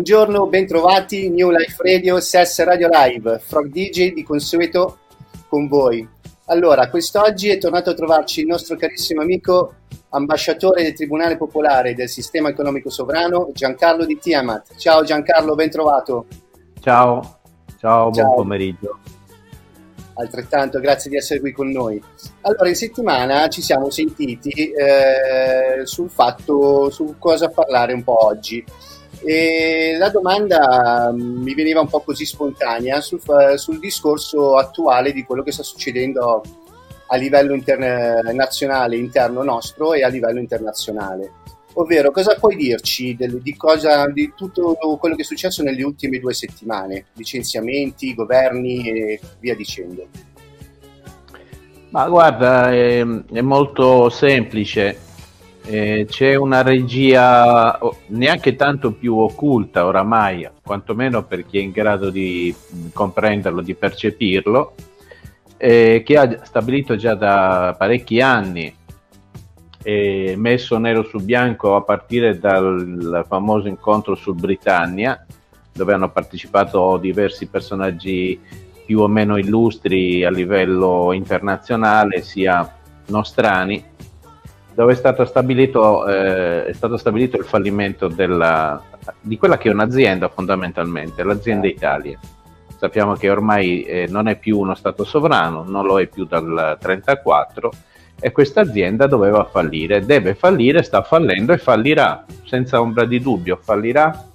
Buongiorno, 0.00 0.46
bentrovati, 0.46 1.28
New 1.28 1.50
Life 1.50 1.76
Radio, 1.82 2.18
SES 2.20 2.64
Radio 2.64 2.88
Live, 2.90 3.38
Frog 3.38 3.66
DJ 3.66 4.14
di 4.14 4.22
consueto 4.22 5.00
con 5.46 5.68
voi. 5.68 6.08
Allora, 6.46 6.88
quest'oggi 6.88 7.50
è 7.50 7.58
tornato 7.58 7.90
a 7.90 7.94
trovarci 7.94 8.40
il 8.40 8.46
nostro 8.46 8.76
carissimo 8.76 9.20
amico, 9.20 9.74
ambasciatore 10.08 10.84
del 10.84 10.94
Tribunale 10.94 11.36
Popolare 11.36 11.92
del 11.92 12.08
Sistema 12.08 12.48
Economico 12.48 12.88
Sovrano, 12.88 13.50
Giancarlo 13.52 14.06
Di 14.06 14.18
Tiamat. 14.18 14.74
Ciao 14.76 15.04
Giancarlo, 15.04 15.54
ben 15.54 15.68
trovato. 15.68 16.24
Ciao, 16.80 17.40
ciao, 17.78 18.08
buon 18.08 18.14
ciao. 18.14 18.34
pomeriggio 18.36 18.98
altrettanto 20.14 20.80
grazie 20.80 21.10
di 21.10 21.16
essere 21.16 21.40
qui 21.40 21.50
con 21.50 21.70
noi. 21.70 22.02
Allora, 22.42 22.68
in 22.68 22.74
settimana 22.74 23.48
ci 23.48 23.62
siamo 23.62 23.90
sentiti 23.90 24.70
eh, 24.70 25.84
sul 25.84 26.10
fatto, 26.10 26.90
su 26.90 27.16
cosa 27.18 27.48
parlare 27.48 27.92
un 27.94 28.04
po' 28.04 28.26
oggi. 28.26 28.64
E 29.22 29.96
la 29.98 30.08
domanda 30.08 31.10
mm, 31.12 31.42
mi 31.42 31.54
veniva 31.54 31.80
un 31.80 31.88
po' 31.88 32.00
così 32.00 32.24
spontanea 32.24 33.00
sul, 33.00 33.20
sul 33.56 33.78
discorso 33.78 34.56
attuale 34.56 35.12
di 35.12 35.24
quello 35.24 35.42
che 35.42 35.52
sta 35.52 35.62
succedendo 35.62 36.42
a 37.12 37.16
livello 37.16 37.54
internazionale, 37.54 38.96
interno 38.96 39.42
nostro 39.42 39.92
e 39.94 40.02
a 40.02 40.08
livello 40.08 40.38
internazionale. 40.38 41.32
Ovvero, 41.74 42.10
cosa 42.10 42.34
puoi 42.34 42.56
dirci 42.56 43.14
del, 43.14 43.40
di, 43.40 43.56
cosa, 43.56 44.08
di 44.08 44.32
tutto 44.34 44.76
quello 44.98 45.14
che 45.14 45.22
è 45.22 45.24
successo 45.24 45.62
nelle 45.62 45.82
ultime 45.82 46.18
due 46.18 46.34
settimane? 46.34 47.06
Licenziamenti, 47.14 48.14
governi 48.14 48.88
e 48.88 49.20
via 49.38 49.54
dicendo. 49.54 50.08
Ma 51.90 52.08
guarda, 52.08 52.72
è, 52.72 53.04
è 53.04 53.40
molto 53.40 54.08
semplice. 54.08 55.08
Eh, 55.72 56.04
c'è 56.08 56.34
una 56.34 56.62
regia 56.62 57.78
neanche 58.08 58.56
tanto 58.56 58.90
più 58.90 59.16
occulta 59.16 59.86
oramai, 59.86 60.50
quantomeno 60.64 61.22
per 61.22 61.46
chi 61.46 61.58
è 61.58 61.60
in 61.60 61.70
grado 61.70 62.10
di 62.10 62.52
comprenderlo, 62.92 63.60
di 63.60 63.76
percepirlo, 63.76 64.74
eh, 65.56 66.02
che 66.04 66.16
ha 66.16 66.44
stabilito 66.44 66.96
già 66.96 67.14
da 67.14 67.76
parecchi 67.78 68.20
anni 68.20 68.74
e 69.80 70.34
messo 70.36 70.76
nero 70.78 71.04
su 71.04 71.20
bianco 71.20 71.76
a 71.76 71.82
partire 71.82 72.40
dal 72.40 73.24
famoso 73.28 73.68
incontro 73.68 74.16
su 74.16 74.34
Britannia, 74.34 75.24
dove 75.72 75.92
hanno 75.92 76.10
partecipato 76.10 76.96
diversi 76.96 77.46
personaggi 77.46 78.40
più 78.84 78.98
o 78.98 79.06
meno 79.06 79.36
illustri 79.36 80.24
a 80.24 80.30
livello 80.30 81.12
internazionale, 81.12 82.22
sia 82.22 82.76
nostrani, 83.06 83.89
dove 84.74 84.92
è 84.92 84.96
stato 84.96 85.24
stabilito, 85.24 86.06
eh, 86.06 86.66
è 86.66 86.72
stato 86.72 86.96
stabilito 86.96 87.36
il 87.36 87.44
fallimento 87.44 88.08
della, 88.08 88.82
di 89.20 89.36
quella 89.36 89.58
che 89.58 89.68
è 89.68 89.72
un'azienda 89.72 90.28
fondamentalmente, 90.28 91.22
l'azienda 91.22 91.66
Italia. 91.66 92.18
Sappiamo 92.76 93.14
che 93.14 93.28
ormai 93.28 93.82
eh, 93.82 94.06
non 94.08 94.26
è 94.26 94.38
più 94.38 94.58
uno 94.58 94.74
Stato 94.74 95.04
sovrano, 95.04 95.64
non 95.66 95.84
lo 95.84 96.00
è 96.00 96.06
più 96.06 96.24
dal 96.24 96.44
1934 96.44 97.70
e 98.18 98.32
questa 98.32 98.62
azienda 98.62 99.06
doveva 99.06 99.44
fallire, 99.44 100.04
deve 100.04 100.34
fallire, 100.34 100.82
sta 100.82 101.02
fallendo 101.02 101.52
e 101.52 101.58
fallirà, 101.58 102.24
senza 102.44 102.80
ombra 102.80 103.04
di 103.04 103.20
dubbio, 103.20 103.58
fallirà 103.62 104.28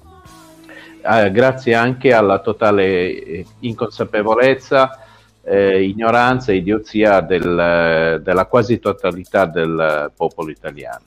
eh, 1.07 1.31
grazie 1.31 1.75
anche 1.75 2.13
alla 2.13 2.39
totale 2.39 2.83
eh, 3.23 3.45
inconsapevolezza, 3.59 5.04
eh, 5.45 5.83
ignoranza 5.83 6.51
e 6.51 6.55
idiozia 6.55 7.21
del, 7.21 8.19
della 8.23 8.45
quasi 8.47 8.79
totalità 8.79 9.45
del 9.45 10.11
popolo 10.15 10.49
italiano. 10.49 11.03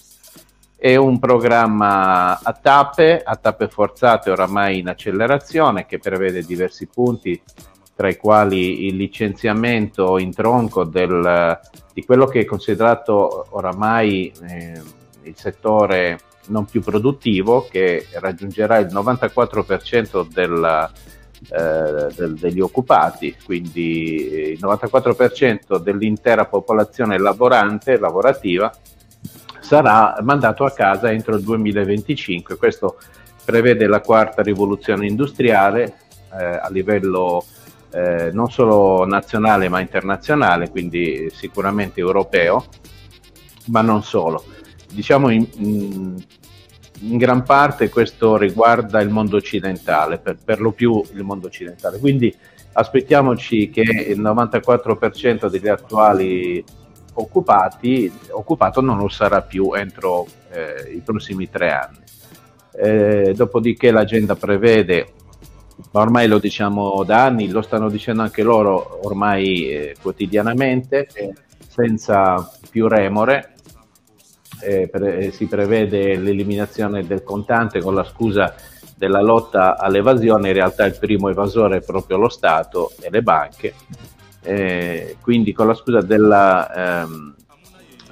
È 0.76 0.94
un 0.94 1.19
programma 1.19 2.38
a 2.41 2.53
tappe, 2.53 3.21
a 3.22 3.34
tappe 3.34 3.66
forzate 3.66 4.31
oramai 4.31 4.78
in 4.78 4.88
accelerazione 4.88 5.87
che 5.87 5.98
prevede 5.98 6.44
diversi 6.44 6.87
punti 6.87 7.41
tra 7.97 8.09
i 8.09 8.16
quali 8.16 8.87
il 8.87 8.94
licenziamento 8.94 10.19
in 10.19 10.32
tronco 10.32 10.84
del, 10.84 11.59
di 11.93 12.04
quello 12.04 12.27
che 12.27 12.41
è 12.41 12.44
considerato 12.44 13.47
oramai 13.50 14.32
eh, 14.48 14.81
il 15.25 15.34
settore 15.34 16.21
non 16.47 16.65
più 16.65 16.81
produttivo 16.81 17.66
che 17.69 18.06
raggiungerà 18.12 18.78
il 18.78 18.87
94% 18.87 20.28
della, 20.32 20.88
eh, 21.50 22.12
del, 22.15 22.34
degli 22.38 22.60
occupati, 22.60 23.37
quindi 23.44 24.53
il 24.53 24.59
94% 24.60 25.78
dell'intera 25.78 26.47
popolazione 26.47 27.19
lavorante, 27.19 27.99
lavorativa, 27.99 28.72
sarà 29.60 30.16
mandato 30.22 30.65
a 30.65 30.72
casa 30.72 31.10
entro 31.10 31.37
il 31.37 31.43
2025. 31.43 32.56
Questo 32.56 32.98
prevede 33.44 33.87
la 33.87 34.00
quarta 34.00 34.43
rivoluzione 34.43 35.06
industriale 35.06 35.94
eh, 36.38 36.44
a 36.44 36.69
livello 36.71 37.44
eh, 37.91 38.31
non 38.32 38.50
solo 38.50 39.06
nazionale 39.06 39.69
ma 39.69 39.81
internazionale, 39.81 40.71
quindi 40.71 41.31
sicuramente 41.32 42.00
europeo, 42.00 42.66
ma 43.66 43.81
non 43.81 44.03
solo. 44.03 44.44
Diciamo 44.91 45.31
in, 45.31 45.47
in, 45.56 46.16
in 47.00 47.16
gran 47.16 47.42
parte 47.42 47.88
questo 47.88 48.36
riguarda 48.36 49.00
il 49.00 49.10
mondo 49.10 49.36
occidentale, 49.36 50.19
per, 50.19 50.36
per, 50.44 50.60
lo 50.60 50.72
più 50.72 51.03
il 51.12 51.22
mondo 51.22 51.47
occidentale, 51.47 51.98
quindi 51.98 52.34
aspettiamoci 52.72 53.70
che 53.70 53.82
il 53.82 54.20
94% 54.20 55.48
degli 55.48 55.69
attuali 55.69 56.64
occupati, 57.14 58.12
occupato 58.31 58.81
non 58.81 58.98
lo 58.98 59.09
sarà 59.09 59.42
più 59.42 59.72
entro 59.75 60.26
eh, 60.50 60.92
i 60.94 61.00
prossimi 61.00 61.48
tre 61.48 61.72
anni. 61.72 61.98
Eh, 62.80 63.33
dopodiché 63.34 63.91
l'agenda 63.91 64.36
prevede 64.36 65.15
ma 65.92 66.01
ormai 66.01 66.27
lo 66.27 66.39
diciamo 66.39 67.04
da 67.04 67.24
anni, 67.24 67.48
lo 67.48 67.62
stanno 67.62 67.89
dicendo 67.89 68.22
anche 68.22 68.42
loro 68.42 69.01
ormai 69.06 69.68
eh, 69.71 69.97
quotidianamente, 70.01 71.09
senza 71.68 72.51
più 72.68 72.89
remore. 72.89 73.54
Eh, 74.60 74.89
pre- 74.89 75.31
si 75.31 75.47
prevede 75.47 76.16
l'eliminazione 76.16 77.07
del 77.07 77.22
contante 77.22 77.81
con 77.81 77.95
la 77.95 78.05
scusa 78.05 78.55
della 78.97 79.22
lotta 79.22 79.78
all'evasione, 79.78 80.49
in 80.49 80.55
realtà 80.55 80.84
il 80.84 80.99
primo 80.99 81.28
evasore 81.28 81.77
è 81.77 81.83
proprio 81.83 82.16
lo 82.16 82.28
Stato 82.28 82.91
e 83.01 83.09
le 83.10 83.22
banche, 83.22 83.75
eh, 84.43 85.16
quindi 85.21 85.53
con 85.53 85.69
la 85.69 85.75
scusa 85.75 86.01
della, 86.01 87.03
ehm, 87.03 87.34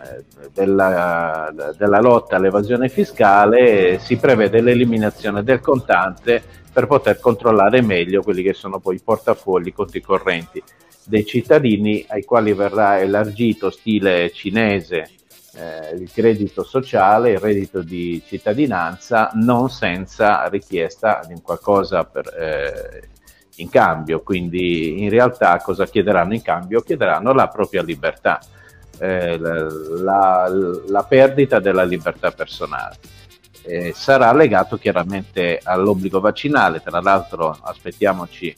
eh, 0.04 0.48
della, 0.54 1.52
della 1.76 2.00
lotta 2.00 2.36
all'evasione 2.36 2.88
fiscale 2.88 3.98
si 3.98 4.16
prevede 4.16 4.60
l'eliminazione 4.60 5.42
del 5.42 5.60
contante 5.60 6.40
per 6.72 6.86
poter 6.86 7.18
controllare 7.18 7.82
meglio 7.82 8.22
quelli 8.22 8.42
che 8.42 8.52
sono 8.52 8.78
poi 8.78 8.96
i 8.96 9.00
portafogli, 9.02 9.68
i 9.68 9.72
conti 9.72 10.00
correnti 10.00 10.62
dei 11.04 11.24
cittadini 11.24 12.04
ai 12.08 12.24
quali 12.24 12.52
verrà 12.52 13.00
elargito 13.00 13.70
stile 13.70 14.30
cinese 14.32 15.08
eh, 15.56 15.94
il 15.94 16.10
credito 16.12 16.62
sociale, 16.62 17.32
il 17.32 17.38
reddito 17.38 17.80
di 17.82 18.22
cittadinanza, 18.26 19.30
non 19.34 19.70
senza 19.70 20.46
richiesta 20.48 21.22
di 21.26 21.40
qualcosa 21.40 22.04
per, 22.04 22.26
eh, 22.38 23.08
in 23.56 23.68
cambio. 23.68 24.20
Quindi 24.20 25.02
in 25.02 25.10
realtà 25.10 25.56
cosa 25.58 25.86
chiederanno 25.86 26.34
in 26.34 26.42
cambio? 26.42 26.82
Chiederanno 26.82 27.32
la 27.32 27.48
propria 27.48 27.82
libertà, 27.82 28.38
eh, 28.98 29.38
la, 29.38 30.50
la, 30.86 31.04
perdita 31.04 31.58
della 31.58 31.84
libertà 31.84 32.30
personale 32.30 32.96
sarà 33.92 34.32
legato 34.32 34.76
chiaramente 34.76 35.60
all'obbligo 35.62 36.20
vaccinale. 36.20 36.80
Tra 36.82 37.00
l'altro 37.00 37.58
aspettiamoci, 37.60 38.54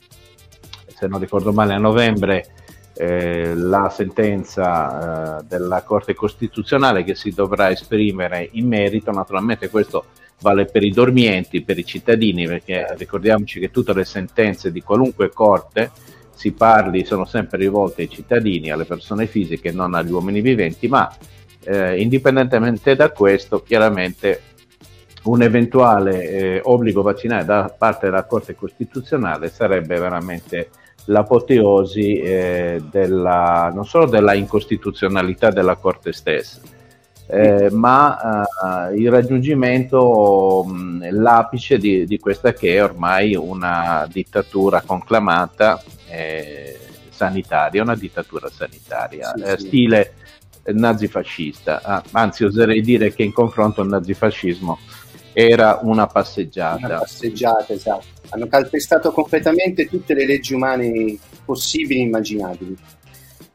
se 0.95 1.07
non 1.07 1.19
ricordo 1.19 1.53
male, 1.53 1.75
a 1.75 1.79
novembre 1.79 2.53
eh, 3.01 3.55
la 3.55 3.89
sentenza 3.91 5.39
eh, 5.39 5.45
della 5.47 5.83
Corte 5.83 6.15
Costituzionale 6.15 7.05
che 7.05 7.15
si 7.15 7.31
dovrà 7.31 7.71
esprimere 7.71 8.49
in 8.53 8.67
merito. 8.67 9.13
Naturalmente 9.13 9.71
questo 9.71 10.07
vale 10.41 10.65
per 10.65 10.83
i 10.83 10.91
dormienti, 10.91 11.63
per 11.63 11.79
i 11.79 11.85
cittadini, 11.85 12.47
perché 12.49 12.95
ricordiamoci 12.97 13.61
che 13.61 13.71
tutte 13.71 13.95
le 13.95 14.05
sentenze 14.05 14.73
di 14.73 14.83
qualunque 14.83 15.31
corte 15.31 15.93
si 16.35 16.51
parli 16.53 17.05
sono 17.05 17.25
sempre 17.25 17.59
rivolte 17.59 18.03
ai 18.03 18.11
cittadini, 18.11 18.71
alle 18.71 18.85
persone 18.85 19.27
fisiche, 19.27 19.71
non 19.71 19.95
agli 19.95 20.11
uomini 20.11 20.41
viventi, 20.41 20.89
ma 20.89 21.09
eh, 21.65 22.01
indipendentemente 22.01 22.97
da 22.97 23.11
questo, 23.11 23.63
chiaramente 23.63 24.43
un 25.25 25.43
eventuale 25.43 26.29
eh, 26.29 26.61
obbligo 26.65 27.03
vaccinale 27.03 27.45
da 27.45 27.73
parte 27.77 28.07
della 28.07 28.25
Corte 28.25 28.55
Costituzionale 28.57 29.51
sarebbe 29.51 29.99
veramente 29.99 30.71
l'apoteosi 31.09 32.19
eh, 32.19 32.83
della, 32.91 33.71
non 33.75 33.85
solo 33.85 34.07
della 34.07 34.35
incostituzionalità 34.35 35.51
della 35.51 35.77
Corte 35.77 36.13
stessa, 36.13 36.61
eh, 37.27 37.69
ma 37.71 38.47
eh, 38.91 38.95
il 38.97 39.11
raggiungimento, 39.11 40.65
mh, 40.67 41.21
l'apice 41.21 41.79
di, 41.79 42.07
di, 42.07 42.19
questa 42.19 42.53
che 42.53 42.77
è 42.77 42.83
ormai 42.83 43.35
una 43.35 44.07
dittatura 44.11 44.83
conclamata 44.83 45.83
eh, 46.09 46.79
sanitaria, 47.11 47.83
una 47.83 47.97
dittatura 47.97 48.49
sanitaria, 48.51 49.33
sì, 49.35 49.43
eh, 49.43 49.59
sì. 49.59 49.67
stile 49.67 50.13
nazifascista, 50.73 51.81
ah, 51.83 52.03
anzi 52.13 52.45
oserei 52.45 52.83
dire 52.83 53.15
che 53.15 53.23
in 53.23 53.33
confronto 53.33 53.81
al 53.81 53.89
nazifascismo 53.89 54.79
era 55.33 55.81
una 55.83 56.07
passeggiata. 56.07 56.87
Una 56.87 56.99
passeggiata, 56.99 57.73
esatto. 57.73 58.07
Hanno 58.31 58.47
calpestato 58.47 59.13
completamente 59.13 59.87
tutte 59.87 60.15
le 60.15 60.27
leggi 60.27 60.55
umane 60.55 61.17
possibili 61.45 62.01
e 62.01 62.03
immaginabili. 62.03 62.77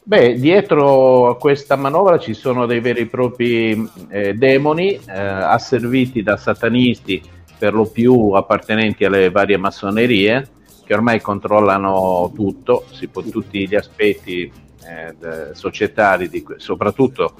Beh, 0.05 0.35
dietro 0.35 1.29
a 1.29 1.37
questa 1.37 1.77
manovra 1.77 2.19
ci 2.19 2.33
sono 2.33 2.65
dei 2.65 2.81
veri 2.81 3.01
e 3.01 3.05
propri 3.05 3.89
eh, 4.09 4.33
demoni 4.33 4.95
eh, 4.95 5.01
asserviti 5.13 6.21
da 6.21 6.35
satanisti, 6.35 7.21
per 7.57 7.73
lo 7.73 7.85
più 7.85 8.31
appartenenti 8.31 9.05
alle 9.05 9.29
varie 9.29 9.55
massonerie, 9.55 10.49
che 10.83 10.93
ormai 10.93 11.21
controllano 11.21 12.29
tutto, 12.35 12.85
può, 13.11 13.21
tutti 13.21 13.65
gli 13.65 13.75
aspetti 13.75 14.51
eh, 14.85 15.53
societari, 15.53 16.27
di, 16.27 16.43
soprattutto 16.57 17.35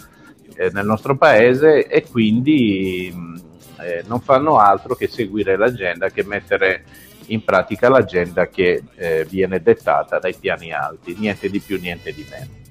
eh, 0.56 0.70
nel 0.72 0.86
nostro 0.86 1.18
paese, 1.18 1.88
e 1.88 2.06
quindi 2.10 3.14
eh, 3.84 4.04
non 4.08 4.22
fanno 4.22 4.58
altro 4.58 4.96
che 4.96 5.08
seguire 5.08 5.58
l'agenda, 5.58 6.10
che 6.10 6.24
mettere 6.24 6.84
in 7.28 7.44
pratica 7.44 7.90
l'agenda 7.90 8.48
che 8.48 8.84
eh, 8.96 9.26
viene 9.30 9.62
dettata 9.62 10.20
dai 10.20 10.36
piani 10.36 10.72
alti, 10.72 11.16
niente 11.18 11.50
di 11.50 11.60
più, 11.60 11.80
niente 11.80 12.12
di 12.12 12.26
meno. 12.30 12.62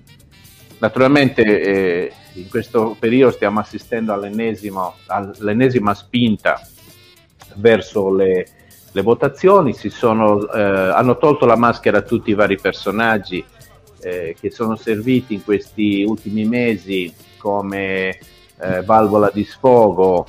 Naturalmente 0.78 1.42
eh, 1.42 2.12
in 2.34 2.48
questo 2.48 2.96
periodo 2.98 3.32
stiamo 3.32 3.60
assistendo 3.60 4.12
all'ennesima 4.12 5.94
spinta 5.94 6.60
verso 7.56 8.12
le, 8.12 8.46
le 8.90 9.02
votazioni, 9.02 9.74
sono, 9.74 10.50
eh, 10.50 10.60
hanno 10.60 11.18
tolto 11.18 11.46
la 11.46 11.56
maschera 11.56 11.98
a 11.98 12.02
tutti 12.02 12.30
i 12.30 12.34
vari 12.34 12.58
personaggi 12.58 13.44
eh, 14.00 14.34
che 14.38 14.50
sono 14.50 14.74
serviti 14.74 15.34
in 15.34 15.44
questi 15.44 16.02
ultimi 16.02 16.44
mesi 16.44 17.14
come 17.38 18.18
eh, 18.60 18.82
valvola 18.84 19.30
di 19.32 19.44
sfogo 19.44 20.26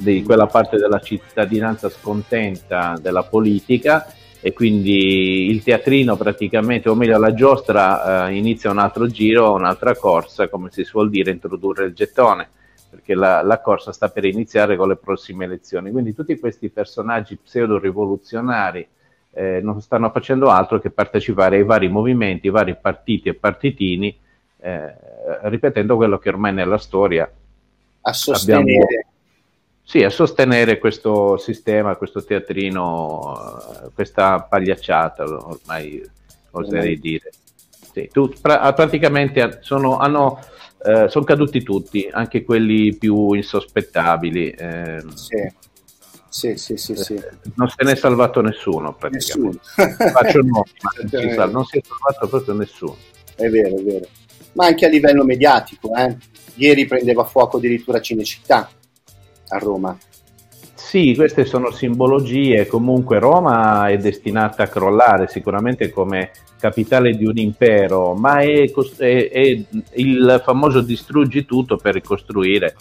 di 0.00 0.22
quella 0.22 0.46
parte 0.46 0.76
della 0.76 0.98
cittadinanza 1.00 1.88
scontenta 1.88 2.96
della 3.00 3.22
politica 3.22 4.12
e 4.40 4.52
quindi 4.54 5.50
il 5.50 5.62
teatrino 5.62 6.16
praticamente, 6.16 6.88
o 6.88 6.94
meglio 6.94 7.18
la 7.18 7.34
giostra 7.34 8.28
eh, 8.28 8.34
inizia 8.36 8.70
un 8.70 8.78
altro 8.78 9.06
giro, 9.06 9.52
un'altra 9.52 9.94
corsa, 9.94 10.48
come 10.48 10.70
si 10.70 10.82
suol 10.82 11.10
dire, 11.10 11.30
introdurre 11.30 11.84
il 11.84 11.92
gettone, 11.92 12.48
perché 12.88 13.14
la, 13.14 13.42
la, 13.42 13.60
corsa 13.60 13.92
sta 13.92 14.08
per 14.08 14.24
iniziare 14.24 14.76
con 14.76 14.88
le 14.88 14.96
prossime 14.96 15.44
elezioni. 15.44 15.90
Quindi 15.90 16.14
tutti 16.14 16.38
questi 16.38 16.70
personaggi 16.70 17.36
pseudo-rivoluzionari 17.36 18.88
eh, 19.32 19.60
non 19.62 19.80
stanno 19.82 20.10
facendo 20.10 20.48
altro 20.48 20.80
che 20.80 20.90
partecipare 20.90 21.56
ai 21.56 21.64
vari 21.64 21.88
movimenti, 21.88 22.46
ai 22.46 22.52
vari 22.54 22.76
partiti 22.80 23.28
e 23.28 23.34
partitini, 23.34 24.18
eh, 24.62 24.94
ripetendo 25.42 25.96
quello 25.96 26.18
che 26.18 26.30
ormai 26.30 26.54
nella 26.54 26.78
storia 26.78 27.30
a 28.02 28.12
sostenere 28.14 28.84
abbiamo, 28.84 29.09
sì, 29.90 30.04
a 30.04 30.10
sostenere 30.10 30.78
questo 30.78 31.36
sistema, 31.36 31.96
questo 31.96 32.22
teatrino, 32.22 33.90
questa 33.92 34.40
pagliacciata, 34.40 35.24
ormai 35.24 36.00
oserei 36.52 36.96
mm. 36.96 37.00
dire. 37.00 37.30
Sì, 37.92 38.08
tu, 38.12 38.32
pra- 38.40 38.72
praticamente 38.72 39.58
sono, 39.62 39.98
hanno, 39.98 40.38
eh, 40.84 41.08
sono, 41.08 41.24
caduti 41.24 41.64
tutti, 41.64 42.08
anche 42.08 42.44
quelli 42.44 42.94
più 42.94 43.32
insospettabili. 43.32 44.50
Eh, 44.50 45.02
sì. 45.14 45.52
Sì, 46.28 46.56
sì, 46.56 46.76
sì, 46.76 46.94
sì. 46.94 47.14
Eh, 47.14 47.30
non 47.56 47.68
se 47.68 47.82
ne 47.82 47.90
è 47.90 47.96
salvato 47.96 48.40
nessuno 48.42 48.94
praticamente. 48.94 49.58
Nessuno. 49.74 50.12
Faccio 50.12 50.38
nome, 50.38 51.34
ma 51.34 51.44
non 51.50 51.64
si 51.64 51.78
è 51.78 51.82
salvato 51.84 52.28
proprio 52.28 52.54
nessuno. 52.54 52.96
È 53.34 53.48
vero, 53.48 53.76
è 53.76 53.82
vero. 53.82 54.06
Ma 54.52 54.66
anche 54.66 54.86
a 54.86 54.88
livello 54.88 55.24
mediatico, 55.24 55.92
eh? 55.96 56.16
ieri 56.54 56.86
prendeva 56.86 57.24
fuoco 57.24 57.56
addirittura 57.56 58.00
Cinecittà 58.00 58.70
a 59.50 59.58
Roma. 59.58 59.96
Sì, 60.74 61.14
queste 61.14 61.44
sono 61.44 61.70
simbologie, 61.70 62.66
comunque 62.66 63.18
Roma 63.18 63.88
è 63.88 63.96
destinata 63.98 64.64
a 64.64 64.66
crollare 64.66 65.28
sicuramente 65.28 65.90
come 65.90 66.30
capitale 66.58 67.14
di 67.16 67.26
un 67.26 67.36
impero, 67.36 68.14
ma 68.14 68.40
è, 68.40 68.70
è, 68.96 69.28
è 69.28 69.64
il 69.94 70.40
famoso 70.42 70.80
distruggi 70.80 71.44
tutto 71.44 71.76
per 71.76 71.94
ricostruire 71.94 72.74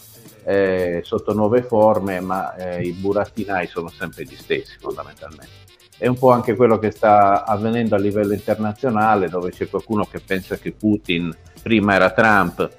eh, 0.43 1.01
sotto 1.03 1.33
nuove 1.33 1.61
forme, 1.61 2.19
ma 2.19 2.55
eh, 2.55 2.81
i 2.81 2.91
burattinai 2.93 3.67
sono 3.67 3.89
sempre 3.89 4.23
gli 4.23 4.35
stessi 4.35 4.77
fondamentalmente. 4.79 5.67
È 5.97 6.07
un 6.07 6.17
po' 6.17 6.31
anche 6.31 6.55
quello 6.55 6.79
che 6.79 6.91
sta 6.91 7.45
avvenendo 7.45 7.93
a 7.93 7.99
livello 7.99 8.33
internazionale, 8.33 9.29
dove 9.29 9.51
c'è 9.51 9.69
qualcuno 9.69 10.07
che 10.09 10.19
pensa 10.19 10.57
che 10.57 10.71
Putin 10.71 11.31
prima 11.61 11.93
era 11.93 12.09
Trump 12.11 12.69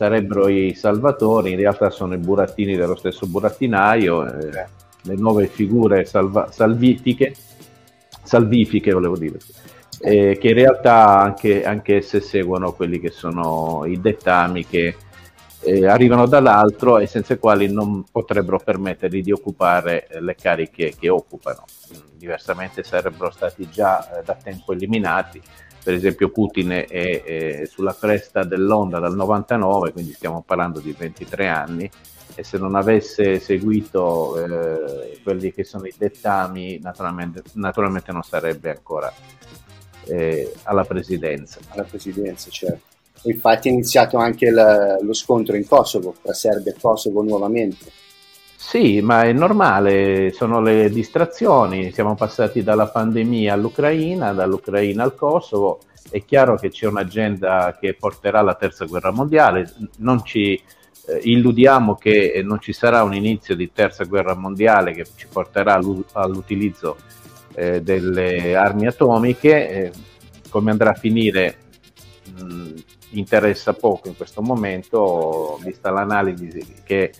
sarebbero 0.00 0.48
i 0.48 0.72
salvatori, 0.74 1.50
in 1.50 1.58
realtà 1.58 1.90
sono 1.90 2.14
i 2.14 2.16
burattini 2.16 2.74
dello 2.74 2.96
stesso 2.96 3.26
burattinaio, 3.26 4.24
eh, 4.24 4.66
le 5.02 5.14
nuove 5.14 5.46
figure 5.46 6.06
salva- 6.06 6.50
salvitiche, 6.50 7.34
salvifiche 8.22 8.92
volevo 8.92 9.18
dire, 9.18 9.36
eh, 10.00 10.38
che 10.40 10.48
in 10.48 10.54
realtà 10.54 11.18
anche, 11.18 11.66
anche 11.66 11.96
esse 11.96 12.22
seguono 12.22 12.72
quelli 12.72 12.98
che 12.98 13.10
sono 13.10 13.84
i 13.84 14.00
dettami 14.00 14.64
che 14.64 14.96
eh, 15.60 15.86
arrivano 15.86 16.24
dall'altro 16.24 16.96
e 16.96 17.06
senza 17.06 17.34
i 17.34 17.38
quali 17.38 17.70
non 17.70 18.02
potrebbero 18.10 18.58
permettergli 18.58 19.22
di 19.22 19.32
occupare 19.32 20.06
eh, 20.08 20.22
le 20.22 20.34
cariche 20.34 20.94
che 20.98 21.10
occupano. 21.10 21.64
Diversamente 22.16 22.82
sarebbero 22.84 23.30
stati 23.30 23.68
già 23.68 24.18
eh, 24.18 24.22
da 24.24 24.34
tempo 24.34 24.72
eliminati 24.72 25.42
per 25.82 25.94
esempio 25.94 26.30
Putin 26.30 26.70
è, 26.70 26.86
è, 26.86 27.66
sulla 27.66 27.94
cresta 27.94 28.44
dell'onda 28.44 28.98
dal 28.98 29.14
99, 29.14 29.92
quindi 29.92 30.12
stiamo 30.12 30.42
parlando 30.46 30.80
di 30.80 30.94
23 30.96 31.48
anni, 31.48 31.90
e 32.34 32.44
se 32.44 32.58
non 32.58 32.74
avesse 32.74 33.38
seguito 33.38 34.38
eh, 34.38 35.20
quelli 35.22 35.52
che 35.52 35.64
sono 35.64 35.86
i 35.86 35.94
dettami, 35.96 36.78
naturalmente, 36.80 37.42
naturalmente 37.54 38.12
non 38.12 38.22
sarebbe 38.22 38.70
ancora 38.70 39.12
eh, 40.06 40.52
alla 40.64 40.84
presidenza. 40.84 41.58
Alla 41.68 41.84
presidenza, 41.84 42.50
certo. 42.50 42.88
Infatti 43.22 43.68
è 43.68 43.72
iniziato 43.72 44.16
anche 44.16 44.50
la, 44.50 44.98
lo 45.00 45.12
scontro 45.12 45.56
in 45.56 45.66
Kosovo, 45.66 46.14
tra 46.22 46.32
Serbia 46.32 46.72
e 46.72 46.76
Kosovo 46.80 47.22
nuovamente. 47.22 47.90
Sì, 48.62 49.00
ma 49.00 49.22
è 49.22 49.32
normale, 49.32 50.30
sono 50.32 50.60
le 50.60 50.90
distrazioni, 50.90 51.90
siamo 51.92 52.14
passati 52.14 52.62
dalla 52.62 52.86
pandemia 52.88 53.54
all'Ucraina, 53.54 54.32
dall'Ucraina 54.32 55.02
al 55.02 55.14
Kosovo, 55.16 55.80
è 56.10 56.22
chiaro 56.24 56.56
che 56.56 56.68
c'è 56.68 56.86
un'agenda 56.86 57.76
che 57.80 57.94
porterà 57.94 58.40
alla 58.40 58.54
terza 58.54 58.84
guerra 58.84 59.10
mondiale, 59.12 59.72
non 59.96 60.22
ci 60.24 60.52
eh, 60.52 61.20
illudiamo 61.22 61.96
che 61.96 62.42
non 62.44 62.60
ci 62.60 62.72
sarà 62.72 63.02
un 63.02 63.14
inizio 63.14 63.56
di 63.56 63.72
terza 63.72 64.04
guerra 64.04 64.36
mondiale 64.36 64.92
che 64.92 65.06
ci 65.16 65.26
porterà 65.26 65.80
all'utilizzo 66.12 66.98
eh, 67.54 67.80
delle 67.80 68.54
armi 68.54 68.86
atomiche, 68.86 69.68
eh, 69.68 69.92
come 70.50 70.70
andrà 70.70 70.90
a 70.90 70.94
finire 70.94 71.56
mh, 72.38 72.74
interessa 73.12 73.72
poco 73.72 74.08
in 74.08 74.16
questo 74.16 74.42
momento, 74.42 75.58
vista 75.64 75.90
l'analisi 75.90 76.76
che 76.84 77.10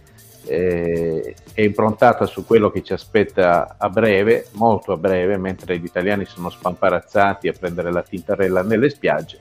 eh, 0.47 1.35
è 1.52 1.61
improntata 1.61 2.26
su 2.26 2.44
quello 2.44 2.70
che 2.70 2.82
ci 2.82 2.92
aspetta 2.92 3.76
a 3.78 3.88
breve, 3.88 4.47
molto 4.52 4.92
a 4.92 4.97
breve, 4.97 5.37
mentre 5.37 5.78
gli 5.78 5.85
italiani 5.85 6.25
sono 6.25 6.50
spamparazzati 6.50 7.49
a 7.49 7.54
prendere 7.59 7.92
la 7.92 8.02
tintarella 8.02 8.62
nelle 8.62 8.90
spiagge. 8.90 9.40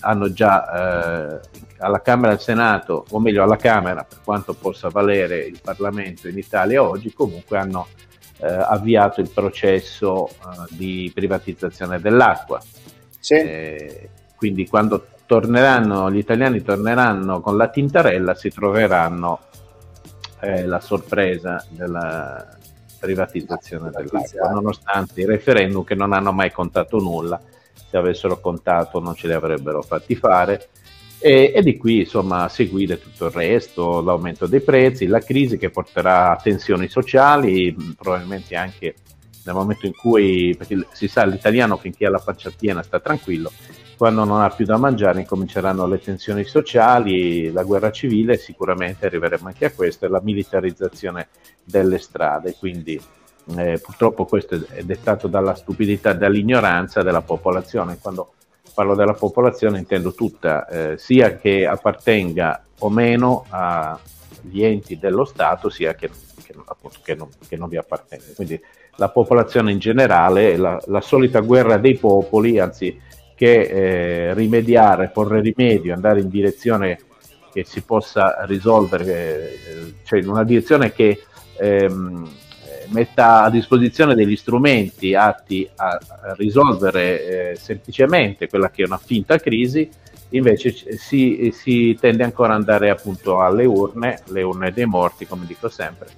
Hanno 0.00 0.32
già 0.32 1.38
eh, 1.38 1.40
alla 1.78 2.00
Camera 2.02 2.32
e 2.32 2.34
al 2.34 2.40
Senato, 2.40 3.04
o 3.10 3.20
meglio 3.20 3.42
alla 3.42 3.56
Camera, 3.56 4.04
per 4.04 4.18
quanto 4.24 4.54
possa 4.54 4.88
valere 4.88 5.44
il 5.44 5.60
Parlamento 5.62 6.28
in 6.28 6.38
Italia 6.38 6.82
oggi, 6.82 7.12
comunque 7.12 7.58
hanno 7.58 7.86
eh, 8.38 8.46
avviato 8.46 9.20
il 9.20 9.30
processo 9.30 10.28
eh, 10.28 10.32
di 10.70 11.10
privatizzazione 11.14 12.00
dell'acqua. 12.00 12.60
Sì. 13.18 13.34
Eh, 13.34 14.08
quindi 14.36 14.66
quando 14.66 15.06
torneranno, 15.26 16.10
gli 16.10 16.18
italiani 16.18 16.62
torneranno 16.62 17.40
con 17.40 17.56
la 17.56 17.68
tintarella 17.68 18.34
si 18.34 18.50
troveranno 18.50 19.40
è 20.38 20.62
la 20.62 20.80
sorpresa 20.80 21.64
della 21.68 22.56
privatizzazione 22.98 23.90
dell'acqua, 23.90 24.50
nonostante 24.50 25.20
i 25.20 25.26
referendum 25.26 25.84
che 25.84 25.94
non 25.94 26.12
hanno 26.12 26.32
mai 26.32 26.50
contato 26.50 26.98
nulla, 26.98 27.40
se 27.88 27.96
avessero 27.96 28.40
contato 28.40 29.00
non 29.00 29.14
ce 29.14 29.28
li 29.28 29.32
avrebbero 29.32 29.82
fatti 29.82 30.14
fare. 30.14 30.68
E, 31.18 31.52
e, 31.54 31.62
di 31.62 31.78
qui 31.78 32.00
insomma 32.00 32.46
seguire 32.48 33.00
tutto 33.00 33.26
il 33.26 33.30
resto, 33.30 34.02
l'aumento 34.02 34.46
dei 34.46 34.60
prezzi, 34.60 35.06
la 35.06 35.20
crisi 35.20 35.56
che 35.56 35.70
porterà 35.70 36.32
a 36.32 36.36
tensioni 36.36 36.88
sociali, 36.88 37.74
probabilmente 37.96 38.54
anche 38.54 38.94
nel 39.44 39.54
momento 39.54 39.86
in 39.86 39.94
cui, 39.94 40.54
perché 40.58 40.86
si 40.92 41.08
sa 41.08 41.24
l'italiano 41.24 41.76
finché 41.76 42.06
ha 42.06 42.10
la 42.10 42.18
faccia 42.18 42.50
piena 42.56 42.82
sta 42.82 43.00
tranquillo, 43.00 43.50
quando 43.96 44.24
non 44.24 44.42
ha 44.42 44.50
più 44.50 44.64
da 44.64 44.76
mangiare 44.76 45.20
incominceranno 45.20 45.86
le 45.86 45.98
tensioni 45.98 46.44
sociali, 46.44 47.50
la 47.50 47.62
guerra 47.62 47.90
civile, 47.90 48.36
sicuramente 48.36 49.06
arriveremo 49.06 49.48
anche 49.48 49.66
a 49.66 49.72
questo, 49.72 50.04
e 50.04 50.08
la 50.08 50.20
militarizzazione 50.22 51.28
delle 51.64 51.98
strade. 51.98 52.54
Quindi 52.58 53.00
eh, 53.56 53.80
purtroppo 53.82 54.24
questo 54.24 54.60
è 54.68 54.82
dettato 54.82 55.28
dalla 55.28 55.54
stupidità, 55.54 56.12
dall'ignoranza 56.12 57.02
della 57.02 57.22
popolazione. 57.22 57.98
Quando 58.00 58.32
parlo 58.74 58.94
della 58.94 59.14
popolazione 59.14 59.78
intendo 59.78 60.12
tutta, 60.12 60.66
eh, 60.66 60.98
sia 60.98 61.36
che 61.36 61.66
appartenga 61.66 62.62
o 62.80 62.90
meno 62.90 63.46
a, 63.48 63.98
gli 64.42 64.62
enti 64.62 64.98
dello 64.98 65.24
Stato 65.24 65.70
sia 65.70 65.94
che, 65.94 66.10
che, 66.44 66.54
appunto, 66.64 66.98
che, 67.02 67.14
non, 67.14 67.28
che 67.48 67.56
non 67.56 67.68
vi 67.70 67.78
appartengono. 67.78 68.32
Quindi 68.34 68.60
la 68.96 69.08
popolazione 69.08 69.72
in 69.72 69.78
generale, 69.78 70.56
la, 70.56 70.78
la 70.86 71.00
solita 71.00 71.40
guerra 71.40 71.78
dei 71.78 71.96
popoli, 71.96 72.58
anzi 72.58 73.00
che 73.36 73.60
eh, 73.60 74.34
rimediare, 74.34 75.10
porre 75.12 75.40
rimedio, 75.40 75.94
andare 75.94 76.20
in 76.20 76.28
direzione 76.28 76.98
che 77.52 77.64
si 77.64 77.82
possa 77.82 78.44
risolvere, 78.46 79.04
eh, 79.04 79.94
cioè 80.04 80.20
in 80.20 80.28
una 80.28 80.42
direzione 80.42 80.92
che 80.92 81.22
ehm, 81.58 82.28
metta 82.88 83.42
a 83.42 83.50
disposizione 83.50 84.14
degli 84.14 84.36
strumenti 84.36 85.14
atti 85.14 85.68
a, 85.76 85.98
risolvere 86.36 87.52
eh, 87.52 87.56
semplicemente 87.56 88.48
quella 88.48 88.70
che 88.70 88.82
è 88.82 88.86
una 88.86 88.98
finta 88.98 89.38
crisi, 89.38 89.88
invece 90.30 90.74
si, 90.98 91.52
si, 91.54 91.96
tende 92.00 92.24
ancora 92.24 92.54
ad 92.54 92.60
andare 92.60 92.90
appunto 92.90 93.40
alle 93.40 93.64
urne, 93.64 94.20
le 94.26 94.42
urne 94.42 94.72
dei 94.72 94.86
morti, 94.86 95.26
come 95.26 95.46
dico 95.46 95.68
sempre, 95.68 96.08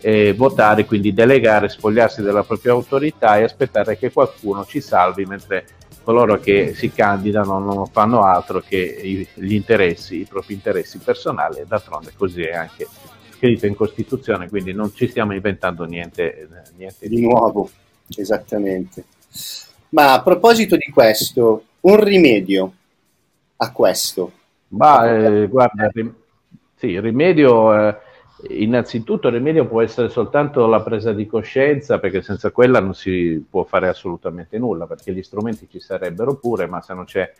e 0.00 0.32
votare, 0.32 0.84
quindi 0.84 1.12
delegare, 1.12 1.68
spogliarsi 1.68 2.22
della 2.22 2.44
propria 2.44 2.72
autorità 2.72 3.36
e 3.36 3.42
aspettare 3.42 3.98
che 3.98 4.12
qualcuno 4.12 4.64
ci 4.64 4.80
salvi 4.80 5.24
mentre 5.24 5.66
coloro 6.08 6.40
che 6.40 6.72
si 6.74 6.90
candidano 6.90 7.58
non 7.58 7.84
fanno 7.88 8.22
altro 8.22 8.62
che 8.66 9.28
gli 9.34 9.52
interessi, 9.52 10.20
i 10.20 10.24
propri 10.24 10.54
interessi 10.54 10.96
personali 10.96 11.58
e 11.58 11.66
d'altronde 11.66 12.12
così 12.16 12.40
è 12.44 12.54
anche 12.54 12.86
scritto 13.32 13.66
in 13.66 13.74
Costituzione, 13.74 14.48
quindi 14.48 14.72
non 14.72 14.90
ci 14.94 15.06
stiamo 15.06 15.34
inventando 15.34 15.84
niente, 15.84 16.48
niente 16.78 17.10
di, 17.10 17.20
nuovo. 17.20 17.68
Esattamente. 18.16 19.04
Ma 19.90 20.14
a 20.14 20.22
proposito 20.22 20.76
di 20.76 20.90
questo, 20.90 21.64
un 21.80 22.02
rimedio 22.02 22.72
a 23.56 23.70
questo? 23.70 24.32
Ma 24.68 25.14
eh, 25.14 25.46
guarda, 25.46 25.90
sì, 26.74 26.86
il 26.86 27.02
rimedio, 27.02 27.74
eh, 27.74 27.96
innanzitutto 28.48 29.28
il 29.28 29.34
rimedio 29.34 29.66
può 29.66 29.82
essere 29.82 30.08
soltanto 30.08 30.66
la 30.66 30.82
presa 30.82 31.12
di 31.12 31.26
coscienza, 31.26 31.98
perché 31.98 32.22
senza 32.22 32.50
quella 32.50 32.80
non 32.80 32.94
si 32.94 33.44
può 33.48 33.64
fare 33.64 33.88
assolutamente 33.88 34.58
nulla, 34.58 34.86
perché 34.86 35.12
gli 35.12 35.22
strumenti 35.22 35.68
ci 35.68 35.80
sarebbero 35.80 36.36
pure, 36.36 36.66
ma 36.66 36.80
se 36.80 36.94
non 36.94 37.04
c'è 37.04 37.30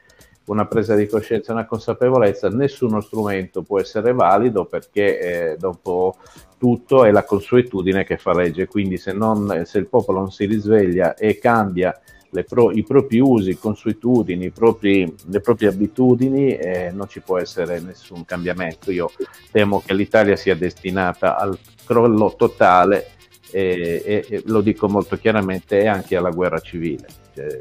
una 0.46 0.66
presa 0.66 0.94
di 0.94 1.06
coscienza, 1.06 1.52
una 1.52 1.66
consapevolezza, 1.66 2.48
nessuno 2.48 3.00
strumento 3.00 3.62
può 3.62 3.78
essere 3.78 4.12
valido 4.12 4.64
perché 4.64 5.20
eh, 5.52 5.56
dopo 5.58 6.16
tutto 6.56 7.04
è 7.04 7.10
la 7.10 7.24
consuetudine 7.24 8.04
che 8.04 8.16
fa 8.16 8.34
legge, 8.34 8.66
quindi 8.66 8.96
se, 8.96 9.12
non, 9.12 9.62
se 9.64 9.78
il 9.78 9.86
popolo 9.86 10.20
non 10.20 10.32
si 10.32 10.46
risveglia 10.46 11.14
e 11.14 11.38
cambia 11.38 11.98
pro, 12.44 12.70
i 12.70 12.84
propri 12.84 13.20
usi, 13.20 13.56
consuetudini, 13.56 14.50
propri, 14.50 15.12
le 15.26 15.40
proprie 15.40 15.68
abitudini, 15.68 16.56
eh, 16.56 16.90
non 16.92 17.08
ci 17.08 17.20
può 17.20 17.38
essere 17.38 17.80
nessun 17.80 18.24
cambiamento. 18.24 18.90
Io 18.90 19.10
temo 19.50 19.82
che 19.84 19.94
l'Italia 19.94 20.36
sia 20.36 20.54
destinata 20.54 21.36
al 21.36 21.58
crollo 21.84 22.34
totale 22.36 23.10
e, 23.50 24.02
e, 24.04 24.26
e 24.28 24.42
lo 24.46 24.60
dico 24.60 24.88
molto 24.88 25.16
chiaramente, 25.16 25.80
e 25.80 25.86
anche 25.86 26.16
alla 26.16 26.30
guerra 26.30 26.60
civile. 26.60 27.06
Cioè, 27.34 27.58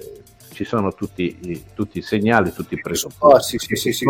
ci 0.58 0.64
sono 0.64 0.92
tutti 0.94 1.38
i, 1.44 1.64
tutti 1.76 2.00
i 2.00 2.02
segnali, 2.02 2.52
tutti 2.52 2.74
i 2.74 2.82
presupposti. 2.82 3.60
Sì, 3.60 3.76
sì, 3.76 3.92
sì, 3.94 4.06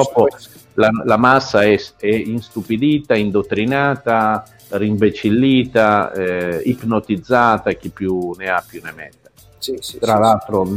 la, 0.75 0.89
la, 1.03 1.17
massa 1.17 1.63
è, 1.63 1.77
è, 1.97 2.07
instupidita, 2.07 3.15
indottrinata, 3.15 4.45
rimbecillita, 4.69 6.13
eh, 6.13 6.61
ipnotizzata, 6.63 7.73
chi 7.73 7.89
più 7.89 8.33
ne 8.37 8.47
ha 8.49 8.63
più 8.65 8.79
ne 8.81 8.93
metta. 8.95 9.26
Tra 9.99 10.17
l'altro, 10.17 10.67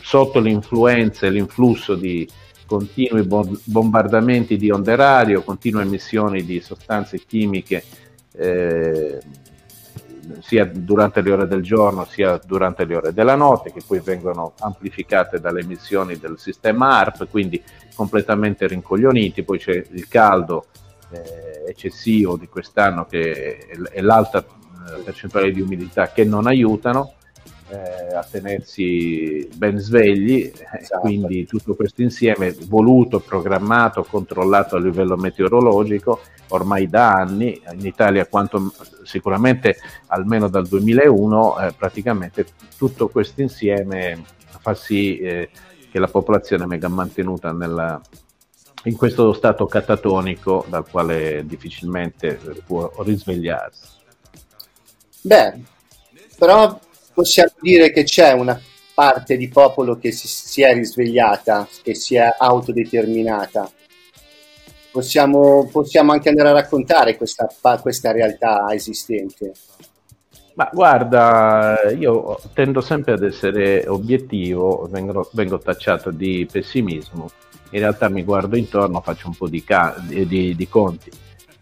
sotto 0.00 0.40
l'influenza 0.40 1.26
e 1.26 1.30
l'influsso 1.30 1.94
di 1.94 2.28
continui 2.66 3.26
bombardamenti 3.64 4.56
di 4.56 4.70
onde 4.70 4.96
radio, 4.96 5.42
continue 5.42 5.82
emissioni 5.82 6.44
di 6.44 6.60
sostanze 6.60 7.18
chimiche. 7.18 7.82
Eh, 8.32 9.20
sia 10.40 10.64
durante 10.64 11.20
le 11.20 11.32
ore 11.32 11.46
del 11.46 11.62
giorno 11.62 12.04
sia 12.04 12.38
durante 12.44 12.84
le 12.84 12.96
ore 12.96 13.12
della 13.12 13.36
notte, 13.36 13.72
che 13.72 13.80
poi 13.86 14.00
vengono 14.00 14.54
amplificate 14.58 15.40
dalle 15.40 15.60
emissioni 15.60 16.18
del 16.18 16.38
sistema 16.38 16.98
ARP, 16.98 17.28
quindi 17.28 17.62
completamente 17.94 18.66
rincoglioniti. 18.66 19.44
Poi 19.44 19.58
c'è 19.58 19.84
il 19.90 20.08
caldo 20.08 20.66
eh, 21.10 21.64
eccessivo 21.68 22.36
di 22.36 22.48
quest'anno 22.48 23.06
che 23.06 23.58
è, 23.92 24.00
l'alta 24.00 24.44
eh, 24.44 25.02
percentuale 25.02 25.52
di 25.52 25.60
umidità 25.60 26.10
che 26.10 26.24
non 26.24 26.46
aiutano 26.46 27.14
eh, 27.68 28.14
a 28.14 28.26
tenersi 28.28 29.48
ben 29.54 29.78
svegli, 29.78 30.52
esatto. 30.72 31.00
quindi 31.00 31.46
tutto 31.46 31.74
questo 31.74 32.02
insieme 32.02 32.54
voluto, 32.66 33.20
programmato, 33.20 34.04
controllato 34.04 34.76
a 34.76 34.80
livello 34.80 35.16
meteorologico 35.16 36.20
ormai 36.48 36.88
da 36.88 37.12
anni, 37.12 37.60
in 37.72 37.84
Italia 37.84 38.26
quanto, 38.26 38.72
sicuramente 39.02 39.78
almeno 40.06 40.48
dal 40.48 40.66
2001, 40.66 41.58
eh, 41.58 41.72
praticamente 41.76 42.46
tutto 42.76 43.08
questo 43.08 43.42
insieme 43.42 44.22
fa 44.60 44.74
sì 44.74 45.18
eh, 45.18 45.50
che 45.90 45.98
la 45.98 46.08
popolazione 46.08 46.66
venga 46.66 46.88
mantenuta 46.88 47.52
nella, 47.52 48.00
in 48.84 48.96
questo 48.96 49.32
stato 49.32 49.66
catatonico 49.66 50.64
dal 50.68 50.88
quale 50.88 51.44
difficilmente 51.46 52.38
può 52.64 52.92
risvegliarsi. 52.98 53.94
Beh, 55.22 55.60
però 56.38 56.78
possiamo 57.16 57.52
dire 57.62 57.90
che 57.92 58.04
c'è 58.04 58.32
una 58.32 58.60
parte 58.92 59.38
di 59.38 59.48
popolo 59.48 59.96
che 59.96 60.12
si, 60.12 60.28
si 60.28 60.60
è 60.60 60.74
risvegliata, 60.74 61.66
che 61.82 61.94
si 61.94 62.14
è 62.14 62.28
autodeterminata. 62.38 63.70
Possiamo, 64.92 65.66
possiamo 65.72 66.12
anche 66.12 66.28
andare 66.28 66.50
a 66.50 66.52
raccontare 66.52 67.16
questa, 67.16 67.48
questa 67.80 68.12
realtà 68.12 68.66
esistente. 68.72 69.52
Ma 70.56 70.68
guarda, 70.70 71.90
io 71.98 72.38
tendo 72.52 72.82
sempre 72.82 73.14
ad 73.14 73.22
essere 73.22 73.86
obiettivo, 73.88 74.86
vengo, 74.90 75.30
vengo, 75.32 75.58
tacciato 75.58 76.10
di 76.10 76.46
pessimismo, 76.50 77.30
in 77.70 77.80
realtà 77.80 78.10
mi 78.10 78.24
guardo 78.24 78.56
intorno, 78.56 79.00
faccio 79.00 79.28
un 79.28 79.34
po' 79.36 79.48
di, 79.48 79.64
ca- 79.64 79.96
di, 80.06 80.54
di 80.54 80.68
conti 80.68 81.10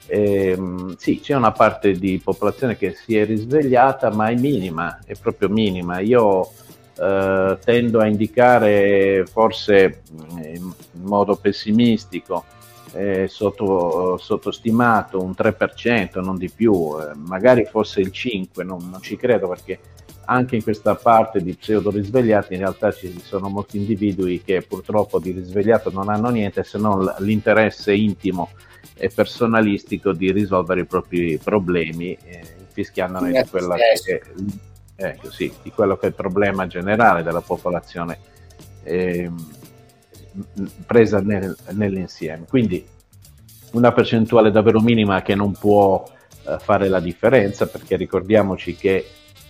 eh, 0.06 0.58
sì, 0.96 1.20
c'è 1.20 1.34
una 1.34 1.52
parte 1.52 1.92
di 1.92 2.20
popolazione 2.22 2.76
che 2.76 2.94
si 2.94 3.16
è 3.16 3.24
risvegliata, 3.24 4.10
ma 4.10 4.28
è 4.28 4.34
minima, 4.34 4.98
è 5.04 5.14
proprio 5.14 5.48
minima. 5.48 6.00
Io 6.00 6.50
eh, 6.96 7.58
tendo 7.64 8.00
a 8.00 8.06
indicare 8.06 9.24
forse 9.26 10.02
in 10.42 10.72
modo 11.02 11.36
pessimistico, 11.36 12.44
eh, 12.92 13.26
sotto, 13.28 14.16
sottostimato 14.18 15.20
un 15.20 15.32
3%, 15.36 16.22
non 16.22 16.36
di 16.36 16.50
più, 16.50 16.96
eh, 17.00 17.14
magari 17.14 17.64
fosse 17.64 18.00
il 18.00 18.12
5%, 18.12 18.64
non, 18.64 18.88
non 18.90 19.00
ci 19.00 19.16
credo 19.16 19.48
perché 19.48 19.80
anche 20.26 20.56
in 20.56 20.62
questa 20.62 20.94
parte 20.94 21.42
di 21.42 21.54
pseudo 21.54 21.90
risvegliati 21.90 22.54
in 22.54 22.60
realtà 22.60 22.92
ci 22.92 23.20
sono 23.22 23.50
molti 23.50 23.76
individui 23.76 24.42
che 24.42 24.62
purtroppo 24.62 25.18
di 25.18 25.32
risvegliato 25.32 25.90
non 25.90 26.08
hanno 26.08 26.30
niente 26.30 26.64
se 26.64 26.78
non 26.78 27.14
l'interesse 27.18 27.92
intimo 27.94 28.48
e 28.96 29.08
personalistico 29.08 30.12
di 30.12 30.30
risolvere 30.32 30.82
i 30.82 30.84
propri 30.86 31.38
problemi, 31.42 32.16
eh, 32.24 32.42
fischiandone 32.72 33.30
di, 33.30 33.48
che, 34.04 34.22
eh, 34.96 35.18
sì, 35.30 35.52
di 35.62 35.70
quello 35.70 35.96
che 35.96 36.06
è 36.06 36.08
il 36.08 36.14
problema 36.14 36.66
generale 36.66 37.22
della 37.22 37.40
popolazione 37.40 38.18
eh, 38.84 39.30
presa 40.86 41.20
nel, 41.20 41.56
nell'insieme. 41.72 42.46
Quindi 42.48 42.86
una 43.72 43.92
percentuale 43.92 44.50
davvero 44.50 44.80
minima 44.80 45.22
che 45.22 45.34
non 45.34 45.52
può 45.52 46.04
eh, 46.46 46.58
fare 46.60 46.88
la 46.88 47.00
differenza, 47.00 47.66
perché 47.66 47.96
ricordiamoci 47.96 48.76
che 48.76 49.06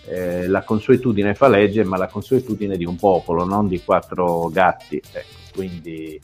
eh, 0.07 0.47
la 0.47 0.63
consuetudine 0.63 1.35
fa 1.35 1.47
legge, 1.47 1.83
ma 1.83 1.97
la 1.97 2.07
consuetudine 2.07 2.77
di 2.77 2.85
un 2.85 2.95
popolo, 2.95 3.45
non 3.45 3.67
di 3.67 3.81
quattro 3.83 4.49
gatti. 4.49 5.01
Ecco, 5.11 5.37
quindi 5.53 6.19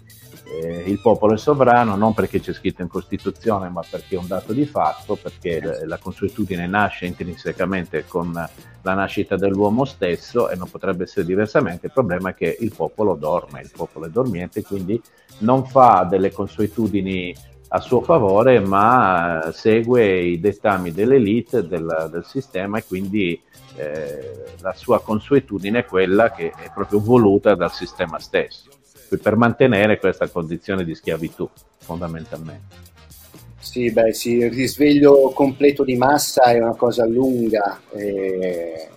eh, 0.60 0.84
il 0.86 1.00
popolo 1.00 1.34
è 1.34 1.38
sovrano 1.38 1.96
non 1.96 2.14
perché 2.14 2.40
c'è 2.40 2.54
scritto 2.54 2.82
in 2.82 2.90
Costituzione, 2.90 3.70
ma 3.70 3.82
perché 3.88 4.16
è 4.16 4.18
un 4.18 4.28
dato 4.28 4.52
di 4.52 4.66
fatto, 4.66 5.16
perché 5.16 5.86
la 5.86 5.98
consuetudine 5.98 6.68
nasce 6.68 7.06
intrinsecamente 7.06 8.06
con 8.08 8.32
la 8.34 8.94
nascita 8.94 9.38
dell'uomo 9.38 9.86
stesso 9.86 10.50
e 10.50 10.56
non 10.56 10.70
potrebbe 10.70 11.04
essere 11.04 11.26
diversamente. 11.26 11.88
Il 11.88 11.94
problema 11.94 12.32
è 12.32 12.34
che 12.34 12.58
il 12.60 12.74
popolo 12.76 13.16
dorme, 13.16 13.62
il 13.62 13.72
popolo 13.74 14.08
è 14.08 14.10
dormiente, 14.10 14.64
quindi 14.64 15.02
non 15.40 15.66
fa 15.66 16.06
delle 16.10 16.32
consuetudini 16.32 17.34
a 17.74 17.80
suo 17.80 18.02
favore, 18.02 18.60
ma 18.60 19.50
segue 19.54 20.20
i 20.20 20.40
dettami 20.42 20.92
dell'elite 20.92 21.66
del, 21.66 22.10
del 22.12 22.26
sistema 22.26 22.80
e 22.80 22.84
quindi 22.86 23.42
eh, 23.76 24.56
la 24.60 24.74
sua 24.74 25.02
consuetudine 25.02 25.80
è 25.80 25.86
quella 25.86 26.32
che 26.32 26.50
è 26.50 26.70
proprio 26.74 27.00
voluta 27.00 27.56
dal 27.56 27.72
sistema 27.72 28.20
stesso 28.20 28.70
per 29.18 29.36
mantenere 29.36 30.00
questa 30.00 30.28
condizione 30.28 30.84
di 30.84 30.96
schiavitù, 30.96 31.50
fondamentalmente. 31.80 32.90
Sì, 33.60 33.92
beh, 33.92 34.14
sì, 34.14 34.38
il 34.38 34.52
risveglio 34.52 35.32
completo 35.34 35.84
di 35.84 35.96
massa 35.96 36.44
è 36.44 36.60
una 36.60 36.76
cosa 36.76 37.06
lunga. 37.06 37.80
E... 37.92 38.88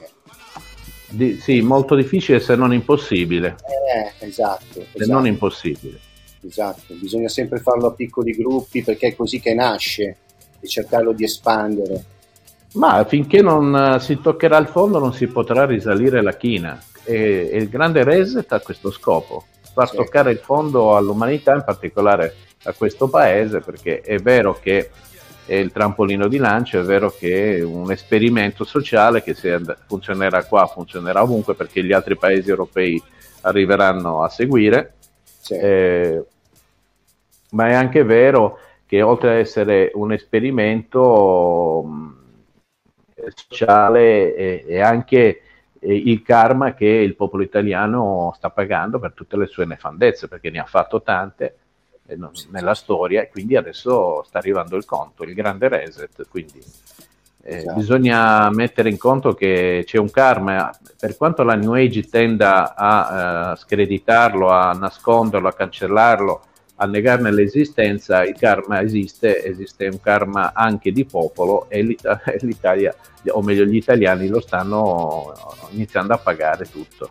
Di, 1.10 1.38
sì, 1.38 1.60
molto 1.60 1.94
difficile 1.94 2.40
se 2.40 2.56
non 2.56 2.72
impossibile. 2.72 3.56
Eh, 3.94 4.26
esatto. 4.26 4.64
Se 4.72 4.86
esatto. 4.92 5.12
non 5.12 5.26
impossibile. 5.26 5.98
Esatto, 6.46 6.94
bisogna 6.94 7.28
sempre 7.28 7.58
farlo 7.58 7.88
a 7.88 7.92
piccoli 7.92 8.32
gruppi 8.32 8.82
perché 8.82 9.08
è 9.08 9.16
così 9.16 9.40
che 9.40 9.54
nasce 9.54 10.16
e 10.60 10.66
cercarlo 10.66 11.12
di 11.12 11.24
espandere. 11.24 12.04
Ma 12.74 13.04
finché 13.04 13.40
non 13.40 13.98
si 14.00 14.18
toccherà 14.20 14.58
il 14.58 14.66
fondo 14.66 14.98
non 14.98 15.14
si 15.14 15.26
potrà 15.28 15.64
risalire 15.64 16.22
la 16.22 16.36
china 16.36 16.82
e, 17.04 17.48
e 17.52 17.56
il 17.58 17.68
grande 17.68 18.02
reset 18.02 18.50
ha 18.52 18.60
questo 18.60 18.90
scopo, 18.90 19.44
far 19.74 19.90
toccare 19.90 20.30
il 20.30 20.38
fondo 20.38 20.96
all'umanità, 20.96 21.52
in 21.54 21.64
particolare 21.64 22.34
a 22.64 22.72
questo 22.72 23.08
paese, 23.08 23.60
perché 23.60 24.00
è 24.00 24.18
vero 24.18 24.58
che 24.58 24.90
è 25.44 25.54
il 25.54 25.72
trampolino 25.72 26.28
di 26.28 26.38
lancio, 26.38 26.80
è 26.80 26.84
vero 26.84 27.10
che 27.10 27.56
è 27.56 27.62
un 27.62 27.90
esperimento 27.90 28.64
sociale 28.64 29.22
che 29.22 29.34
se 29.34 29.60
funzionerà 29.86 30.44
qua 30.44 30.66
funzionerà 30.66 31.22
ovunque 31.22 31.54
perché 31.54 31.84
gli 31.84 31.92
altri 31.92 32.16
paesi 32.16 32.48
europei 32.48 33.02
arriveranno 33.42 34.22
a 34.22 34.28
seguire, 34.30 34.94
sì. 35.40 35.54
eh, 35.54 36.24
ma 37.50 37.68
è 37.68 37.74
anche 37.74 38.04
vero 38.04 38.58
che 38.86 39.02
oltre 39.02 39.32
ad 39.32 39.36
essere 39.38 39.90
un 39.94 40.12
esperimento 40.12 41.84
sociale 43.34 44.34
è, 44.34 44.64
è 44.64 44.80
anche 44.80 45.40
il 45.92 46.22
karma 46.22 46.74
che 46.74 46.86
il 46.86 47.14
popolo 47.14 47.42
italiano 47.42 48.32
sta 48.36 48.50
pagando 48.50 48.98
per 48.98 49.12
tutte 49.12 49.36
le 49.36 49.46
sue 49.46 49.66
nefandezze, 49.66 50.28
perché 50.28 50.50
ne 50.50 50.58
ha 50.58 50.64
fatto 50.64 51.02
tante 51.02 51.56
eh, 52.06 52.18
nella 52.50 52.74
storia 52.74 53.22
e 53.22 53.28
quindi 53.28 53.56
adesso 53.56 54.22
sta 54.24 54.38
arrivando 54.38 54.76
il 54.76 54.84
conto, 54.84 55.24
il 55.24 55.34
grande 55.34 55.68
reset. 55.68 56.26
Quindi 56.28 56.62
eh, 57.42 57.56
esatto. 57.56 57.78
bisogna 57.78 58.50
mettere 58.50 58.88
in 58.88 58.96
conto 58.96 59.34
che 59.34 59.82
c'è 59.84 59.98
un 59.98 60.10
karma, 60.10 60.70
per 60.98 61.16
quanto 61.16 61.42
la 61.42 61.54
New 61.54 61.74
Age 61.74 62.08
tenda 62.08 62.74
a 62.74 63.52
uh, 63.52 63.56
screditarlo, 63.56 64.48
a 64.48 64.72
nasconderlo, 64.72 65.48
a 65.48 65.52
cancellarlo, 65.52 66.42
a 66.76 66.86
negarne 66.86 67.30
l'esistenza, 67.30 68.24
il 68.24 68.36
karma 68.36 68.82
esiste, 68.82 69.44
esiste 69.44 69.86
un 69.86 70.00
karma 70.00 70.52
anche 70.52 70.90
di 70.90 71.04
popolo 71.04 71.66
e 71.70 71.82
l'Italia, 72.40 72.94
o 73.28 73.42
meglio 73.42 73.64
gli 73.64 73.76
italiani 73.76 74.28
lo 74.28 74.40
stanno 74.40 75.32
iniziando 75.70 76.14
a 76.14 76.18
pagare 76.18 76.66
tutto. 76.70 77.10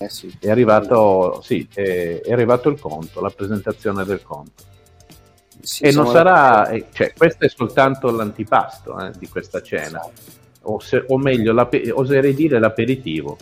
Eh 0.00 0.08
sì. 0.08 0.32
È, 0.38 0.48
arrivato, 0.48 1.40
sì, 1.42 1.66
è, 1.74 2.20
è 2.20 2.32
arrivato 2.32 2.68
il 2.68 2.78
conto, 2.78 3.20
la 3.20 3.30
presentazione 3.30 4.04
del 4.04 4.22
conto. 4.22 4.66
Sì, 5.60 5.82
e 5.84 5.92
non 5.92 6.06
sarà, 6.06 6.70
la... 6.70 6.84
cioè, 6.92 7.12
questo 7.16 7.44
è 7.44 7.48
soltanto 7.48 8.10
l'antipasto 8.10 8.96
eh, 8.98 9.10
di 9.18 9.28
questa 9.28 9.60
cena, 9.60 10.00
o, 10.62 10.78
se, 10.78 11.04
o, 11.08 11.18
meglio, 11.18 11.68
oserei 11.94 12.34
dire 12.34 12.60
l'aperitivo. 12.60 13.36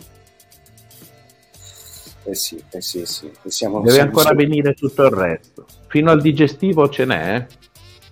Eh 2.27 2.35
sì, 2.35 2.61
eh 2.71 2.81
sì, 2.81 3.05
sì. 3.05 3.31
Siamo, 3.45 3.79
Deve 3.79 3.91
siamo, 3.91 4.07
ancora 4.07 4.25
siamo... 4.25 4.41
venire 4.41 4.73
tutto 4.73 5.05
il 5.05 5.11
resto. 5.11 5.65
Fino 5.87 6.11
al 6.11 6.19
digestivo 6.19 6.89
ce 6.89 7.05
n'è. 7.05 7.35
Eh? 7.35 7.47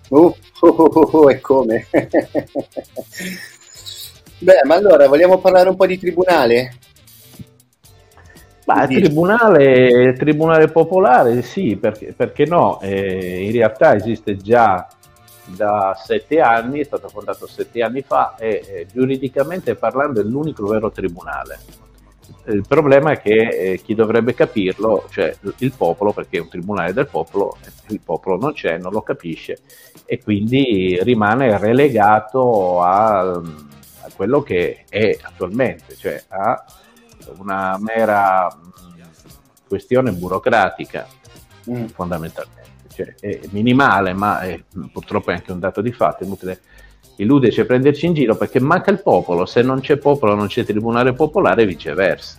Uh, 0.08 0.34
uh, 0.60 0.66
uh, 0.68 1.08
uh, 1.12 1.28
e 1.28 1.38
come? 1.40 1.86
Beh, 4.38 4.60
ma 4.64 4.74
allora 4.74 5.06
vogliamo 5.06 5.38
parlare 5.38 5.68
un 5.68 5.76
po' 5.76 5.84
di 5.84 5.98
tribunale? 5.98 6.78
Ma 8.64 8.84
il 8.84 9.02
tribunale, 9.02 10.14
tribunale, 10.14 10.68
popolare 10.68 11.42
sì, 11.42 11.76
perché, 11.76 12.14
perché 12.14 12.46
no? 12.46 12.80
Eh, 12.80 13.44
in 13.44 13.52
realtà 13.52 13.94
esiste 13.96 14.36
già 14.36 14.88
da 15.44 15.94
sette 16.02 16.40
anni, 16.40 16.80
è 16.80 16.84
stato 16.84 17.08
fondato 17.08 17.46
sette 17.46 17.82
anni 17.82 18.00
fa 18.00 18.34
e 18.38 18.64
eh, 18.66 18.86
giuridicamente 18.90 19.74
parlando 19.74 20.20
è 20.20 20.24
l'unico 20.24 20.66
vero 20.66 20.90
tribunale 20.90 21.84
il 22.46 22.64
problema 22.66 23.12
è 23.12 23.20
che 23.20 23.48
eh, 23.48 23.80
chi 23.82 23.94
dovrebbe 23.94 24.34
capirlo, 24.34 25.06
cioè 25.10 25.34
il 25.58 25.72
popolo, 25.72 26.12
perché 26.12 26.38
è 26.38 26.40
un 26.40 26.48
tribunale 26.48 26.92
del 26.92 27.08
popolo, 27.08 27.56
il 27.88 28.00
popolo 28.00 28.36
non 28.36 28.52
c'è, 28.52 28.78
non 28.78 28.92
lo 28.92 29.02
capisce 29.02 29.58
e 30.04 30.22
quindi 30.22 30.98
rimane 31.02 31.58
relegato 31.58 32.80
a, 32.82 33.20
a 33.30 34.10
quello 34.14 34.42
che 34.42 34.84
è 34.88 35.16
attualmente, 35.20 35.96
cioè 35.96 36.22
a 36.28 36.64
una 37.38 37.76
mera 37.80 38.46
mh, 38.46 39.66
questione 39.66 40.12
burocratica 40.12 41.06
mm. 41.68 41.86
fondamentalmente, 41.86 42.70
cioè 42.94 43.14
è 43.18 43.40
minimale, 43.50 44.12
ma 44.12 44.40
è, 44.40 44.62
purtroppo 44.92 45.30
è 45.30 45.34
anche 45.34 45.52
un 45.52 45.58
dato 45.58 45.80
di 45.80 45.92
fatto, 45.92 46.22
è 46.22 46.26
inutile 46.26 46.60
illuderci 47.16 47.60
e 47.60 47.64
prenderci 47.64 48.06
in 48.06 48.14
giro 48.14 48.36
perché 48.36 48.60
manca 48.60 48.90
il 48.90 49.02
popolo, 49.02 49.46
se 49.46 49.62
non 49.62 49.80
c'è 49.80 49.96
popolo 49.96 50.34
non 50.34 50.48
c'è 50.48 50.64
tribunale 50.64 51.12
popolare 51.12 51.62
e 51.62 51.66
viceversa. 51.66 52.38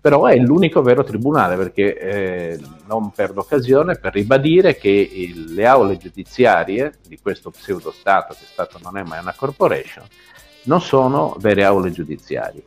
Però 0.00 0.26
è 0.26 0.36
l'unico 0.36 0.82
vero 0.82 1.02
tribunale 1.02 1.56
perché 1.56 1.98
eh, 1.98 2.60
non 2.86 3.10
perdo 3.10 3.40
occasione 3.40 3.96
per 3.96 4.12
ribadire 4.12 4.76
che 4.76 4.88
il, 4.88 5.52
le 5.52 5.66
aule 5.66 5.96
giudiziarie 5.96 6.98
di 7.08 7.18
questo 7.18 7.50
pseudo 7.50 7.90
Stato, 7.90 8.34
che 8.34 8.44
Stato 8.44 8.78
non 8.82 8.96
è 8.96 9.02
mai 9.02 9.18
una 9.18 9.34
corporation, 9.36 10.04
non 10.64 10.80
sono 10.80 11.34
vere 11.40 11.64
aule 11.64 11.90
giudiziarie. 11.90 12.62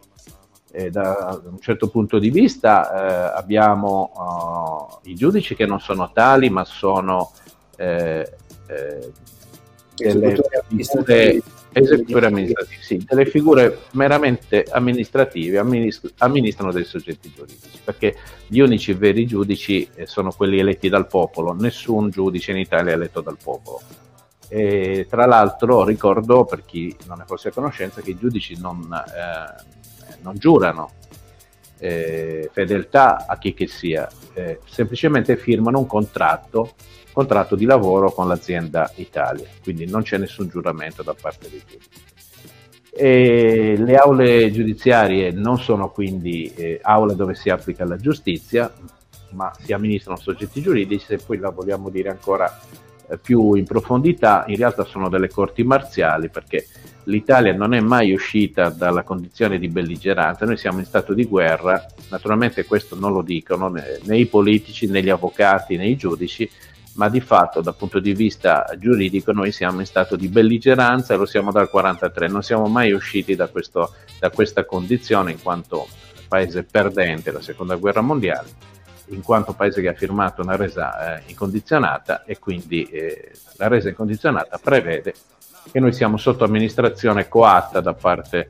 E 0.72 0.92
da 0.92 1.39
un 1.46 1.60
certo 1.62 1.88
punto 1.88 2.20
di 2.20 2.30
vista 2.30 3.32
eh, 3.34 3.38
abbiamo 3.38 5.00
uh, 5.02 5.10
i 5.10 5.15
giudici 5.15 5.56
che 5.56 5.65
non 5.65 5.80
sono 5.80 6.12
tali 6.12 6.50
ma 6.50 6.63
sono 6.63 7.32
eh, 7.78 8.30
eh 8.68 9.12
delle 10.03 10.35
figure 10.67 11.41
esecutori 11.71 12.25
amministrativi, 12.25 12.81
sì, 12.81 13.05
delle 13.07 13.25
figure 13.25 13.79
meramente 13.91 14.65
amministrative, 14.69 15.59
amministr- 15.59 16.13
amministrano 16.17 16.71
dei 16.71 16.83
soggetti 16.83 17.31
giuridici, 17.35 17.79
perché 17.83 18.15
gli 18.47 18.59
unici 18.59 18.93
veri 18.93 19.25
giudici 19.25 19.88
eh, 19.95 20.05
sono 20.05 20.31
quelli 20.31 20.59
eletti 20.59 20.89
dal 20.89 21.07
popolo, 21.07 21.53
nessun 21.53 22.09
giudice 22.09 22.51
in 22.51 22.57
Italia 22.57 22.91
è 22.91 22.95
eletto 22.95 23.21
dal 23.21 23.38
popolo. 23.41 23.81
E, 24.47 25.05
tra 25.07 25.25
l'altro 25.27 25.83
ricordo, 25.83 26.43
per 26.45 26.65
chi 26.65 26.95
non 27.05 27.19
ne 27.19 27.25
fosse 27.27 27.49
a 27.49 27.51
conoscenza, 27.51 28.01
che 28.01 28.12
i 28.12 28.17
giudici 28.17 28.57
non, 28.59 28.91
eh, 28.91 30.15
non 30.21 30.35
giurano 30.38 30.93
eh, 31.77 32.49
fedeltà 32.51 33.25
a 33.27 33.38
chi 33.38 33.53
che 33.53 33.67
sia, 33.67 34.09
eh, 34.33 34.59
semplicemente 34.67 35.38
firmano 35.38 35.79
un 35.79 35.85
contratto 35.85 36.73
contratto 37.19 37.58
di 37.58 37.65
lavoro 37.65 38.13
con 38.13 38.29
l'azienda 38.29 38.89
Italia, 38.95 39.45
quindi 39.62 39.86
non 39.86 40.03
c'è 40.03 40.17
nessun 40.17 40.47
giuramento 40.47 41.03
da 41.03 41.13
parte 41.19 41.49
dei 41.49 41.62
giudici. 41.65 42.08
E 42.91 43.75
le 43.77 43.95
aule 43.97 44.49
giudiziarie 44.51 45.32
non 45.32 45.60
sono 45.60 45.91
quindi 45.91 46.51
eh, 46.55 46.79
aule 46.82 47.15
dove 47.15 47.36
si 47.36 47.49
applica 47.49 47.84
la 47.84 47.97
giustizia, 47.97 48.71
ma 49.32 49.51
si 49.60 49.73
amministrano 49.73 50.17
soggetti 50.17 50.62
giuridici, 50.62 51.05
se 51.05 51.17
poi 51.17 51.38
la 51.39 51.49
vogliamo 51.49 51.89
dire 51.89 52.10
ancora 52.10 52.58
eh, 53.10 53.17
più 53.17 53.53
in 53.55 53.65
profondità, 53.65 54.45
in 54.47 54.55
realtà 54.55 54.86
sono 54.86 55.10
delle 55.10 55.27
corti 55.27 55.63
marziali 55.63 56.29
perché 56.29 56.67
l'Italia 57.03 57.53
non 57.53 57.73
è 57.73 57.82
mai 57.82 58.13
uscita 58.13 58.69
dalla 58.69 59.03
condizione 59.03 59.60
di 59.60 59.67
belligeranza, 59.67 60.45
noi 60.45 60.58
siamo 60.58 60.79
in 60.79 60.86
stato 60.86 61.13
di 61.13 61.25
guerra, 61.25 61.86
naturalmente 62.10 62.65
questo 62.65 62.95
non 62.95 63.12
lo 63.12 63.21
dicono 63.21 63.67
né, 63.67 63.99
né 64.03 64.17
i 64.17 64.25
politici, 64.25 64.88
né 64.88 65.01
gli 65.01 65.10
avvocati, 65.10 65.75
né 65.75 65.88
i 65.88 65.97
giudici, 65.97 66.49
ma 66.95 67.10
di 67.10 67.21
fatto 67.21 67.62
dal 67.62 67.75
punto 67.75 67.99
di 67.99 68.13
vista 68.13 68.65
giuridico 68.78 69.32
noi 69.32 69.52
siamo 69.52 69.80
in 69.80 69.86
stato 69.86 70.15
di 70.15 70.28
belligeranza 70.28 71.13
e 71.13 71.17
lo 71.17 71.25
siamo 71.25 71.52
dal 71.52 71.69
1943, 71.71 72.28
non 72.28 72.43
siamo 72.43 72.67
mai 72.67 72.91
usciti 72.91 73.36
da, 73.36 73.47
questo, 73.47 73.93
da 74.19 74.30
questa 74.30 74.65
condizione 74.65 75.32
in 75.32 75.41
quanto 75.41 75.88
paese 76.28 76.63
perdente 76.63 77.32
la 77.32 77.41
seconda 77.41 77.75
guerra 77.75 78.02
mondiale, 78.02 78.49
in 79.08 79.21
quanto 79.21 79.54
paese 79.54 79.82
che 79.82 79.88
ha 79.88 79.93
firmato 79.93 80.41
una 80.41 80.56
resa 80.56 81.17
eh, 81.17 81.23
incondizionata 81.28 82.23
e 82.23 82.38
quindi 82.39 82.84
eh, 82.84 83.32
la 83.58 83.67
resa 83.67 83.89
incondizionata 83.89 84.58
prevede 84.58 85.13
che 85.71 85.80
noi 85.80 85.93
siamo 85.93 86.17
sotto 86.17 86.43
amministrazione 86.43 87.28
coatta 87.28 87.80
da 87.82 87.93
parte 87.93 88.49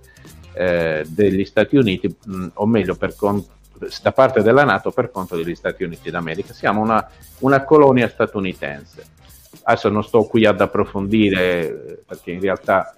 eh, 0.54 1.06
degli 1.08 1.46
Stati 1.46 1.76
Uniti, 1.78 2.14
mh, 2.26 2.48
o 2.56 2.66
meglio 2.66 2.96
per 2.96 3.16
conto 3.16 3.58
da 4.02 4.12
parte 4.12 4.42
della 4.42 4.64
Nato 4.64 4.92
per 4.92 5.12
conto 5.12 5.36
degli 5.36 5.56
Stati 5.56 5.84
Uniti 5.84 6.10
d'America. 6.10 6.54
Siamo 6.54 6.82
una, 6.82 7.08
una 7.40 7.64
colonia 7.64 8.08
statunitense. 8.10 9.18
Adesso 9.64 9.90
non 9.90 10.04
sto 10.04 10.24
qui 10.24 10.46
ad 10.46 10.62
approfondire 10.62 12.02
perché 12.06 12.32
in 12.32 12.40
realtà 12.40 12.94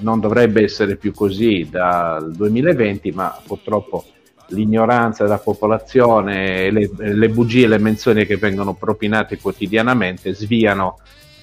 non 0.00 0.20
dovrebbe 0.20 0.62
essere 0.62 0.96
più 0.96 1.12
così 1.12 1.68
dal 1.70 2.32
2020, 2.32 3.12
ma 3.12 3.38
purtroppo 3.46 4.04
l'ignoranza 4.48 5.24
della 5.24 5.38
popolazione, 5.38 6.70
le, 6.70 6.90
le 6.96 7.28
bugie 7.28 7.64
e 7.64 7.68
le 7.68 7.78
menzioni 7.78 8.26
che 8.26 8.36
vengono 8.36 8.74
propinate 8.74 9.38
quotidianamente 9.38 10.34
sviano 10.34 10.98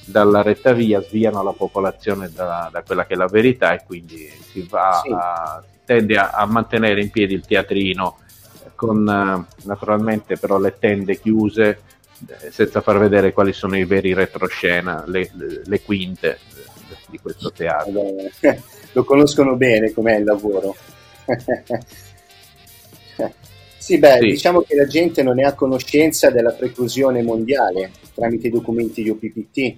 dalla 0.06 0.42
retta 0.42 0.74
via, 0.74 1.02
sviano 1.02 1.42
la 1.44 1.54
popolazione 1.54 2.30
da, 2.34 2.70
da, 2.72 2.84
quella 2.84 3.06
che 3.06 3.14
è 3.14 3.18
la 3.18 3.28
verità 3.28 3.74
e 3.74 3.84
quindi 3.86 4.30
si 4.50 4.66
va 4.70 5.02
sì. 5.04 5.12
a, 5.12 5.64
tende 5.92 6.16
a, 6.16 6.30
a, 6.30 6.46
mantenere 6.46 7.02
in 7.02 7.10
piedi 7.10 7.34
il 7.34 7.46
teatrino 7.46 8.20
con 8.76 9.00
uh, 9.00 9.66
naturalmente 9.68 10.38
però 10.38 10.58
le 10.58 10.78
tende 10.80 11.20
chiuse 11.20 11.82
eh, 12.28 12.50
senza 12.50 12.80
far 12.80 12.98
vedere 12.98 13.34
quali 13.34 13.52
sono 13.52 13.76
i 13.78 13.84
veri 13.84 14.14
retroscena, 14.14 15.04
le, 15.08 15.30
le, 15.34 15.62
le 15.66 15.82
quinte 15.82 16.30
eh, 16.30 16.38
di 17.10 17.18
questo 17.18 17.52
teatro. 17.52 17.92
Lo 18.94 19.04
conoscono 19.04 19.56
bene 19.56 19.92
com'è 19.92 20.16
il 20.18 20.24
lavoro. 20.24 20.76
sì, 23.78 23.98
beh, 23.98 24.18
sì. 24.20 24.26
diciamo 24.28 24.62
che 24.62 24.76
la 24.76 24.88
gente 24.88 25.24
non 25.24 25.40
è 25.40 25.44
a 25.44 25.56
conoscenza 25.56 26.30
della 26.30 26.52
preclusione 26.52 27.22
mondiale 27.22 27.92
tramite 28.14 28.48
i 28.48 28.52
documenti 28.52 29.04
di 29.04 29.10
OPPT 29.10 29.76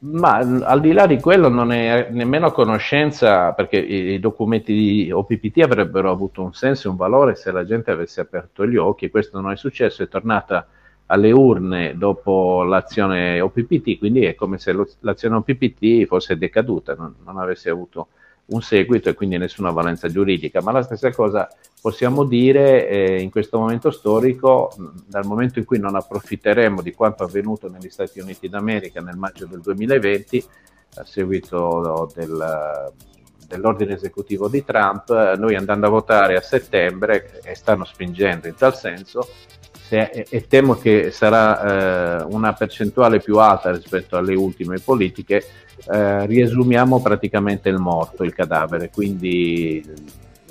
Ma 0.00 0.36
al 0.36 0.80
di 0.80 0.92
là 0.92 1.06
di 1.06 1.18
quello 1.18 1.48
non 1.48 1.72
è 1.72 2.08
nemmeno 2.10 2.46
a 2.46 2.52
conoscenza, 2.52 3.52
perché 3.52 3.78
i, 3.78 4.20
documenti 4.20 4.72
di 4.72 5.10
OPPT 5.10 5.58
avrebbero 5.62 6.08
avuto 6.08 6.40
un 6.40 6.52
senso 6.54 6.86
e 6.86 6.90
un 6.90 6.96
valore 6.96 7.34
se 7.34 7.50
la 7.50 7.64
gente 7.64 7.90
avesse 7.90 8.20
aperto 8.20 8.64
gli 8.64 8.76
occhi, 8.76 9.10
questo 9.10 9.40
non 9.40 9.50
è 9.50 9.56
successo, 9.56 10.04
è 10.04 10.08
tornata 10.08 10.68
alle 11.06 11.32
urne 11.32 11.96
dopo 11.96 12.62
l'azione 12.62 13.40
OPPT, 13.40 13.98
quindi 13.98 14.24
è 14.24 14.36
come 14.36 14.58
se 14.58 14.70
lo, 14.70 14.88
l'azione 15.00 15.34
OPPT 15.36 16.04
fosse 16.06 16.38
decaduta, 16.38 16.94
non, 16.94 17.16
non 17.24 17.38
avesse 17.38 17.68
avuto 17.68 18.08
un 18.48 18.62
seguito 18.62 19.08
e 19.08 19.14
quindi 19.14 19.36
nessuna 19.36 19.70
valenza 19.70 20.08
giuridica, 20.08 20.62
ma 20.62 20.72
la 20.72 20.82
stessa 20.82 21.10
cosa 21.10 21.48
possiamo 21.80 22.24
dire 22.24 22.88
eh, 22.88 23.20
in 23.20 23.30
questo 23.30 23.58
momento 23.58 23.90
storico, 23.90 24.72
dal 25.06 25.26
momento 25.26 25.58
in 25.58 25.64
cui 25.64 25.78
non 25.78 25.94
approfitteremo 25.94 26.80
di 26.80 26.92
quanto 26.92 27.24
avvenuto 27.24 27.68
negli 27.68 27.90
Stati 27.90 28.20
Uniti 28.20 28.48
d'America 28.48 29.00
nel 29.00 29.16
maggio 29.16 29.46
del 29.46 29.60
2020, 29.60 30.44
a 30.96 31.04
seguito 31.04 32.10
del, 32.14 32.92
dell'ordine 33.46 33.94
esecutivo 33.94 34.48
di 34.48 34.64
Trump, 34.64 35.34
noi 35.36 35.54
andando 35.54 35.86
a 35.86 35.90
votare 35.90 36.36
a 36.36 36.40
settembre, 36.40 37.40
e 37.42 37.54
stanno 37.54 37.84
spingendo 37.84 38.46
in 38.46 38.54
tal 38.54 38.74
senso, 38.74 39.28
se, 39.88 40.26
e 40.28 40.46
temo 40.46 40.74
che 40.74 41.10
sarà 41.10 42.20
eh, 42.20 42.26
una 42.28 42.52
percentuale 42.52 43.20
più 43.20 43.38
alta 43.38 43.72
rispetto 43.72 44.18
alle 44.18 44.34
ultime 44.34 44.78
politiche, 44.80 45.42
eh, 45.90 46.26
riesumiamo 46.26 47.00
praticamente 47.00 47.70
il 47.70 47.78
morto, 47.78 48.22
il 48.22 48.34
cadavere, 48.34 48.90
quindi 48.90 49.82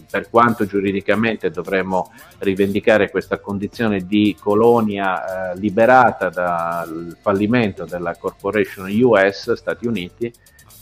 per 0.10 0.30
quanto 0.32 0.66
giuridicamente 0.66 1.52
dovremmo 1.52 2.12
rivendicare 2.40 3.12
questa 3.12 3.40
condizione 3.40 4.08
di 4.08 4.36
colonia 4.40 5.52
eh, 5.52 5.60
liberata 5.60 6.30
dal 6.30 7.16
fallimento 7.22 7.86
della 7.86 8.16
corporation 8.16 8.90
US, 8.90 9.54
Stati 9.54 9.86
Uniti, 9.86 10.34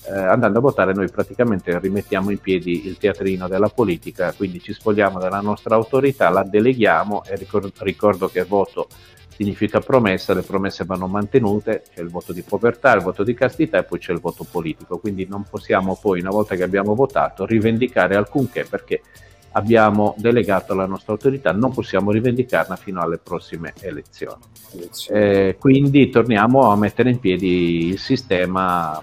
eh, 0.08 0.18
andando 0.18 0.60
a 0.60 0.62
votare 0.62 0.94
noi 0.94 1.10
praticamente 1.10 1.78
rimettiamo 1.80 2.30
in 2.30 2.40
piedi 2.40 2.86
il 2.86 2.98
teatrino 2.98 3.48
della 3.48 3.70
politica, 3.70 4.34
quindi 4.34 4.62
ci 4.62 4.74
spogliamo 4.74 5.20
della 5.20 5.42
nostra 5.42 5.76
autorità, 5.76 6.30
la 6.30 6.44
deleghiamo 6.44 7.24
e 7.26 7.36
ricordo, 7.36 7.72
ricordo 7.80 8.28
che 8.28 8.44
voto 8.44 8.88
significa 9.36 9.80
promessa, 9.80 10.34
le 10.34 10.44
promesse 10.44 10.86
vanno 10.86 11.08
mantenute, 11.08 11.84
c'è 11.94 12.02
il 12.02 12.10
voto 12.10 12.32
di 12.32 12.42
povertà, 12.42 12.94
il 12.94 13.02
voto 13.02 13.24
di 13.24 13.34
castità 13.34 13.80
e 13.80 13.84
poi 13.84 14.00
c'è 14.00 14.14
il 14.14 14.20
voto 14.20 14.46
politico, 14.50 14.98
quindi 14.98 15.28
non 15.28 15.46
possiamo 15.50 15.98
poi, 16.02 16.22
una 16.22 16.30
volta 16.30 16.56
che 16.56 16.64
abbiamo 16.64 16.96
votato, 16.96 17.46
rivendicare 17.46 18.16
alcunché 18.16 18.64
perché 18.64 19.02
abbiamo 19.52 20.16
delegato 20.18 20.74
la 20.74 20.86
nostra 20.86 21.14
autorità, 21.14 21.52
non 21.52 21.74
possiamo 21.74 22.12
rivendicarla 22.12 22.76
fino 22.76 23.02
alle 23.02 23.18
prossime 23.18 23.74
elezioni. 23.82 24.42
Eh, 25.10 25.58
quindi 25.60 26.10
torniamo 26.10 26.70
a 26.72 26.78
mettere 26.78 27.10
in 27.10 27.20
piedi 27.20 27.88
il 27.88 28.00
sistema 28.00 29.02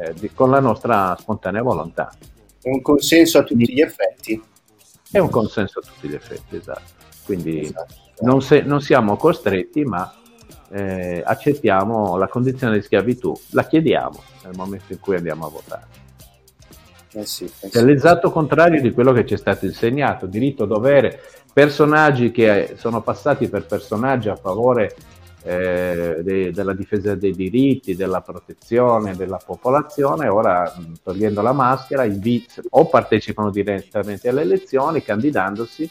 eh, 0.00 0.30
con 0.34 0.50
la 0.50 0.60
nostra 0.60 1.16
spontanea 1.18 1.62
volontà. 1.62 2.12
È 2.60 2.68
un 2.68 2.80
consenso 2.80 3.38
a 3.38 3.42
tutti 3.42 3.72
gli 3.72 3.80
effetti. 3.80 4.42
È 5.10 5.18
un 5.18 5.30
consenso 5.30 5.80
a 5.80 5.82
tutti 5.82 6.08
gli 6.08 6.14
effetti, 6.14 6.56
esatto. 6.56 6.92
Quindi 7.24 7.60
esatto. 7.60 7.94
Non, 8.20 8.42
se, 8.42 8.62
non, 8.62 8.80
siamo 8.80 9.16
costretti, 9.16 9.84
ma 9.84 10.12
eh, 10.70 11.22
accettiamo 11.24 12.16
la 12.16 12.28
condizione 12.28 12.76
di 12.76 12.82
schiavitù, 12.82 13.32
la 13.50 13.64
chiediamo 13.64 14.22
nel 14.44 14.56
momento 14.56 14.92
in 14.92 15.00
cui 15.00 15.16
andiamo 15.16 15.46
a 15.46 15.50
votare. 15.50 15.86
Eh 17.12 17.26
sì, 17.26 17.44
eh 17.44 17.68
sì. 17.68 17.78
È 17.78 17.82
l'esatto 17.82 18.30
contrario 18.30 18.80
di 18.80 18.92
quello 18.92 19.12
che 19.12 19.24
ci 19.24 19.34
è 19.34 19.36
stato 19.36 19.66
insegnato, 19.66 20.26
diritto, 20.26 20.64
dovere, 20.64 21.20
personaggi 21.52 22.32
che 22.32 22.74
sono 22.76 23.00
passati 23.02 23.48
per 23.48 23.66
personaggi 23.66 24.28
a 24.28 24.36
favore 24.36 24.96
eh, 25.44 26.20
de, 26.22 26.52
della 26.52 26.72
difesa 26.72 27.14
dei 27.14 27.34
diritti, 27.34 27.94
della 27.94 28.22
protezione 28.22 29.14
della 29.14 29.38
popolazione, 29.44 30.26
ora 30.28 30.74
togliendo 31.02 31.42
la 31.42 31.52
maschera 31.52 32.04
invit- 32.04 32.62
o 32.70 32.88
partecipano 32.88 33.50
direttamente 33.50 34.28
alle 34.28 34.40
elezioni 34.40 35.02
candidandosi 35.02 35.90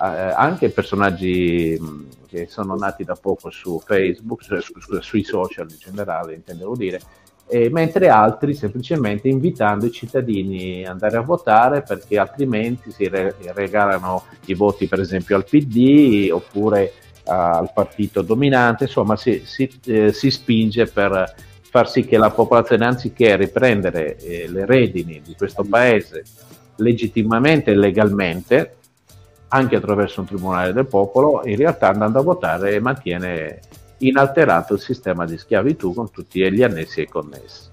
eh, 0.00 0.32
anche 0.34 0.70
personaggi 0.70 1.78
che 2.26 2.46
sono 2.46 2.76
nati 2.76 3.04
da 3.04 3.14
poco 3.14 3.50
su 3.50 3.80
Facebook, 3.84 4.42
su, 4.44 5.00
sui 5.00 5.24
social 5.24 5.68
in 5.70 5.76
generale 5.78 6.34
intendevo 6.34 6.76
dire, 6.76 7.00
e, 7.46 7.70
mentre 7.70 8.08
altri 8.08 8.54
semplicemente 8.54 9.28
invitando 9.28 9.86
i 9.86 9.90
cittadini 9.90 10.84
ad 10.84 10.92
andare 10.92 11.16
a 11.16 11.22
votare 11.22 11.82
perché 11.82 12.18
altrimenti 12.18 12.90
si 12.90 13.08
re- 13.08 13.34
regalano 13.54 14.24
i 14.46 14.54
voti 14.54 14.86
per 14.86 15.00
esempio 15.00 15.36
al 15.36 15.44
PD 15.44 16.28
oppure 16.30 16.92
al 17.28 17.70
partito 17.72 18.22
dominante, 18.22 18.84
insomma 18.84 19.16
si, 19.16 19.42
si, 19.44 19.68
eh, 19.86 20.12
si, 20.12 20.30
spinge 20.30 20.86
per 20.86 21.34
far 21.60 21.90
sì 21.90 22.04
che 22.04 22.16
la 22.16 22.30
popolazione, 22.30 22.86
anziché 22.86 23.36
riprendere 23.36 24.16
eh, 24.16 24.48
le 24.48 24.64
redini 24.64 25.20
di 25.22 25.34
questo 25.36 25.64
paese 25.64 26.24
legittimamente 26.76 27.72
e 27.72 27.76
legalmente, 27.76 28.76
anche 29.48 29.76
attraverso 29.76 30.20
un 30.20 30.26
tribunale 30.26 30.72
del 30.72 30.86
popolo, 30.86 31.42
in 31.44 31.56
realtà 31.56 31.88
andando 31.88 32.18
a 32.18 32.22
votare 32.22 32.80
mantiene 32.80 33.60
inalterato 33.98 34.74
il 34.74 34.80
sistema 34.80 35.24
di 35.24 35.38
schiavitù 35.38 35.94
con 35.94 36.10
tutti 36.10 36.40
gli 36.52 36.62
annessi 36.62 37.00
e 37.00 37.08
connessi. 37.08 37.66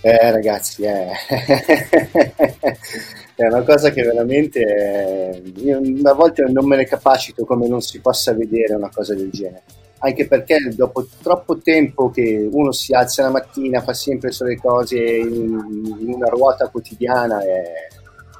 Eh 0.00 0.30
ragazzi, 0.30 0.84
eh. 0.84 1.10
è 3.44 3.46
una 3.46 3.62
cosa 3.62 3.90
che 3.90 4.02
veramente 4.02 5.42
io 5.58 5.80
a 6.02 6.12
volte 6.12 6.42
non 6.48 6.66
me 6.66 6.74
ne 6.74 6.84
capacito 6.84 7.44
come 7.44 7.68
non 7.68 7.80
si 7.80 8.00
possa 8.00 8.34
vedere 8.34 8.74
una 8.74 8.90
cosa 8.92 9.14
del 9.14 9.30
genere. 9.30 9.62
Anche 10.00 10.26
perché 10.26 10.58
dopo 10.74 11.06
troppo 11.22 11.58
tempo 11.58 12.10
che 12.10 12.48
uno 12.50 12.72
si 12.72 12.92
alza 12.94 13.22
la 13.22 13.30
mattina 13.30 13.80
fa 13.80 13.94
sempre 13.94 14.32
solo 14.32 14.50
le 14.50 14.56
cose 14.56 14.98
in, 14.98 15.96
in 16.00 16.12
una 16.14 16.26
ruota 16.28 16.68
quotidiana 16.68 17.40
e 17.42 17.62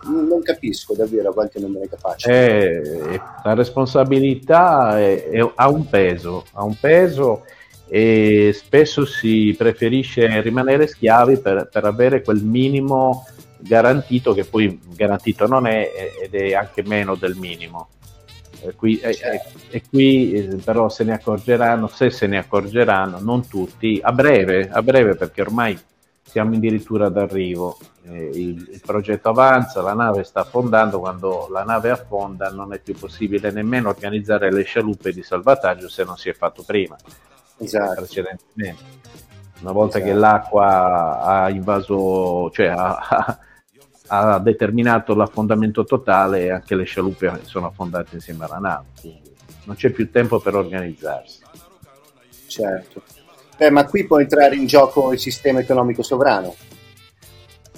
non 0.09 0.43
capisco 0.43 0.95
davvero 0.95 1.31
a 1.31 1.33
volte 1.33 1.61
non 1.61 1.73
me 1.73 1.81
ne 1.81 1.89
capacito 1.89 2.31
eh, 2.33 3.21
la 3.43 3.55
responsabilità 3.55 4.97
è, 4.99 5.29
è, 5.29 5.53
ha 5.57 5.69
un 5.69 5.89
peso 5.89 6.45
ha 6.53 6.63
un 6.63 6.77
peso 6.79 7.43
e 7.89 8.53
spesso 8.55 9.05
si 9.05 9.55
preferisce 9.59 10.41
rimanere 10.41 10.87
schiavi 10.87 11.39
per, 11.39 11.69
per 11.71 11.85
avere 11.85 12.23
quel 12.23 12.43
minimo 12.43 13.27
garantito 13.59 14.33
che 14.33 14.44
poi 14.44 14.81
garantito 14.94 15.47
non 15.47 15.66
è 15.66 15.90
ed 16.23 16.35
è 16.35 16.55
anche 16.55 16.83
meno 16.83 17.14
del 17.14 17.35
minimo. 17.37 17.88
E 18.61 18.75
qui, 18.75 18.99
e, 18.99 19.16
e 19.71 19.83
qui, 19.88 20.33
eh, 20.33 20.57
però 20.57 20.88
se 20.88 21.05
ne 21.05 21.12
accorgeranno, 21.12 21.87
se 21.87 22.11
se 22.11 22.27
ne 22.27 22.38
accorgeranno, 22.38 23.21
non 23.21 23.47
tutti, 23.47 24.01
a 24.03 24.11
breve, 24.12 24.68
a 24.68 24.83
breve 24.83 25.14
perché 25.14 25.42
ormai 25.42 25.79
siamo 26.23 26.57
addirittura 26.57 27.09
d'arrivo, 27.09 27.79
eh, 28.05 28.31
il, 28.35 28.68
il, 28.73 28.83
progetto 28.85 29.29
avanza, 29.29 29.81
la 29.81 29.94
nave 29.94 30.25
sta 30.25 30.40
affondando, 30.40 30.99
quando 30.99 31.49
la 31.51 31.62
nave 31.62 31.90
affonda 31.90 32.51
non 32.51 32.73
è 32.73 32.81
più 32.81 32.94
possibile 32.94 33.51
nemmeno 33.51 33.88
organizzare 33.88 34.53
le 34.53 34.64
scialuppe 34.64 35.12
di 35.12 35.23
salvataggio 35.23 35.88
se 35.88 36.05
non 36.05 36.16
si 36.16 36.29
è 36.29 36.35
fatto 36.35 36.64
prima, 36.64 36.97
esatto. 37.59 37.94
precedentemente. 37.94 38.97
Una 39.61 39.73
volta 39.73 39.99
esatto. 39.99 40.12
che 40.12 40.18
l'acqua 40.18 41.21
ha 41.23 41.51
invaso, 41.51 42.51
cioè 42.51 42.66
ha, 42.66 43.38
ha 44.09 44.38
determinato 44.38 45.14
l'affondamento 45.14 45.85
totale 45.85 46.44
e 46.44 46.51
anche 46.51 46.75
le 46.75 46.85
scialuppe 46.85 47.40
sono 47.44 47.66
affondate 47.66 48.14
insieme 48.14 48.44
alla 48.44 48.59
nave, 48.59 48.87
quindi 49.01 49.31
non 49.64 49.77
c'è 49.77 49.90
più 49.90 50.11
tempo 50.11 50.40
per 50.40 50.55
organizzarsi. 50.55 51.40
Certo. 52.47 53.03
Beh, 53.57 53.71
ma 53.71 53.85
qui 53.87 54.07
può 54.07 54.18
entrare 54.18 54.57
in 54.57 54.66
gioco 54.66 55.12
il 55.12 55.18
sistema 55.18 55.61
economico 55.61 56.03
sovrano. 56.03 56.55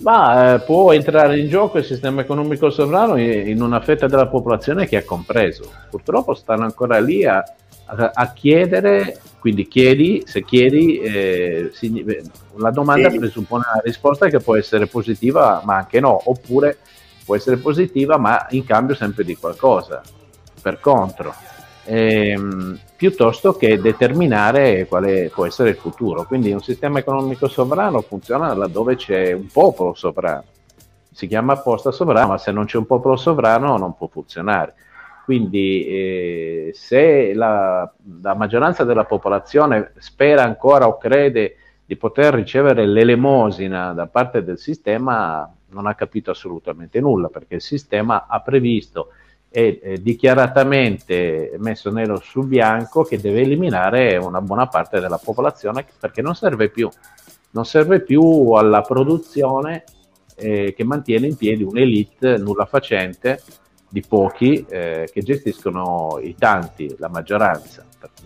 Ma 0.01 0.55
eh, 0.55 0.61
può 0.61 0.93
entrare 0.93 1.39
in 1.39 1.49
gioco 1.49 1.79
il 1.79 1.85
sistema 1.85 2.23
economico 2.23 2.71
sovrano 2.71 3.17
in, 3.17 3.49
in 3.49 3.61
una 3.61 3.81
fetta 3.81 4.07
della 4.07 4.29
popolazione 4.29 4.87
che 4.87 4.97
ha 4.97 5.05
compreso. 5.05 5.71
Purtroppo 5.91 6.35
stanno 6.35 6.65
ancora 6.65 6.99
lì 7.01 7.25
a, 7.25 7.43
a, 7.97 8.11
a 8.15 8.33
chiedere 8.33 9.21
quindi 9.41 9.67
chiedi, 9.67 10.23
se 10.27 10.45
chiedi, 10.45 10.99
eh, 10.99 11.73
la 12.57 12.71
domanda 12.71 13.09
chiedi. 13.09 13.19
presuppone 13.19 13.65
una 13.73 13.81
risposta 13.83 14.29
che 14.29 14.39
può 14.39 14.55
essere 14.55 14.87
positiva 14.87 15.63
ma 15.65 15.77
anche 15.77 15.99
no, 15.99 16.21
oppure 16.29 16.77
può 17.25 17.35
essere 17.35 17.57
positiva 17.57 18.19
ma 18.19 18.47
in 18.51 18.65
cambio 18.65 18.95
sempre 18.95 19.25
di 19.25 19.35
qualcosa, 19.37 20.03
per 20.61 20.79
contro, 20.79 21.33
ehm, 21.85 22.79
piuttosto 22.97 23.55
che 23.55 23.81
determinare 23.81 24.87
quale 24.87 25.31
può 25.33 25.47
essere 25.47 25.71
il 25.71 25.77
futuro. 25.77 26.27
Quindi 26.27 26.53
un 26.53 26.61
sistema 26.61 26.99
economico 26.99 27.49
sovrano 27.49 28.03
funziona 28.03 28.53
laddove 28.53 28.97
c'è 28.97 29.33
un 29.33 29.47
popolo 29.47 29.95
sovrano, 29.95 30.45
si 31.11 31.27
chiama 31.27 31.55
apposta 31.55 31.91
sovrano, 31.91 32.29
ma 32.29 32.39
se 32.39 32.53
non 32.53 32.67
c'è 32.67 32.77
un 32.77 32.87
popolo 32.87 33.17
sovrano 33.17 33.79
non 33.79 33.97
può 33.97 34.07
funzionare. 34.07 34.75
Quindi 35.25 35.87
eh, 35.87 36.71
se 36.75 37.33
la, 37.35 37.91
la, 38.23 38.35
maggioranza 38.35 38.85
della 38.85 39.05
popolazione 39.05 39.93
spera 39.99 40.43
ancora 40.43 40.89
o 40.89 40.99
crede 40.99 41.57
di 41.85 41.97
poter 41.97 42.35
ricevere 42.35 42.87
l'elemosina 42.87 43.93
da 43.93 44.07
parte 44.07 44.43
del 44.43 44.59
sistema, 44.59 45.49
non 45.69 45.87
ha 45.87 45.95
capito 45.95 46.31
assolutamente 46.31 47.01
nulla, 47.01 47.29
perché 47.29 47.57
il 47.57 47.61
sistema 47.61 48.27
ha 48.29 48.41
previsto 48.41 49.11
è, 49.51 49.79
è 49.81 49.97
dichiaratamente 49.97 51.57
messo 51.59 51.91
nero 51.91 52.21
su 52.21 52.47
bianco 52.47 53.03
che 53.03 53.21
deve 53.21 53.41
eliminare 53.41 54.17
una 54.17 54.41
buona 54.41 54.69
parte 54.69 55.01
della 55.01 55.19
popolazione 55.19 55.85
perché 55.99 56.23
non 56.23 56.37
serve 56.37 56.69
più, 56.69 56.89
non 57.51 57.67
serve 57.67 58.01
più 58.01 58.53
alla 58.53 58.83
produzione 58.83 59.83
eh, 60.37 60.73
che 60.75 60.85
mantiene 60.85 61.27
in 61.27 61.37
piedi 61.37 61.65
un'elite 61.65 62.39
nulla 62.39 62.65
facente 62.65 63.43
di 63.91 64.03
pochi 64.07 64.65
eh, 64.69 65.11
che 65.13 65.21
gestiscono 65.21 66.19
i 66.23 66.35
tanti, 66.39 66.95
la 66.99 67.09
maggioranza. 67.09 67.85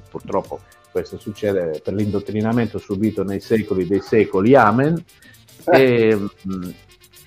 Purtroppo 0.08 0.60
questo 0.92 1.18
succede 1.18 1.80
per 1.82 1.94
l'indottrinamento 1.94 2.78
subito 2.78 3.24
nei 3.24 3.40
secoli 3.40 3.86
dei 3.86 4.00
secoli, 4.00 4.54
amen. 4.54 5.02
E, 5.64 6.14
mh, 6.14 6.54
mm, 6.54 6.70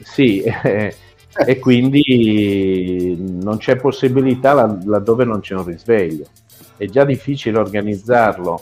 sì, 0.04 0.42
eh, 0.42 0.96
e 1.46 1.60
quindi 1.60 3.16
non 3.20 3.58
c'è 3.58 3.76
possibilità 3.76 4.54
laddove 4.54 5.26
non 5.26 5.42
c'è 5.42 5.56
un 5.56 5.66
risveglio. 5.66 6.28
È 6.78 6.86
già 6.86 7.04
difficile 7.04 7.58
organizzarlo 7.58 8.62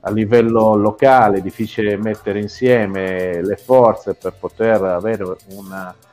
a 0.00 0.10
livello 0.10 0.74
locale, 0.74 1.38
è 1.38 1.42
difficile 1.42 1.96
mettere 1.96 2.40
insieme 2.40 3.40
le 3.40 3.56
forze 3.56 4.14
per 4.14 4.34
poter 4.38 4.82
avere 4.82 5.36
una, 5.50 5.94
eh, 5.94 6.11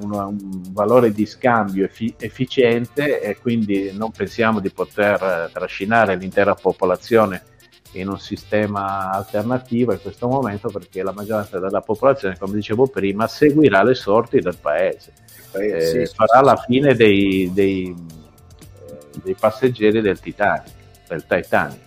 una, 0.00 0.26
un 0.26 0.62
valore 0.70 1.12
di 1.12 1.26
scambio 1.26 1.84
effi- 1.84 2.14
efficiente 2.18 3.20
e 3.20 3.36
quindi 3.38 3.92
non 3.92 4.10
pensiamo 4.10 4.60
di 4.60 4.70
poter 4.70 5.50
trascinare 5.52 6.16
l'intera 6.16 6.54
popolazione 6.54 7.42
in 7.92 8.08
un 8.08 8.18
sistema 8.18 9.10
alternativo 9.10 9.92
in 9.92 10.00
questo 10.00 10.26
momento 10.26 10.68
perché 10.68 11.02
la 11.02 11.12
maggioranza 11.12 11.58
della 11.58 11.80
popolazione, 11.80 12.36
come 12.38 12.54
dicevo 12.54 12.86
prima, 12.86 13.26
seguirà 13.26 13.82
le 13.82 13.94
sorti 13.94 14.40
del 14.40 14.56
paese 14.60 15.12
eh, 15.60 15.80
sì, 15.80 16.14
farà 16.14 16.38
sì, 16.38 16.44
la 16.44 16.56
fine 16.56 16.94
dei, 16.94 17.50
dei, 17.52 17.94
eh, 18.88 19.18
dei, 19.22 19.34
passeggeri 19.38 20.00
del 20.00 20.18
Titanic, 20.20 20.72
del 21.08 21.24
Titanic. 21.26 21.82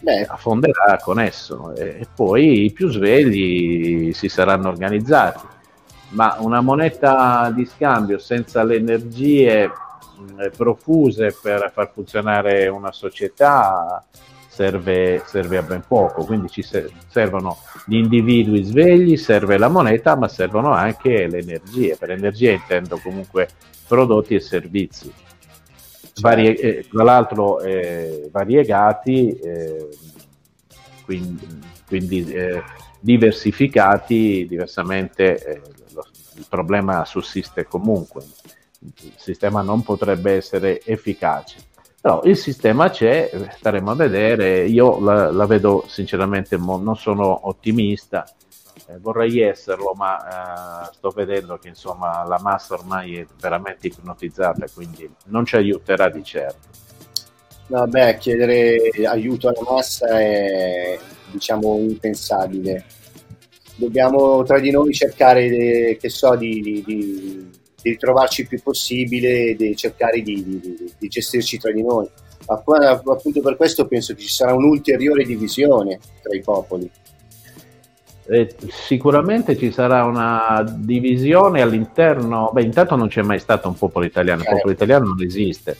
Beh. 0.00 0.26
affonderà 0.26 0.98
con 1.02 1.18
esso 1.18 1.74
e 1.74 2.06
poi 2.14 2.66
i 2.66 2.72
più 2.72 2.90
svegli 2.90 4.12
si 4.12 4.28
saranno 4.28 4.68
organizzati. 4.68 5.46
Ma 6.14 6.36
una 6.40 6.60
moneta 6.60 7.50
di 7.54 7.64
scambio 7.66 8.18
senza 8.18 8.62
le 8.62 8.76
energie 8.76 9.70
profuse 10.56 11.36
per 11.40 11.70
far 11.72 11.90
funzionare 11.92 12.68
una 12.68 12.92
società 12.92 14.04
serve, 14.54 15.22
serve 15.26 15.56
a 15.56 15.62
ben 15.62 15.82
poco, 15.86 16.24
quindi 16.24 16.48
ci 16.48 16.64
servono 17.08 17.58
gli 17.86 17.96
individui 17.96 18.62
svegli, 18.62 19.16
serve 19.16 19.58
la 19.58 19.68
moneta, 19.68 20.14
ma 20.14 20.28
servono 20.28 20.70
anche 20.72 21.26
le 21.26 21.38
energie. 21.38 21.96
Per 21.96 22.10
energie 22.12 22.52
intendo 22.52 22.98
comunque 23.02 23.48
prodotti 23.88 24.36
e 24.36 24.40
servizi. 24.40 25.12
Varie, 26.20 26.56
eh, 26.56 26.86
tra 26.88 27.02
l'altro 27.02 27.60
eh, 27.60 28.28
variegati, 28.30 29.30
eh, 29.30 29.88
quindi, 31.04 31.48
quindi 31.88 32.24
eh, 32.32 32.62
diversificati, 33.00 34.46
diversamente 34.48 35.44
eh, 35.44 35.60
il 36.36 36.46
problema 36.48 37.04
sussiste 37.04 37.64
comunque, 37.64 38.22
il 38.80 39.12
sistema 39.16 39.62
non 39.62 39.82
potrebbe 39.82 40.32
essere 40.32 40.82
efficace. 40.84 41.72
Però 42.00 42.20
il 42.24 42.36
sistema 42.36 42.90
c'è, 42.90 43.30
staremo 43.56 43.90
a 43.90 43.94
vedere. 43.94 44.66
Io 44.66 45.00
la, 45.00 45.30
la 45.30 45.46
vedo 45.46 45.84
sinceramente, 45.88 46.58
mo, 46.58 46.76
non 46.76 46.96
sono 46.96 47.48
ottimista, 47.48 48.26
eh, 48.88 48.98
vorrei 48.98 49.40
esserlo, 49.40 49.94
ma 49.94 50.88
eh, 50.88 50.92
sto 50.92 51.08
vedendo 51.08 51.56
che 51.56 51.68
insomma 51.68 52.22
la 52.26 52.38
massa 52.42 52.74
ormai 52.74 53.16
è 53.16 53.26
veramente 53.40 53.86
ipnotizzata, 53.86 54.66
quindi 54.74 55.10
non 55.28 55.46
ci 55.46 55.56
aiuterà 55.56 56.10
di 56.10 56.22
certo. 56.22 56.68
Vabbè, 57.68 58.18
chiedere 58.18 58.76
aiuto 59.06 59.48
alla 59.48 59.62
massa 59.66 60.20
è 60.20 60.98
diciamo 61.30 61.78
impensabile. 61.78 62.84
Dobbiamo 63.76 64.42
tra 64.44 64.58
di 64.58 64.70
noi 64.70 64.92
cercare, 64.92 65.48
de, 65.48 65.98
che 66.00 66.08
so, 66.08 66.36
di, 66.36 66.60
di, 66.60 66.82
di 66.86 67.50
di 67.84 67.90
ritrovarci 67.90 68.40
il 68.40 68.48
più 68.48 68.62
possibile 68.62 69.48
e 69.48 69.56
di 69.56 69.76
cercare 69.76 70.22
di, 70.22 70.42
di, 70.98 71.08
gestirci 71.08 71.58
tra 71.58 71.70
di 71.70 71.82
noi. 71.82 72.08
Appunto 72.46 73.40
per 73.42 73.56
questo 73.56 73.86
penso 73.86 74.14
che 74.14 74.22
ci 74.22 74.28
sarà 74.28 74.54
un'ulteriore 74.54 75.24
divisione 75.24 75.98
tra 76.22 76.34
i 76.34 76.40
popoli. 76.40 76.90
Eh, 78.26 78.54
sicuramente 78.68 79.54
ci 79.58 79.70
sarà 79.70 80.04
una 80.04 80.64
divisione 80.78 81.60
all'interno, 81.60 82.50
beh 82.54 82.62
intanto 82.62 82.96
non 82.96 83.08
c'è 83.08 83.20
mai 83.20 83.38
stato 83.38 83.68
un 83.68 83.76
popolo 83.76 84.06
italiano, 84.06 84.40
il 84.40 84.46
popolo 84.46 84.68
certo. 84.68 84.84
italiano 84.84 85.08
non 85.10 85.22
esiste, 85.22 85.76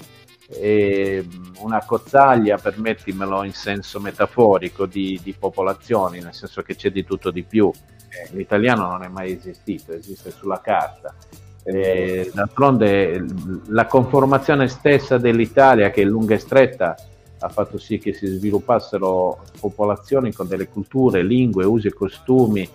e 0.48 1.26
una 1.60 1.82
cozzaglia, 1.84 2.58
permettimelo 2.58 3.44
in 3.44 3.52
senso 3.52 4.00
metaforico, 4.00 4.86
di, 4.86 5.18
di, 5.22 5.34
popolazioni, 5.38 6.20
nel 6.20 6.34
senso 6.34 6.62
che 6.62 6.74
c'è 6.76 6.90
di 6.90 7.04
tutto 7.04 7.30
di 7.30 7.42
più. 7.42 7.70
Eh, 8.08 8.36
l'italiano 8.36 8.88
non 8.88 9.02
è 9.02 9.08
mai 9.08 9.32
esistito, 9.32 9.92
esiste 9.92 10.30
sulla 10.30 10.60
carta. 10.60 11.14
Eh, 11.62 12.30
d'altronde 12.34 13.24
la 13.68 13.86
conformazione 13.86 14.68
stessa 14.68 15.16
dell'Italia, 15.16 15.90
che 15.90 16.02
è 16.02 16.04
lunga 16.04 16.34
e 16.34 16.38
stretta, 16.38 16.94
ha 17.38 17.48
fatto 17.48 17.78
sì 17.78 17.98
che 17.98 18.12
si 18.12 18.26
sviluppassero 18.26 19.42
popolazioni 19.60 20.32
con 20.32 20.46
delle 20.46 20.68
culture, 20.68 21.22
lingue, 21.22 21.64
usi 21.64 21.88
e 21.88 21.92
costumi 21.92 22.62
eh, 22.62 22.70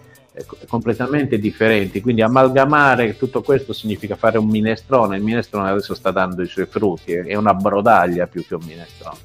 completamente 0.67 1.39
differenti. 1.39 2.01
Quindi 2.01 2.21
amalgamare 2.21 3.17
tutto 3.17 3.41
questo 3.41 3.73
significa 3.73 4.15
fare 4.15 4.37
un 4.37 4.47
minestrone. 4.47 5.17
Il 5.17 5.23
minestrone 5.23 5.69
adesso 5.69 5.93
sta 5.93 6.11
dando 6.11 6.41
i 6.41 6.47
suoi 6.47 6.65
frutti, 6.65 7.13
è 7.13 7.35
una 7.35 7.53
brodaglia 7.53 8.27
più 8.27 8.45
che 8.45 8.55
un 8.55 8.63
minestrone. 8.65 9.17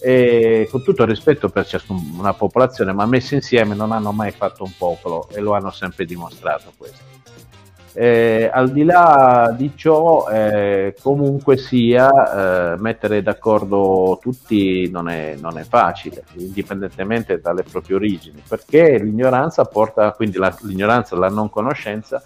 E 0.00 0.68
con 0.70 0.82
tutto 0.84 1.04
rispetto 1.04 1.48
per 1.48 1.66
ciascuna 1.66 2.32
popolazione, 2.32 2.92
ma 2.92 3.06
messi 3.06 3.34
insieme 3.34 3.74
non 3.74 3.90
hanno 3.90 4.12
mai 4.12 4.30
fatto 4.30 4.62
un 4.62 4.72
popolo 4.76 5.28
e 5.30 5.40
lo 5.40 5.54
hanno 5.54 5.72
sempre 5.72 6.04
dimostrato 6.04 6.72
questo. 6.76 7.17
Eh, 8.00 8.48
al 8.52 8.70
di 8.70 8.84
là 8.84 9.52
di 9.56 9.72
ciò, 9.74 10.28
eh, 10.28 10.94
comunque 11.02 11.56
sia, 11.56 12.74
eh, 12.74 12.78
mettere 12.78 13.24
d'accordo 13.24 14.20
tutti 14.22 14.88
non 14.88 15.08
è, 15.08 15.34
non 15.36 15.58
è, 15.58 15.64
facile, 15.64 16.22
indipendentemente 16.34 17.40
dalle 17.40 17.64
proprie 17.64 17.96
origini, 17.96 18.40
perché 18.46 18.98
l'ignoranza 19.02 19.64
porta, 19.64 20.12
quindi 20.12 20.38
la, 20.38 20.56
l'ignoranza, 20.60 21.16
la 21.16 21.28
non 21.28 21.50
conoscenza, 21.50 22.22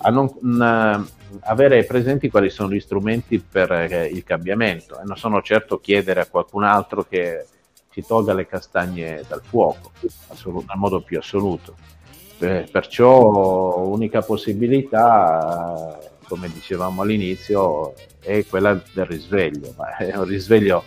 a 0.00 0.10
non 0.10 0.30
mh, 0.38 1.06
avere 1.44 1.84
presenti 1.84 2.28
quali 2.28 2.50
sono 2.50 2.70
gli 2.70 2.80
strumenti 2.80 3.38
per 3.38 3.72
eh, 3.72 4.08
il 4.08 4.22
cambiamento 4.22 5.00
e 5.00 5.04
non 5.04 5.16
sono 5.16 5.40
certo 5.40 5.80
chiedere 5.80 6.20
a 6.20 6.26
qualcun 6.26 6.62
altro 6.62 7.06
che 7.08 7.46
ci 7.88 8.04
tolga 8.06 8.34
le 8.34 8.46
castagne 8.46 9.22
dal 9.26 9.40
fuoco, 9.42 9.92
nel 10.02 10.64
modo 10.74 11.00
più 11.00 11.16
assoluto. 11.16 11.95
Eh, 12.38 12.68
perciò 12.70 13.84
l'unica 13.84 14.22
possibilità, 14.22 15.98
come 16.28 16.48
dicevamo 16.48 17.02
all'inizio, 17.02 17.94
è 18.20 18.44
quella 18.46 18.80
del 18.92 19.06
risveglio, 19.06 19.72
ma 19.76 19.96
è 19.96 20.16
un 20.16 20.24
risveglio 20.24 20.84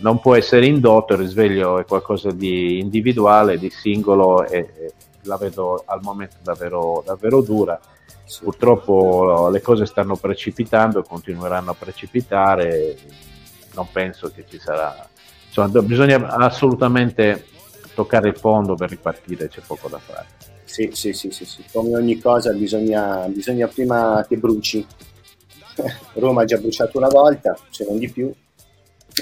non 0.00 0.20
può 0.20 0.34
essere 0.34 0.66
indotto, 0.66 1.14
il 1.14 1.20
risveglio 1.20 1.78
è 1.78 1.84
qualcosa 1.84 2.30
di 2.30 2.78
individuale, 2.78 3.58
di 3.58 3.70
singolo 3.70 4.46
e, 4.46 4.58
e 4.58 4.92
la 5.22 5.36
vedo 5.36 5.82
al 5.86 6.00
momento 6.02 6.36
davvero, 6.42 7.02
davvero 7.04 7.40
dura. 7.40 7.78
Purtroppo 8.40 9.48
le 9.50 9.60
cose 9.60 9.86
stanno 9.86 10.16
precipitando, 10.16 11.02
continueranno 11.02 11.72
a 11.72 11.76
precipitare, 11.78 12.96
non 13.74 13.88
penso 13.90 14.30
che 14.30 14.44
ci 14.48 14.58
sarà... 14.58 15.08
Insomma, 15.46 15.82
bisogna 15.82 16.28
assolutamente 16.28 17.46
toccare 17.92 18.28
il 18.28 18.38
fondo 18.38 18.76
per 18.76 18.88
ripartire, 18.88 19.48
c'è 19.48 19.60
poco 19.66 19.88
da 19.88 19.98
fare. 19.98 20.39
Sì, 20.70 20.90
sì, 20.92 21.12
sì, 21.12 21.32
sì, 21.32 21.44
sì. 21.44 21.64
come 21.72 21.96
ogni 21.96 22.20
cosa 22.20 22.52
bisogna, 22.52 23.26
bisogna 23.26 23.66
prima 23.66 24.24
che 24.28 24.36
bruci. 24.36 24.86
Roma 26.14 26.42
ha 26.42 26.44
già 26.44 26.58
bruciato 26.58 26.96
una 26.96 27.08
volta, 27.08 27.58
se 27.70 27.84
non 27.88 27.98
di 27.98 28.08
più. 28.08 28.32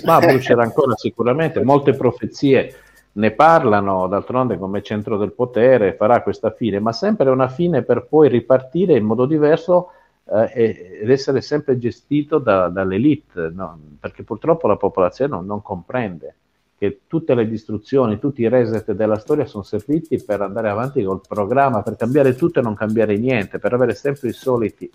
Ma 0.04 0.18
brucerà 0.18 0.62
ancora 0.62 0.94
sicuramente, 0.94 1.64
molte 1.64 1.94
profezie 1.94 2.74
ne 3.12 3.30
parlano, 3.30 4.06
d'altronde 4.08 4.58
come 4.58 4.82
centro 4.82 5.16
del 5.16 5.32
potere 5.32 5.94
farà 5.94 6.22
questa 6.22 6.50
fine, 6.50 6.80
ma 6.80 6.92
sempre 6.92 7.30
una 7.30 7.48
fine 7.48 7.82
per 7.82 8.04
poi 8.06 8.28
ripartire 8.28 8.98
in 8.98 9.04
modo 9.04 9.24
diverso 9.24 9.92
eh, 10.26 11.00
ed 11.00 11.10
essere 11.10 11.40
sempre 11.40 11.78
gestito 11.78 12.36
da, 12.38 12.68
dall'elite, 12.68 13.50
no? 13.54 13.78
perché 13.98 14.22
purtroppo 14.22 14.68
la 14.68 14.76
popolazione 14.76 15.34
non, 15.34 15.46
non 15.46 15.62
comprende 15.62 16.34
che 16.78 17.00
tutte 17.08 17.34
le 17.34 17.48
distruzioni, 17.48 18.20
tutti 18.20 18.42
i 18.42 18.48
reset 18.48 18.92
della 18.92 19.18
storia 19.18 19.46
sono 19.46 19.64
serviti 19.64 20.22
per 20.22 20.40
andare 20.40 20.68
avanti 20.68 21.02
col 21.02 21.20
programma, 21.26 21.82
per 21.82 21.96
cambiare 21.96 22.36
tutto 22.36 22.60
e 22.60 22.62
non 22.62 22.74
cambiare 22.74 23.16
niente, 23.16 23.58
per 23.58 23.74
avere 23.74 23.94
sempre 23.94 24.28
i 24.28 24.32
soliti 24.32 24.88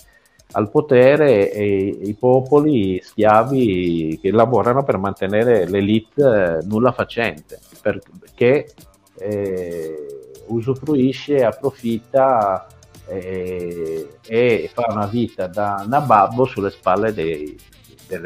al 0.52 0.70
potere 0.70 1.52
e 1.52 1.66
i 2.04 2.14
popoli 2.14 3.02
schiavi 3.02 4.20
che 4.22 4.32
lavorano 4.32 4.84
per 4.84 4.98
mantenere 4.98 5.68
l'elite 5.68 6.22
eh, 6.60 6.66
nulla 6.66 6.94
facente, 6.94 7.60
perché 7.82 8.72
eh, 9.18 10.34
usufruisce, 10.48 11.44
approfitta 11.44 12.68
eh, 13.08 14.20
e 14.26 14.70
fa 14.74 14.86
una 14.90 15.08
vita 15.08 15.48
da 15.48 15.84
nababbo 15.88 16.46
sulle 16.46 16.70
spalle 16.70 17.14
dei, 17.14 17.58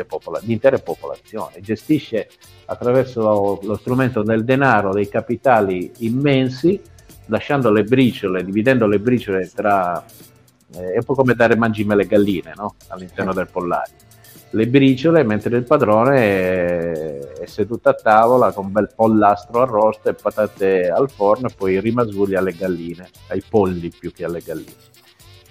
popola- 0.08 0.40
di 0.42 0.54
intere 0.54 0.80
popolazioni, 0.80 1.62
gestisce 1.62 2.30
attraverso 2.66 3.22
lo, 3.22 3.60
lo 3.63 3.78
strumento 3.78 4.24
del 4.24 4.44
denaro 4.44 4.94
dei 4.94 5.08
capitali 5.08 5.92
immensi, 6.00 6.80
lasciando 7.28 7.72
le 7.72 7.84
briciole, 7.84 8.44
dividendo 8.44 8.88
le 8.88 9.00
briciole 9.00 9.50
tra... 9.54 10.04
Eh, 10.74 10.94
è 10.94 10.98
un 10.98 11.04
po' 11.04 11.16
come 11.16 11.34
dare 11.34 11.56
mangime 11.56 11.94
alle 11.94 12.08
galline 12.08 12.52
no? 12.58 12.76
all'interno 12.88 13.32
del 13.34 13.48
pollaio 13.48 14.06
le 14.52 14.68
briciole 14.68 15.24
mentre 15.24 15.58
il 15.58 15.63
padrone 15.63 16.18
è, 16.18 17.20
è, 17.40 17.46
seduto 17.46 17.90
a 17.90 17.94
tavola 17.94 18.52
con 18.54 18.66
un 18.66 18.72
bel 18.72 18.90
pollastro 18.96 19.62
arrosto 19.62 20.10
e 20.10 20.13
patate 20.13 20.90
al 20.90 21.10
forno 21.10 21.48
e 21.48 21.54
poi 21.56 21.80
rimasugli 21.82 22.36
alle 22.36 22.54
galline, 22.54 23.10
ai 23.28 23.44
polli 23.48 23.90
più 23.90 24.12
che 24.12 24.24
alle 24.24 24.42
galline. 24.44 24.96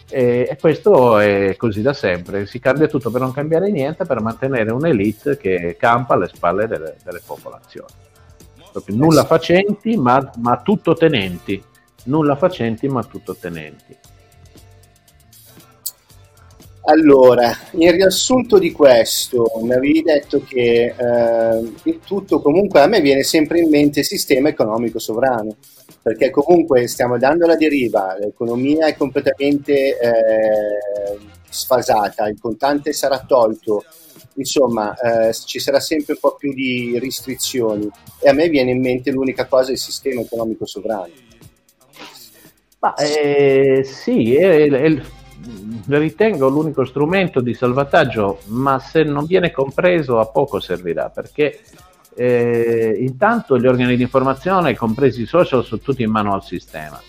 E, 0.09 0.47
e, 0.49 0.57
questo 0.61 1.19
è 1.19 1.57
così 1.57 1.83
da 1.83 1.93
sempre, 1.93 2.47
si 2.47 2.61
cambia 2.61 2.87
tutto 2.87 3.11
per 3.11 3.21
non 3.21 3.33
cambiare 3.33 3.71
niente, 3.71 4.05
per 4.05 4.21
mantenere 4.21 4.71
un'elite 4.71 5.37
che 5.37 5.77
campa 5.79 6.15
alle 6.15 6.29
spalle 6.33 6.69
delle, 6.69 6.97
delle 7.03 7.21
popolazioni. 7.25 7.93
Proprio 8.71 8.97
nulla 8.97 9.25
facenti 9.25 9.97
ma, 9.97 10.31
ma 10.37 10.61
tutto 10.63 10.95
tenenti, 10.95 11.63
nulla 12.05 12.37
facenti 12.37 12.87
ma 12.89 13.03
tutto 13.03 13.35
tenenti. 13.35 13.97
Allora, 16.89 17.51
in 17.73 17.91
riassunto 17.91 18.59
di 18.59 18.71
questo, 18.71 19.51
mi 19.63 19.73
avevi 19.73 20.03
detto 20.03 20.45
che 20.45 20.95
eh, 20.97 21.73
il 21.83 21.99
tutto 22.07 22.41
comunque 22.41 22.81
a 22.81 22.87
me 22.87 23.01
viene 23.01 23.25
sempre 23.25 23.59
in 23.59 23.69
mente 23.69 24.01
il 24.01 24.07
sistema 24.07 24.51
economico 24.51 25.01
sovrano, 25.01 25.57
perché 26.07 26.31
comunque 26.31 26.87
stiamo 26.87 27.19
dando 27.19 27.49
la 27.49 27.57
deriva, 27.57 28.17
l'economia 28.17 28.87
è 28.87 28.97
completamente 28.97 29.99
eh, 29.99 31.19
sfasata, 31.49 32.29
il 32.29 32.39
contante 32.41 32.93
sarà 32.93 33.25
tolto, 33.27 33.83
insomma 34.35 34.95
eh, 34.95 35.35
ci 35.35 35.59
sarà 35.59 35.81
sempre 35.81 36.13
un 36.13 36.21
po' 36.21 36.37
più 36.39 36.55
di 36.55 36.97
restrizioni 37.01 37.91
e 38.21 38.29
a 38.29 38.33
me 38.33 38.49
viene 38.49 38.71
in 38.71 38.81
mente 38.81 39.11
l'unica 39.11 39.47
cosa 39.47 39.73
il 39.73 39.79
sistema 39.79 40.21
economico 40.21 40.65
sovrano. 40.65 41.11
Ma, 42.79 42.95
eh, 42.95 43.83
sì, 43.83 44.37
è, 44.37 44.71
è, 44.71 45.03
ritengo 45.89 46.47
l'unico 46.49 46.85
strumento 46.85 47.41
di 47.41 47.53
salvataggio, 47.53 48.43
ma 48.45 48.79
se 48.79 49.03
non 49.03 49.27
viene 49.27 49.51
compreso 49.51 50.21
a 50.21 50.27
poco 50.27 50.61
servirà, 50.61 51.09
perché 51.09 51.59
eh, 52.17 52.97
intanto 52.99 53.59
gli 53.59 53.67
organi 53.67 53.95
di 53.95 54.03
informazione, 54.03 54.75
compresi 54.75 55.23
i 55.23 55.27
social, 55.27 55.65
sono 55.65 55.81
tutti 55.83 56.03
in 56.03 56.11
mano 56.11 56.33
al 56.33 56.43
sistema, 56.43 57.01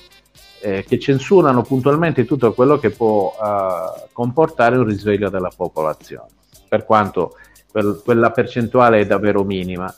eh, 0.60 0.84
che 0.84 1.00
censurano 1.00 1.62
puntualmente 1.62 2.26
tutto 2.26 2.54
quello 2.54 2.78
che 2.78 2.90
può 2.90 3.34
eh, 3.42 4.10
comportare 4.12 4.78
un 4.78 4.84
risveglio 4.84 5.30
della 5.30 5.52
popolazione, 5.56 6.28
per 6.68 6.84
quanto 6.84 7.38
quel, 7.72 8.02
quella 8.04 8.32
percentuale 8.32 9.00
è 9.00 9.06
davvero 9.06 9.44
minima. 9.44 9.94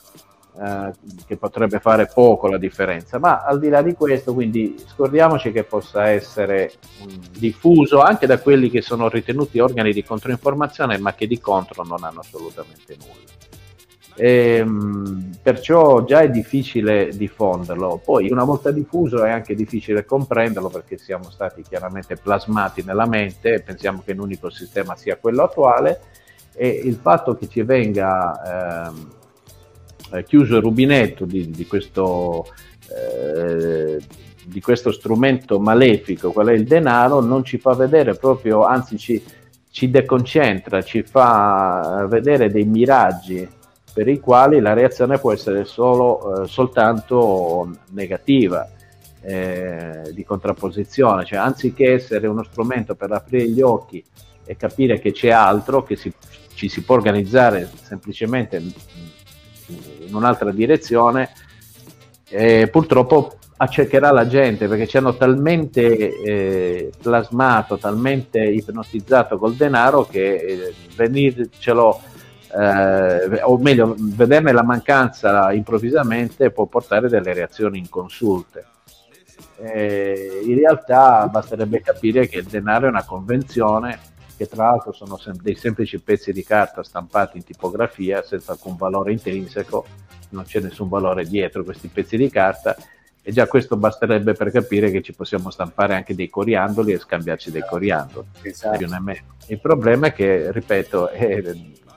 Eh, 0.62 0.92
che 1.26 1.36
potrebbe 1.38 1.78
fare 1.78 2.10
poco 2.12 2.46
la 2.46 2.58
differenza, 2.58 3.18
ma 3.18 3.44
al 3.44 3.58
di 3.58 3.70
là 3.70 3.80
di 3.80 3.94
questo, 3.94 4.34
quindi 4.34 4.76
scordiamoci 4.84 5.52
che 5.52 5.62
possa 5.62 6.08
essere 6.08 6.72
um, 7.00 7.18
diffuso 7.38 8.00
anche 8.00 8.26
da 8.26 8.38
quelli 8.40 8.68
che 8.68 8.82
sono 8.82 9.08
ritenuti 9.08 9.58
organi 9.58 9.92
di 9.92 10.04
controinformazione, 10.04 10.98
ma 10.98 11.14
che 11.14 11.26
di 11.26 11.40
contro 11.40 11.82
non 11.84 12.04
hanno 12.04 12.20
assolutamente 12.20 12.96
nulla. 12.98 13.49
E, 14.20 14.60
um, 14.60 15.30
perciò 15.42 16.04
già 16.04 16.20
è 16.20 16.28
difficile 16.28 17.08
diffonderlo. 17.08 18.02
Poi, 18.04 18.30
una 18.30 18.44
volta 18.44 18.70
diffuso, 18.70 19.24
è 19.24 19.30
anche 19.30 19.54
difficile 19.54 20.04
comprenderlo 20.04 20.68
perché 20.68 20.98
siamo 20.98 21.30
stati 21.30 21.62
chiaramente 21.62 22.16
plasmati 22.16 22.82
nella 22.84 23.06
mente 23.06 23.62
pensiamo 23.62 24.02
che 24.04 24.12
l'unico 24.12 24.50
sistema 24.50 24.94
sia 24.94 25.16
quello 25.16 25.44
attuale. 25.44 26.00
E 26.52 26.68
il 26.68 26.98
fatto 27.00 27.34
che 27.34 27.48
ci 27.48 27.62
venga 27.62 28.90
ehm, 28.90 29.10
eh, 30.12 30.24
chiuso 30.24 30.56
il 30.56 30.62
rubinetto 30.62 31.24
di, 31.24 31.48
di, 31.48 31.66
questo, 31.66 32.44
eh, 32.94 33.98
di, 34.44 34.60
questo, 34.60 34.92
strumento 34.92 35.58
malefico, 35.58 36.30
qual 36.30 36.48
è 36.48 36.52
il 36.52 36.64
denaro, 36.64 37.20
non 37.20 37.42
ci 37.42 37.56
fa 37.56 37.72
vedere 37.72 38.14
proprio, 38.16 38.64
anzi 38.64 38.98
ci, 38.98 39.22
ci 39.70 39.88
deconcentra, 39.88 40.82
ci 40.82 41.02
fa 41.04 42.04
vedere 42.06 42.50
dei 42.50 42.66
miraggi 42.66 43.58
per 43.92 44.08
i 44.08 44.20
quali 44.20 44.60
la 44.60 44.72
reazione 44.72 45.18
può 45.18 45.32
essere 45.32 45.64
solo, 45.64 46.42
eh, 46.42 46.46
soltanto 46.48 47.70
negativa. 47.90 48.68
Eh, 49.22 50.12
di 50.14 50.24
contrapposizione, 50.24 51.26
cioè 51.26 51.38
anziché 51.38 51.92
essere 51.92 52.26
uno 52.26 52.42
strumento 52.42 52.94
per 52.94 53.12
aprire 53.12 53.50
gli 53.50 53.60
occhi 53.60 54.02
e 54.46 54.56
capire 54.56 54.98
che 54.98 55.12
c'è 55.12 55.28
altro, 55.28 55.82
che 55.82 55.94
si, 55.94 56.10
ci 56.54 56.70
si 56.70 56.82
può 56.82 56.94
organizzare 56.94 57.70
semplicemente 57.82 58.56
in 58.56 60.14
un'altra 60.14 60.50
direzione, 60.50 61.30
eh, 62.30 62.68
purtroppo 62.68 63.34
accecherà 63.56 64.10
la 64.10 64.26
gente 64.26 64.68
perché 64.68 64.86
ci 64.86 64.96
hanno 64.96 65.16
talmente 65.16 66.20
eh, 66.22 66.90
plasmato, 67.00 67.76
talmente 67.76 68.40
ipnotizzato 68.40 69.36
col 69.36 69.54
denaro 69.54 70.04
che 70.04 70.34
eh, 70.34 70.74
venircelo, 70.96 72.00
eh, 72.52 73.42
o 73.42 73.58
meglio, 73.58 73.94
vederne 73.98 74.52
la 74.52 74.62
mancanza 74.62 75.52
improvvisamente 75.52 76.50
può 76.50 76.66
portare 76.66 77.08
delle 77.08 77.32
reazioni 77.32 77.78
inconsulte. 77.78 78.66
Eh, 79.58 80.40
in 80.44 80.58
realtà 80.58 81.28
basterebbe 81.28 81.82
capire 81.82 82.26
che 82.26 82.38
il 82.38 82.46
denaro 82.46 82.86
è 82.86 82.88
una 82.88 83.04
convenzione 83.04 83.98
che 84.36 84.48
tra 84.48 84.64
l'altro 84.64 84.92
sono 84.92 85.18
sem- 85.18 85.40
dei 85.40 85.54
semplici 85.54 86.00
pezzi 86.00 86.32
di 86.32 86.42
carta 86.42 86.82
stampati 86.82 87.36
in 87.36 87.44
tipografia 87.44 88.22
senza 88.22 88.52
alcun 88.52 88.74
valore 88.76 89.12
intrinseco, 89.12 89.84
non 90.30 90.44
c'è 90.44 90.60
nessun 90.60 90.88
valore 90.88 91.24
dietro 91.24 91.62
questi 91.62 91.88
pezzi 91.88 92.16
di 92.16 92.30
carta 92.30 92.74
e 93.22 93.32
già 93.32 93.46
questo 93.46 93.76
basterebbe 93.76 94.32
per 94.32 94.50
capire 94.50 94.90
che 94.90 95.02
ci 95.02 95.12
possiamo 95.12 95.50
stampare 95.50 95.94
anche 95.94 96.14
dei 96.14 96.30
coriandoli 96.30 96.92
e 96.92 96.98
scambiarci 96.98 97.50
dei 97.50 97.64
coriandoli. 97.68 98.28
Esatto. 98.42 98.82
Il 99.48 99.60
problema 99.60 100.06
è 100.06 100.12
che, 100.14 100.50
ripeto, 100.50 101.10
è 101.10 101.42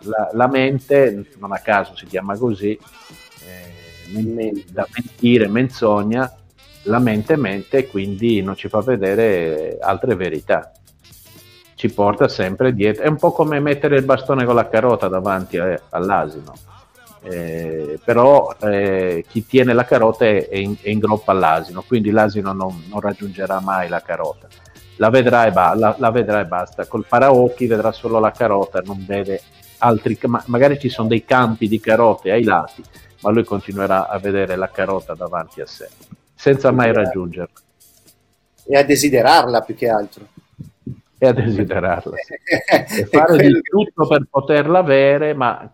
la, 0.04 0.30
la, 0.34 0.47
mente, 0.47 1.30
non 1.38 1.51
a 1.51 1.60
caso 1.60 1.95
si 1.95 2.06
chiama 2.06 2.38
così, 2.38 2.78
eh, 3.45 4.66
da 4.70 4.88
mentire, 4.93 5.47
menzogna, 5.47 6.32
la 6.84 6.99
mente 6.99 7.38
mente 7.38 7.78
e 7.78 7.88
quindi 7.88 8.41
non 8.41 8.56
ci 8.56 8.68
fa 8.68 8.82
vedere 8.82 9.78
altre 9.80 10.16
verità 10.16 10.72
ci 11.84 11.91
porta 11.91 12.30
sempre 12.30 12.74
dietro. 12.74 13.04
È 13.04 13.08
un 13.08 13.18
po' 13.18 13.34
come 13.34 13.60
mettere 13.60 13.97
il 13.97 14.06
bastone 14.06 14.45
con 14.45 14.56
la 14.56 14.70
carota 14.70 15.10
davanti 15.10 15.58
eh, 15.58 15.82
all'asino. 15.89 16.54
Eh, 17.22 17.99
però 18.01 18.56
eh, 18.62 19.26
chi 19.28 19.45
tiene 19.45 19.74
la 19.74 19.84
carota 19.84 20.24
è, 20.24 20.47
è, 20.47 20.56
in, 20.56 20.76
è 20.82 20.89
in 20.89 20.99
groppa 20.99 21.34
all'asino, 21.34 21.84
quindi 21.86 22.10
l'asino 22.12 22.54
non, 22.54 22.84
non, 22.88 23.01
raggiungerà 23.01 23.60
mai 23.60 23.89
la 23.89 24.01
carota. 24.01 24.47
La 24.97 25.10
vedrà, 25.10 25.45
e 25.45 25.51
ba- 25.51 25.76
la, 25.76 25.93
la 25.99 26.10
vedrà 26.10 26.39
e 26.39 26.45
basta. 26.45 26.86
Col 26.86 27.06
paraocchi 27.06 27.68
vedrà 27.68 27.91
solo 27.91 28.18
la 28.18 28.32
carota, 28.32 28.82
non 28.86 29.04
vede 29.06 29.41
altri. 29.84 30.17
Ma- 30.27 30.43
magari 30.47 30.79
ci 30.79 30.89
sono 30.89 31.07
dei 31.07 31.25
campi 31.25 31.67
di 31.67 31.79
carote 31.79 32.31
ai 32.31 32.43
lati, 32.43 32.84
ma 33.21 33.31
lui 33.31 33.43
continuerà 33.43 34.07
a 34.07 34.17
vedere 34.19 34.55
la 34.55 34.69
carota 34.69 35.13
davanti 35.13 35.61
a 35.61 35.65
sé, 35.65 35.89
senza 36.34 36.71
mai 36.71 36.93
raggiungerla. 36.93 37.61
E 38.65 38.77
a 38.77 38.84
desiderarla 38.84 39.61
più 39.61 39.75
che 39.75 39.89
altro 39.89 40.27
e 41.23 41.27
a 41.27 41.34
desiderarla. 41.34 42.15
e 42.67 43.05
fare 43.05 43.38
di 43.38 43.61
tutto 43.61 44.07
per 44.07 44.27
poterla 44.29 44.79
avere, 44.79 45.34
ma 45.34 45.71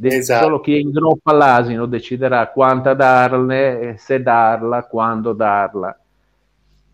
esatto. 0.00 0.44
solo 0.44 0.60
chi 0.60 0.76
è 0.76 0.78
in 0.78 0.90
groppa 0.90 1.32
all'asino 1.32 1.86
deciderà 1.86 2.46
quanta 2.48 2.94
darne, 2.94 3.96
se 3.98 4.22
darla, 4.22 4.84
quando 4.84 5.32
darla. 5.32 5.98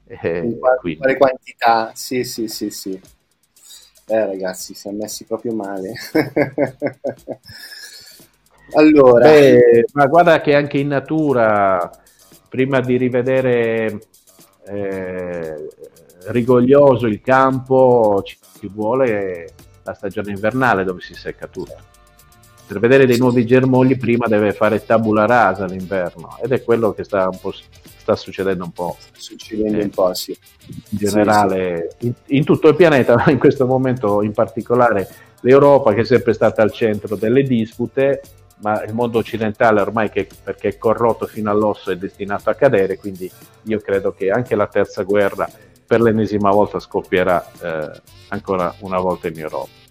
Eh, 0.06 0.56
quale, 0.58 0.96
quale 0.96 1.16
quantità, 1.16 1.90
sì, 1.94 2.24
sì, 2.24 2.48
sì, 2.48 2.70
sì. 2.70 2.98
Eh, 4.06 4.26
ragazzi, 4.26 4.74
si 4.74 4.88
è 4.88 4.92
messi 4.92 5.24
proprio 5.24 5.54
male. 5.54 5.92
allora, 8.74 9.28
Beh, 9.28 9.86
ma 9.94 10.06
guarda 10.06 10.40
che 10.40 10.54
anche 10.54 10.78
in 10.78 10.88
natura, 10.88 11.90
prima 12.48 12.80
di 12.80 12.98
rivedere 12.98 14.00
eh, 14.66 15.68
rigoglioso 16.26 17.06
il 17.06 17.20
campo, 17.22 18.22
ci, 18.24 18.36
ci 18.58 18.68
vuole 18.68 19.54
la 19.82 19.94
stagione 19.94 20.30
invernale 20.30 20.84
dove 20.84 21.00
si 21.00 21.14
secca 21.14 21.46
tutto. 21.46 21.92
Per 22.66 22.78
vedere 22.78 23.06
dei 23.06 23.18
nuovi 23.18 23.44
germogli 23.44 23.96
prima 23.98 24.26
deve 24.26 24.52
fare 24.52 24.84
tabula 24.84 25.26
rasa 25.26 25.66
l'inverno 25.66 26.38
ed 26.42 26.52
è 26.52 26.62
quello 26.62 26.92
che 26.92 27.04
sta, 27.04 27.28
sta 28.04 28.16
succedendo 28.16 28.64
un 28.64 28.72
po'. 28.72 28.96
Succedendo 29.16 29.78
eh, 29.78 29.84
un 29.84 29.90
po', 29.90 30.12
sì. 30.12 30.36
In 30.66 30.98
generale, 30.98 31.88
sì, 31.90 31.96
sì. 31.98 32.06
In, 32.06 32.12
in, 32.38 32.44
tutto 32.44 32.68
il 32.68 32.76
pianeta, 32.76 33.24
in 33.28 33.38
questo 33.38 33.66
momento 33.66 34.22
in 34.22 34.32
particolare 34.32 35.08
l'Europa 35.40 35.94
che 35.94 36.02
è 36.02 36.04
sempre 36.04 36.34
stata 36.34 36.62
al 36.62 36.70
centro 36.70 37.16
delle 37.16 37.42
dispute, 37.42 38.20
ma 38.58 38.82
il 38.84 38.92
mondo 38.92 39.18
occidentale 39.18 39.80
ormai 39.80 40.10
che, 40.10 40.28
perché 40.42 40.68
è 40.68 40.78
corrotto 40.78 41.26
fino 41.26 41.50
all'osso 41.50 41.90
è 41.90 41.96
destinato 41.96 42.50
a 42.50 42.54
cadere, 42.54 42.98
quindi 42.98 43.30
io 43.62 43.80
credo 43.80 44.12
che 44.12 44.30
anche 44.30 44.54
la 44.54 44.66
terza 44.66 45.02
guerra 45.02 45.48
per 45.86 46.00
l'ennesima 46.00 46.50
volta 46.50 46.78
scoppierà 46.78 47.50
eh, 47.62 48.00
ancora 48.28 48.74
una 48.80 48.98
volta 48.98 49.28
in 49.28 49.38
Europa. 49.38 49.82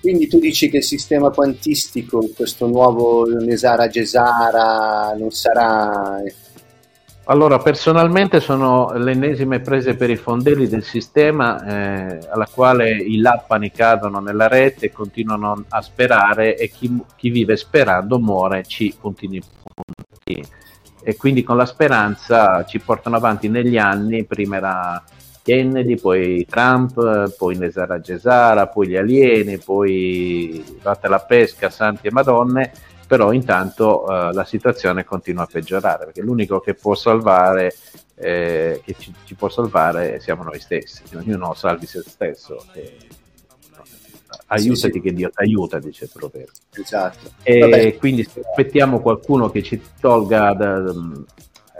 Quindi 0.00 0.28
tu 0.28 0.38
dici 0.38 0.70
che 0.70 0.78
il 0.78 0.84
sistema 0.84 1.28
quantistico, 1.28 2.26
questo 2.34 2.66
nuovo 2.66 3.26
Nesara 3.26 3.86
Gesara, 3.88 5.14
non 5.14 5.30
sarà... 5.30 6.22
Allora, 7.30 7.58
personalmente 7.58 8.40
sono 8.40 8.90
le 8.92 9.12
ennesime 9.12 9.60
prese 9.60 9.94
per 9.94 10.10
i 10.10 10.16
fondelli 10.16 10.66
del 10.66 10.82
sistema 10.82 11.64
eh, 11.64 12.18
alla 12.28 12.48
quale 12.52 12.90
i 12.90 13.18
lappani 13.18 13.70
cadono 13.70 14.18
nella 14.18 14.48
rete 14.48 14.86
e 14.86 14.92
continuano 14.92 15.64
a 15.68 15.80
sperare 15.80 16.56
e 16.56 16.68
chi, 16.70 17.00
chi 17.14 17.30
vive 17.30 17.56
sperando 17.56 18.18
muore, 18.18 18.64
ci 18.64 18.92
puntini 19.00 19.40
punti. 19.40 20.44
E 21.04 21.16
quindi 21.16 21.44
con 21.44 21.56
la 21.56 21.66
speranza 21.66 22.64
ci 22.64 22.80
portano 22.80 23.14
avanti 23.14 23.48
negli 23.48 23.78
anni, 23.78 24.24
prima 24.24 24.56
era 24.56 25.04
Kennedy, 25.40 26.00
poi 26.00 26.44
Trump, 26.50 27.36
poi 27.36 27.56
Nesara 27.56 28.00
Gesara, 28.00 28.66
poi 28.66 28.88
gli 28.88 28.96
alieni, 28.96 29.58
poi 29.58 30.64
fatta 30.80 31.08
la 31.08 31.20
pesca, 31.20 31.70
santi 31.70 32.08
e 32.08 32.12
madonne, 32.12 32.72
però 33.10 33.32
intanto 33.32 34.04
uh, 34.04 34.30
la 34.30 34.44
situazione 34.44 35.02
continua 35.02 35.42
a 35.42 35.48
peggiorare, 35.50 36.04
perché 36.04 36.20
l'unico 36.20 36.60
che 36.60 36.74
può 36.74 36.94
salvare, 36.94 37.74
eh, 38.14 38.80
che 38.84 38.94
ci, 38.96 39.12
ci, 39.24 39.34
può 39.34 39.48
salvare 39.48 40.20
siamo 40.20 40.44
noi 40.44 40.60
stessi, 40.60 41.02
ognuno 41.16 41.52
salvi 41.54 41.86
se 41.86 42.04
stesso. 42.06 42.64
E, 42.72 42.98
aiutati 44.46 44.92
sì, 44.92 44.92
sì. 44.92 45.00
che 45.00 45.12
Dio 45.12 45.28
ti 45.28 45.42
aiuta, 45.42 45.80
dice 45.80 46.04
il 46.04 46.10
proverbio. 46.12 46.52
Esatto. 46.72 47.32
E 47.42 47.58
Vabbè. 47.58 47.96
quindi 47.96 48.22
se 48.22 48.42
aspettiamo 48.48 49.00
qualcuno 49.00 49.50
che 49.50 49.64
ci 49.64 49.82
tolga 49.98 50.52
da, 50.52 50.78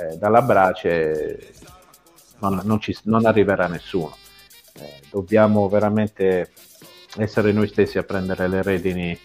eh, 0.01 0.17
dalla 0.17 0.43
brace, 0.43 1.53
non, 2.41 2.61
non, 2.65 2.81
ci, 2.81 2.99
non 3.05 3.25
arriverà 3.25 3.69
nessuno. 3.69 4.17
Eh, 4.75 5.03
dobbiamo 5.09 5.69
veramente 5.69 6.51
essere 7.19 7.53
noi 7.53 7.69
stessi 7.69 7.99
a 7.99 8.03
prendere 8.03 8.49
le 8.49 8.63
redini 8.63 9.17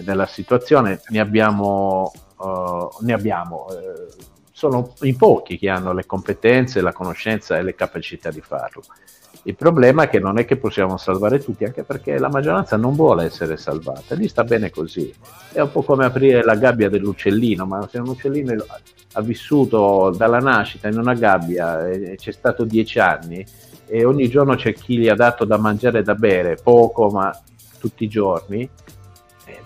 della 0.00 0.26
situazione. 0.26 1.00
Ne 1.08 1.20
abbiamo, 1.20 2.12
uh, 2.36 2.88
ne 3.00 3.12
abbiamo 3.12 3.66
eh, 3.70 4.36
sono 4.58 4.94
in 5.02 5.16
pochi 5.16 5.56
che 5.56 5.68
hanno 5.68 5.92
le 5.92 6.04
competenze, 6.04 6.80
la 6.80 6.92
conoscenza 6.92 7.56
e 7.56 7.62
le 7.62 7.76
capacità 7.76 8.30
di 8.30 8.40
farlo. 8.40 8.82
Il 9.44 9.54
problema 9.54 10.02
è 10.02 10.08
che 10.08 10.18
non 10.18 10.36
è 10.36 10.44
che 10.44 10.56
possiamo 10.56 10.96
salvare 10.96 11.38
tutti, 11.38 11.64
anche 11.64 11.84
perché 11.84 12.18
la 12.18 12.28
maggioranza 12.28 12.76
non 12.76 12.94
vuole 12.94 13.24
essere 13.24 13.56
salvata, 13.56 14.16
lì 14.16 14.26
sta 14.26 14.42
bene 14.42 14.70
così. 14.70 15.14
È 15.52 15.60
un 15.60 15.70
po' 15.70 15.82
come 15.82 16.04
aprire 16.04 16.42
la 16.42 16.56
gabbia 16.56 16.88
dell'uccellino, 16.88 17.66
ma 17.66 17.86
se 17.88 17.98
un 17.98 18.08
uccellino 18.08 18.64
ha 19.12 19.20
vissuto 19.20 20.12
dalla 20.16 20.40
nascita 20.40 20.88
in 20.88 20.98
una 20.98 21.14
gabbia 21.14 21.88
e 21.88 22.16
c'è 22.16 22.32
stato 22.32 22.64
dieci 22.64 22.98
anni 22.98 23.46
e 23.86 24.04
ogni 24.04 24.28
giorno 24.28 24.56
c'è 24.56 24.74
chi 24.74 24.98
gli 24.98 25.08
ha 25.08 25.14
dato 25.14 25.44
da 25.44 25.56
mangiare 25.56 26.00
e 26.00 26.02
da 26.02 26.14
bere, 26.14 26.58
poco 26.60 27.08
ma 27.10 27.32
tutti 27.78 28.04
i 28.04 28.08
giorni, 28.08 28.68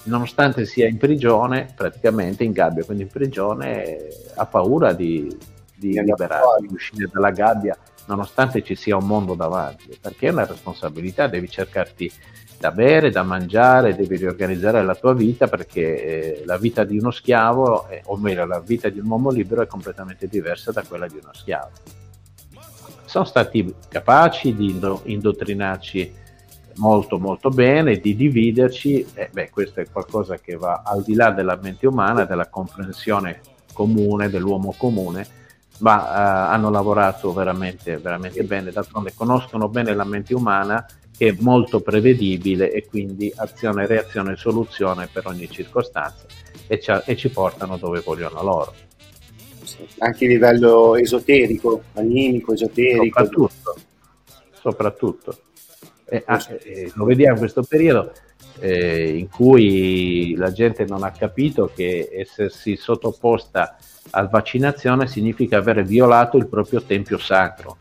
nonostante 0.05 0.65
sia 0.65 0.89
in 0.89 0.99
prigione, 0.99 1.69
praticamente 1.75 2.45
in 2.45 2.53
gabbia, 2.53 2.85
quindi 2.85 3.05
in 3.05 3.09
prigione, 3.11 4.09
ha 4.35 4.47
paura 4.47 4.93
di, 4.93 5.35
di 5.75 6.01
liberarsi, 6.01 6.67
di 6.67 6.75
uscire 6.75 7.09
dalla 7.13 7.31
gabbia 7.31 7.77
nonostante 8.07 8.63
ci 8.63 8.75
sia 8.75 8.97
un 8.97 9.07
mondo 9.07 9.35
davanti, 9.35 9.97
perché 10.01 10.29
è 10.29 10.33
una 10.33 10.47
responsabilità, 10.47 11.29
devi 11.29 11.49
cercarti 11.49 12.11
da 12.59 12.71
bere, 12.71 13.11
da 13.11 13.23
mangiare, 13.23 13.95
devi 13.95 14.17
riorganizzare 14.17 14.85
la 14.85 14.95
tua 14.95 15.15
vita 15.15 15.49
perché 15.49 16.41
eh, 16.41 16.43
la 16.45 16.59
vita 16.59 16.85
di 16.85 16.99
uno 16.99 17.11
schiavo, 17.11 17.89
eh, 17.89 18.03
o 18.07 18.17
meglio 18.17 18.47
la 18.47 18.61
vita 18.61 18.89
di 18.89 19.01
un 19.01 19.09
uomo 19.09 19.31
libero 19.31 19.63
è 19.63 19.67
completamente 19.67 20.29
diversa 20.29 20.71
da 20.71 20.85
quella 20.85 21.09
di 21.09 21.19
uno 21.21 21.33
schiavo. 21.33 21.71
Sono 23.05 23.25
stati 23.25 23.75
capaci 23.89 24.55
di 24.55 24.79
indottrinarci 25.05 26.21
molto 26.77 27.19
molto 27.19 27.49
bene, 27.49 27.99
di 27.99 28.15
dividerci, 28.15 29.07
eh, 29.15 29.29
beh, 29.33 29.51
questo 29.51 29.81
è 29.81 29.87
qualcosa 29.91 30.39
che 30.39 30.57
va 30.57 30.83
al 30.85 31.03
di 31.03 31.15
là 31.15 31.31
della 31.31 31.59
mente 31.61 31.87
umana, 31.87 32.25
della 32.25 32.49
comprensione 32.49 33.41
comune, 33.73 34.31
dell'uomo 34.31 34.75
comune, 34.77 35.27
ma 35.79 36.07
eh, 36.07 36.55
hanno 36.55 36.71
lavorato 36.71 37.33
veramente, 37.33 37.97
veramente 37.99 38.43
bene, 38.45 38.71
d'altronde 38.71 39.13
conoscono 39.15 39.69
bene 39.69 39.95
la 39.95 40.05
mente 40.05 40.35
umana 40.35 40.87
che 41.17 41.29
è 41.29 41.37
molto 41.41 41.81
prevedibile 41.81 42.73
e 42.73 42.87
quindi 42.87 43.33
azione, 43.37 43.87
reazione 43.87 44.33
e 44.33 44.37
soluzione 44.37 45.09
per 45.13 45.27
ogni 45.27 45.49
circostanza 45.51 46.25
e, 46.67 46.83
e 47.05 47.17
ci 47.17 47.29
portano 47.29 47.77
dove 47.77 48.01
vogliono 48.01 48.43
loro. 48.43 48.75
Anche 49.99 50.25
a 50.25 50.29
livello 50.29 50.97
esoterico, 50.97 51.83
animico, 51.95 52.53
esoterico. 52.53 53.25
Soprattutto, 53.25 53.77
soprattutto. 54.53 55.39
E, 56.13 56.23
ah, 56.27 56.47
eh, 56.63 56.93
lo 56.95 57.07
vediamo 57.07 57.33
in 57.33 57.39
questo 57.39 57.63
periodo 57.63 58.13
eh, 58.59 59.17
in 59.17 59.31
cui 59.31 60.35
la 60.37 60.53
gente 60.53 60.85
non 60.85 61.05
ha 61.05 61.11
capito 61.11 61.71
che 61.75 62.11
essersi 62.13 62.77
sottoposta 62.77 63.79
a 64.11 64.27
vaccinazione 64.27 65.07
significa 65.07 65.57
aver 65.57 65.83
violato 65.85 66.37
il 66.37 66.49
proprio 66.49 66.83
tempio 66.83 67.17
sacro. 67.17 67.79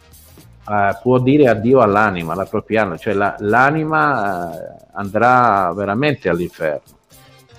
Uh, 0.65 0.95
può 1.01 1.19
dire 1.19 1.49
addio 1.49 1.81
all'anima, 1.81 2.31
alla 2.31 2.45
propria 2.45 2.83
anima, 2.83 2.95
cioè 2.95 3.13
la, 3.13 3.35
l'anima 3.39 4.45
uh, 4.47 4.85
andrà 4.93 5.73
veramente 5.73 6.29
all'inferno. 6.29 6.99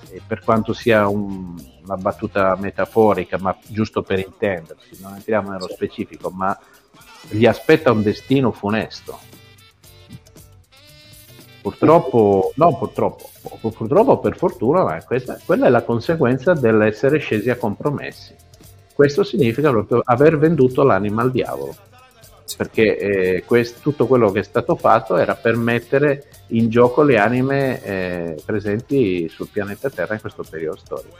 E 0.08 0.22
per 0.26 0.40
quanto 0.42 0.72
sia 0.72 1.06
un, 1.06 1.54
una 1.84 1.96
battuta 1.98 2.56
metaforica, 2.58 3.36
ma 3.38 3.54
giusto 3.66 4.00
per 4.00 4.20
intendersi, 4.20 5.02
non 5.02 5.16
entriamo 5.16 5.50
nello 5.50 5.68
specifico, 5.68 6.30
ma 6.30 6.58
gli 7.28 7.44
aspetta 7.44 7.92
un 7.92 8.02
destino 8.02 8.52
funesto 8.52 9.31
Purtroppo, 11.62 12.52
no, 12.56 12.76
purtroppo, 12.76 13.30
purtroppo 13.70 14.18
per 14.18 14.36
fortuna, 14.36 14.82
ma 14.82 15.00
questa, 15.04 15.38
quella 15.46 15.66
è 15.66 15.70
la 15.70 15.84
conseguenza 15.84 16.54
dell'essere 16.54 17.18
scesi 17.18 17.50
a 17.50 17.56
compromessi. 17.56 18.34
Questo 18.92 19.22
significa 19.22 19.70
proprio 19.70 20.02
aver 20.04 20.38
venduto 20.38 20.82
l'anima 20.82 21.22
al 21.22 21.30
diavolo, 21.30 21.76
perché 22.56 22.98
eh, 22.98 23.44
quest, 23.46 23.80
tutto 23.80 24.08
quello 24.08 24.32
che 24.32 24.40
è 24.40 24.42
stato 24.42 24.74
fatto 24.74 25.16
era 25.16 25.36
per 25.36 25.56
mettere 25.56 26.24
in 26.48 26.68
gioco 26.68 27.02
le 27.02 27.18
anime 27.18 27.80
eh, 27.84 28.42
presenti 28.44 29.28
sul 29.28 29.46
pianeta 29.46 29.88
Terra 29.88 30.14
in 30.14 30.20
questo 30.20 30.42
periodo 30.48 30.78
storico. 30.78 31.16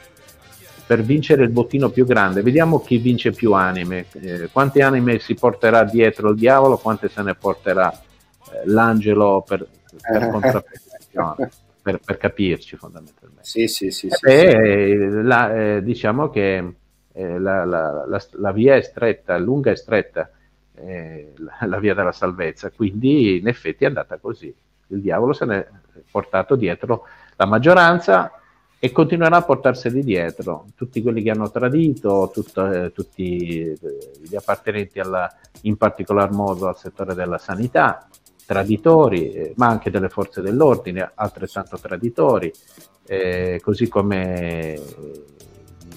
Per 0.84 1.02
vincere 1.02 1.44
il 1.44 1.50
bottino 1.50 1.88
più 1.88 2.04
grande, 2.04 2.42
vediamo 2.42 2.80
chi 2.80 2.96
vince 2.96 3.30
più 3.30 3.52
anime, 3.52 4.06
eh, 4.20 4.48
quante 4.50 4.82
anime 4.82 5.20
si 5.20 5.34
porterà 5.34 5.84
dietro 5.84 6.30
il 6.30 6.36
diavolo, 6.36 6.78
quante 6.78 7.08
se 7.08 7.22
ne 7.22 7.36
porterà 7.36 7.92
eh, 7.92 8.62
l'angelo 8.64 9.44
per, 9.46 9.64
per 10.00 10.28
contrapposizione, 10.30 11.50
per, 11.82 12.00
per, 12.04 12.16
capirci 12.16 12.76
fondamentalmente. 12.76 13.44
Sì, 13.44 13.66
sì, 13.68 13.90
sì. 13.90 14.08
sì, 14.10 14.24
e, 14.24 15.08
sì. 15.10 15.22
La, 15.22 15.54
eh, 15.54 15.82
diciamo 15.82 16.30
che 16.30 16.74
eh, 17.12 17.38
la, 17.38 17.64
la, 17.64 18.06
la, 18.06 18.52
via 18.52 18.76
è 18.76 18.82
stretta, 18.82 19.36
lunga 19.38 19.70
e 19.70 19.76
stretta, 19.76 20.30
eh, 20.74 21.32
la, 21.60 21.78
via 21.78 21.94
della 21.94 22.12
salvezza, 22.12 22.70
quindi 22.70 23.38
in 23.38 23.48
effetti 23.48 23.84
è 23.84 23.88
andata 23.88 24.16
così. 24.18 24.54
Il 24.88 25.00
diavolo 25.00 25.32
se 25.32 25.44
ne 25.44 25.58
è 25.58 25.68
portato 26.10 26.54
dietro 26.54 27.06
la 27.36 27.46
maggioranza 27.46 28.32
e 28.78 28.90
continuerà 28.90 29.36
a 29.36 29.42
portarseli 29.42 30.02
dietro. 30.02 30.66
Tutti 30.74 31.00
quelli 31.02 31.22
che 31.22 31.30
hanno 31.30 31.50
tradito, 31.50 32.32
eh, 32.34 32.92
tutti 32.92 33.60
eh, 33.60 33.78
gli 34.20 34.34
appartenenti 34.34 34.98
alla, 34.98 35.32
in 35.62 35.76
particolar 35.76 36.32
modo 36.32 36.66
al 36.66 36.76
settore 36.76 37.14
della 37.14 37.38
sanità, 37.38 38.08
traditori, 38.52 39.32
eh, 39.32 39.52
ma 39.56 39.68
anche 39.68 39.90
delle 39.90 40.10
forze 40.10 40.42
dell'ordine, 40.42 41.12
altrettanto 41.14 41.78
traditori, 41.78 42.52
eh, 43.06 43.58
così 43.62 43.88
come 43.88 44.78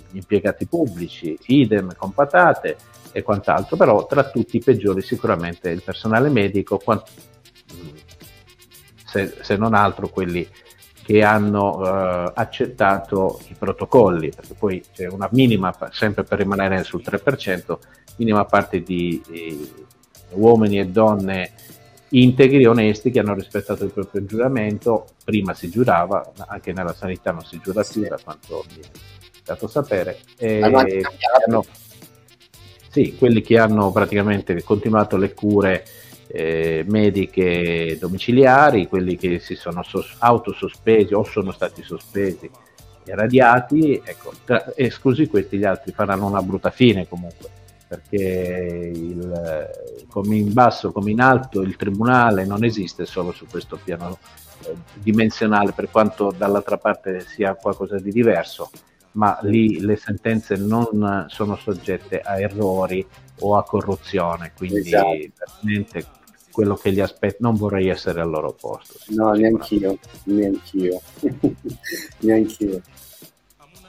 gli 0.10 0.16
impiegati 0.16 0.66
pubblici, 0.66 1.38
idem 1.48 1.94
con 1.98 2.14
patate 2.14 2.78
e 3.12 3.24
quant'altro, 3.24 3.76
però 3.76 4.06
tra 4.06 4.30
tutti 4.30 4.56
i 4.56 4.62
peggiori 4.62 5.02
sicuramente 5.02 5.70
il 5.70 5.84
personale 5.84 6.30
medico, 6.30 6.78
quant- 6.78 7.12
se, 9.06 9.34
se, 9.42 9.58
non 9.58 9.74
altro 9.74 10.08
quelli 10.08 10.48
che 11.04 11.24
hanno 11.24 11.84
eh, 11.86 12.32
accettato 12.36 13.42
i 13.50 13.56
protocolli, 13.58 14.30
perché 14.30 14.54
poi 14.54 14.82
c'è 14.94 15.08
una 15.08 15.28
minima, 15.34 15.76
sempre 15.92 16.24
per 16.24 16.40
rimanere 16.40 16.84
sul 16.86 17.04
3%, 17.06 17.78
minima 18.16 18.46
parte 18.46 18.82
di, 18.82 19.22
di 19.28 19.74
uomini 20.32 20.80
e 20.80 20.88
donne 20.88 21.52
integri 22.22 22.64
e 22.64 22.68
onesti 22.68 23.12
che 23.12 23.20
hanno 23.20 23.34
rispettato 23.34 23.84
il 23.84 23.92
proprio 23.92 24.26
giuramento. 24.26 25.08
Prima 25.24 25.54
si 25.54 25.70
giurava, 25.70 26.32
anche 26.48 26.74
nella 26.74 26.94
sanità 26.94 27.32
non 27.32 27.44
si 27.44 27.60
giura 27.64 27.84
più, 27.84 28.02
da 28.08 28.20
quanto 28.24 28.64
mi 28.76 28.82
è 28.82 28.88
dato 29.44 29.68
sapere. 29.68 30.20
E 30.38 30.62
hanno, 30.62 31.66
sì, 32.90 33.16
quelli 33.16 33.42
che 33.42 33.58
hanno 33.58 33.92
praticamente 33.92 34.62
continuato 34.64 35.18
le 35.18 35.34
cure 35.34 35.86
eh, 36.28 36.84
mediche 36.88 37.98
domiciliari, 38.00 38.88
quelli 38.88 39.16
che 39.18 39.40
si 39.40 39.56
sono 39.56 39.84
sos- 39.84 40.16
autosospesi 40.20 41.14
o 41.14 41.24
sono 41.24 41.52
stati 41.52 41.84
sospesi 41.84 42.50
e 43.04 43.16
radiati, 43.16 44.02
ecco, 44.04 44.32
tra- 44.44 44.74
esclusi 44.76 45.28
questi, 45.28 45.58
gli 45.58 45.66
altri 45.66 45.92
faranno 45.92 46.26
una 46.26 46.42
brutta 46.42 46.72
fine 46.72 47.08
comunque 47.08 47.64
perché 47.96 48.92
il, 48.94 49.70
come 50.10 50.36
in 50.36 50.54
basso 50.54 50.92
come 50.92 51.12
in 51.12 51.22
alto 51.22 51.62
il 51.62 51.76
tribunale 51.76 52.46
non 52.46 52.64
esiste 52.64 53.06
solo 53.06 53.32
su 53.32 53.46
questo 53.48 53.80
piano 53.82 54.18
eh, 54.64 54.76
dimensionale, 54.96 55.72
per 55.72 55.90
quanto 55.90 56.34
dall'altra 56.36 56.78
parte 56.78 57.22
sia 57.22 57.56
qualcosa 57.56 57.98
di 57.98 58.12
diverso, 58.12 58.70
ma 59.14 59.38
lì 59.44 59.80
le 59.80 59.96
sentenze 59.96 60.56
non 60.56 61.26
sono 61.30 61.56
soggette 61.56 62.20
a 62.20 62.40
errori 62.40 63.06
o 63.40 63.58
a 63.58 63.64
corruzione, 63.64 64.54
quindi 64.56 64.94
esatto. 64.94 66.08
quello 66.52 66.76
che 66.76 66.92
gli 66.92 67.00
aspetta, 67.00 67.38
non 67.40 67.56
vorrei 67.56 67.90
essere 67.90 68.22
al 68.22 68.30
loro 68.30 68.54
posto. 68.54 68.96
No, 69.10 69.32
neanch'io, 69.32 69.98
neanch'io, 70.26 71.02
neanch'io. 72.20 72.82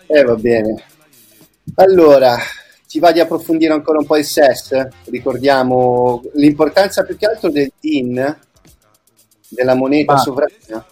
Eh, 0.06 0.22
va 0.22 0.34
bene. 0.36 0.84
Allora, 1.76 2.36
ti 2.86 2.98
va 2.98 3.12
di 3.12 3.20
approfondire 3.20 3.72
ancora 3.72 3.98
un 3.98 4.06
po' 4.06 4.16
il 4.16 4.24
SES? 4.24 4.88
Ricordiamo 5.06 6.22
l'importanza 6.34 7.04
più 7.04 7.16
che 7.16 7.26
altro 7.26 7.50
del 7.50 7.72
DIN, 7.80 8.38
della 9.48 9.74
moneta 9.74 10.14
ah. 10.14 10.18
sovrana. 10.18 10.86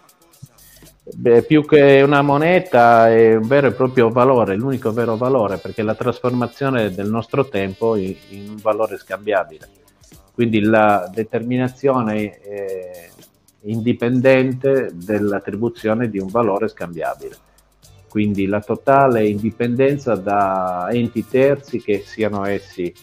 Beh, 1.06 1.42
più 1.42 1.64
che 1.66 2.00
una 2.02 2.22
moneta 2.22 3.10
è 3.10 3.36
un 3.36 3.46
vero 3.46 3.68
e 3.68 3.72
proprio 3.72 4.08
valore, 4.08 4.56
l'unico 4.56 4.90
vero 4.90 5.16
valore, 5.16 5.58
perché 5.58 5.82
la 5.82 5.94
trasformazione 5.94 6.94
del 6.94 7.10
nostro 7.10 7.48
tempo 7.48 7.94
in, 7.94 8.16
in 8.30 8.48
un 8.50 8.56
valore 8.56 8.98
scambiabile. 8.98 9.68
Quindi 10.32 10.60
la 10.60 11.08
determinazione 11.12 12.40
è 12.40 13.10
indipendente 13.62 14.90
dell'attribuzione 14.94 16.08
di 16.08 16.18
un 16.18 16.28
valore 16.28 16.68
scambiabile 16.68 17.36
quindi 18.14 18.46
la 18.46 18.60
totale 18.60 19.26
indipendenza 19.26 20.14
da 20.14 20.86
enti 20.92 21.26
terzi 21.26 21.82
che 21.82 22.04
siano 22.06 22.44
essi 22.44 22.94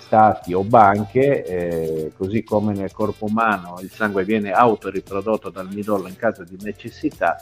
stati 0.00 0.52
o 0.52 0.64
banche, 0.64 1.44
eh, 1.44 2.12
così 2.16 2.42
come 2.42 2.74
nel 2.74 2.90
corpo 2.90 3.26
umano 3.26 3.78
il 3.82 3.88
sangue 3.88 4.24
viene 4.24 4.50
autoriprodotto 4.50 5.50
dal 5.50 5.68
midollo 5.72 6.08
in 6.08 6.16
caso 6.16 6.42
di 6.42 6.56
necessità, 6.60 7.36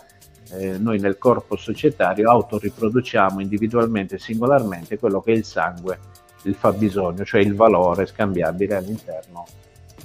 eh, 0.52 0.76
noi 0.76 1.00
nel 1.00 1.16
corpo 1.16 1.56
societario 1.56 2.30
autoriproduciamo 2.30 3.40
individualmente 3.40 4.16
e 4.16 4.18
singolarmente 4.18 4.98
quello 4.98 5.22
che 5.22 5.32
il 5.32 5.44
sangue 5.46 5.98
il 6.42 6.54
fabbisogno, 6.54 7.24
cioè 7.24 7.40
il 7.40 7.54
valore 7.54 8.04
scambiabile 8.04 8.74
all'interno 8.74 9.46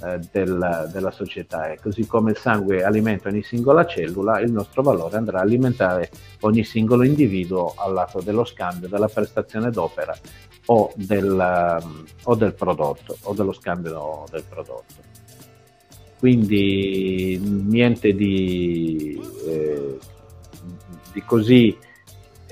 eh, 0.04 0.20
del, 0.30 0.90
della 0.92 1.10
società 1.10 1.70
e 1.70 1.78
così 1.80 2.06
come 2.06 2.32
il 2.32 2.36
sangue 2.36 2.82
alimenta 2.82 3.28
ogni 3.28 3.42
singola 3.42 3.86
cellula, 3.86 4.40
il 4.40 4.50
nostro 4.50 4.82
valore 4.82 5.16
andrà 5.16 5.38
a 5.38 5.42
alimentare 5.42 6.10
ogni 6.40 6.64
singolo 6.64 7.04
individuo 7.04 7.74
al 7.76 7.92
lato 7.92 8.20
dello 8.20 8.44
scambio, 8.44 8.88
della 8.88 9.08
prestazione 9.08 9.70
d'opera 9.70 10.16
o 10.66 10.92
del, 10.94 11.78
um, 11.82 12.04
o 12.24 12.34
del 12.34 12.54
prodotto 12.54 13.16
o 13.22 13.34
dello 13.34 13.52
scambio 13.52 14.24
del 14.30 14.44
prodotto. 14.48 15.10
Quindi 16.18 17.38
niente 17.38 18.12
di, 18.14 19.20
eh, 19.46 19.98
di 21.12 21.22
così 21.24 21.76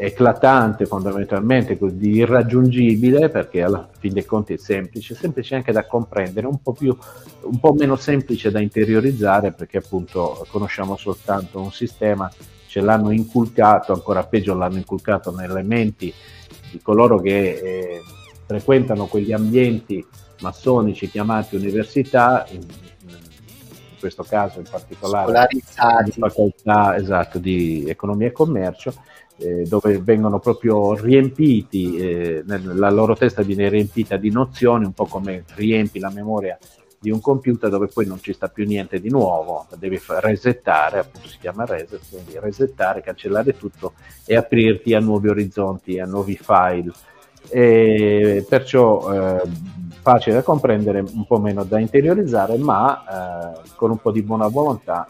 eclatante 0.02 0.86
fondamentalmente, 0.86 1.76
di 1.78 2.12
irraggiungibile, 2.12 3.28
perché 3.28 3.62
alla 3.62 3.86
fin 3.98 4.14
dei 4.14 4.24
conti 4.24 4.54
è 4.54 4.56
semplice, 4.56 5.14
semplice 5.14 5.56
anche 5.56 5.72
da 5.72 5.86
comprendere, 5.86 6.46
un 6.46 6.62
po, 6.62 6.72
più, 6.72 6.96
un 7.42 7.60
po' 7.60 7.74
meno 7.74 7.96
semplice 7.96 8.50
da 8.50 8.60
interiorizzare, 8.60 9.52
perché 9.52 9.76
appunto 9.76 10.46
conosciamo 10.50 10.96
soltanto 10.96 11.60
un 11.60 11.70
sistema, 11.70 12.32
ce 12.66 12.80
l'hanno 12.80 13.10
inculcato, 13.10 13.92
ancora 13.92 14.24
peggio 14.24 14.54
l'hanno 14.54 14.78
inculcato 14.78 15.34
nelle 15.34 15.62
menti 15.62 16.12
di 16.70 16.80
coloro 16.80 17.20
che 17.20 17.50
eh, 17.50 18.02
frequentano 18.46 19.06
quegli 19.06 19.32
ambienti 19.32 20.04
massonici 20.40 21.10
chiamati 21.10 21.56
università, 21.56 22.46
in, 22.50 22.62
in 22.62 23.98
questo 23.98 24.22
caso 24.22 24.60
in 24.60 24.66
particolare 24.70 25.48
di 26.04 26.12
facoltà 26.12 26.96
esatto, 26.96 27.38
di 27.38 27.84
economia 27.86 28.28
e 28.28 28.32
commercio, 28.32 28.94
eh, 29.40 29.64
dove 29.66 29.98
vengono 29.98 30.38
proprio 30.38 30.94
riempiti, 30.94 31.96
eh, 31.96 32.44
la 32.46 32.90
loro 32.90 33.16
testa 33.16 33.42
viene 33.42 33.68
riempita 33.68 34.16
di 34.16 34.30
nozioni, 34.30 34.84
un 34.84 34.92
po' 34.92 35.06
come 35.06 35.44
riempi 35.54 35.98
la 35.98 36.10
memoria 36.10 36.58
di 37.00 37.10
un 37.10 37.20
computer 37.22 37.70
dove 37.70 37.86
poi 37.86 38.04
non 38.04 38.20
ci 38.20 38.34
sta 38.34 38.48
più 38.48 38.66
niente 38.66 39.00
di 39.00 39.08
nuovo, 39.08 39.66
devi 39.78 39.98
resettare, 40.20 40.98
appunto 40.98 41.28
si 41.28 41.38
chiama 41.38 41.64
reset, 41.64 42.00
quindi 42.10 42.38
resettare, 42.38 43.00
cancellare 43.00 43.56
tutto 43.56 43.94
e 44.26 44.36
aprirti 44.36 44.92
a 44.94 45.00
nuovi 45.00 45.28
orizzonti, 45.28 45.98
a 45.98 46.04
nuovi 46.04 46.36
file. 46.36 46.92
E 47.48 48.44
perciò 48.46 49.40
eh, 49.40 49.42
facile 50.02 50.36
da 50.36 50.42
comprendere, 50.42 51.00
un 51.00 51.26
po' 51.26 51.38
meno 51.38 51.64
da 51.64 51.78
interiorizzare, 51.78 52.58
ma 52.58 53.54
eh, 53.54 53.60
con 53.76 53.90
un 53.90 53.98
po' 53.98 54.10
di 54.10 54.22
buona 54.22 54.48
volontà 54.48 55.08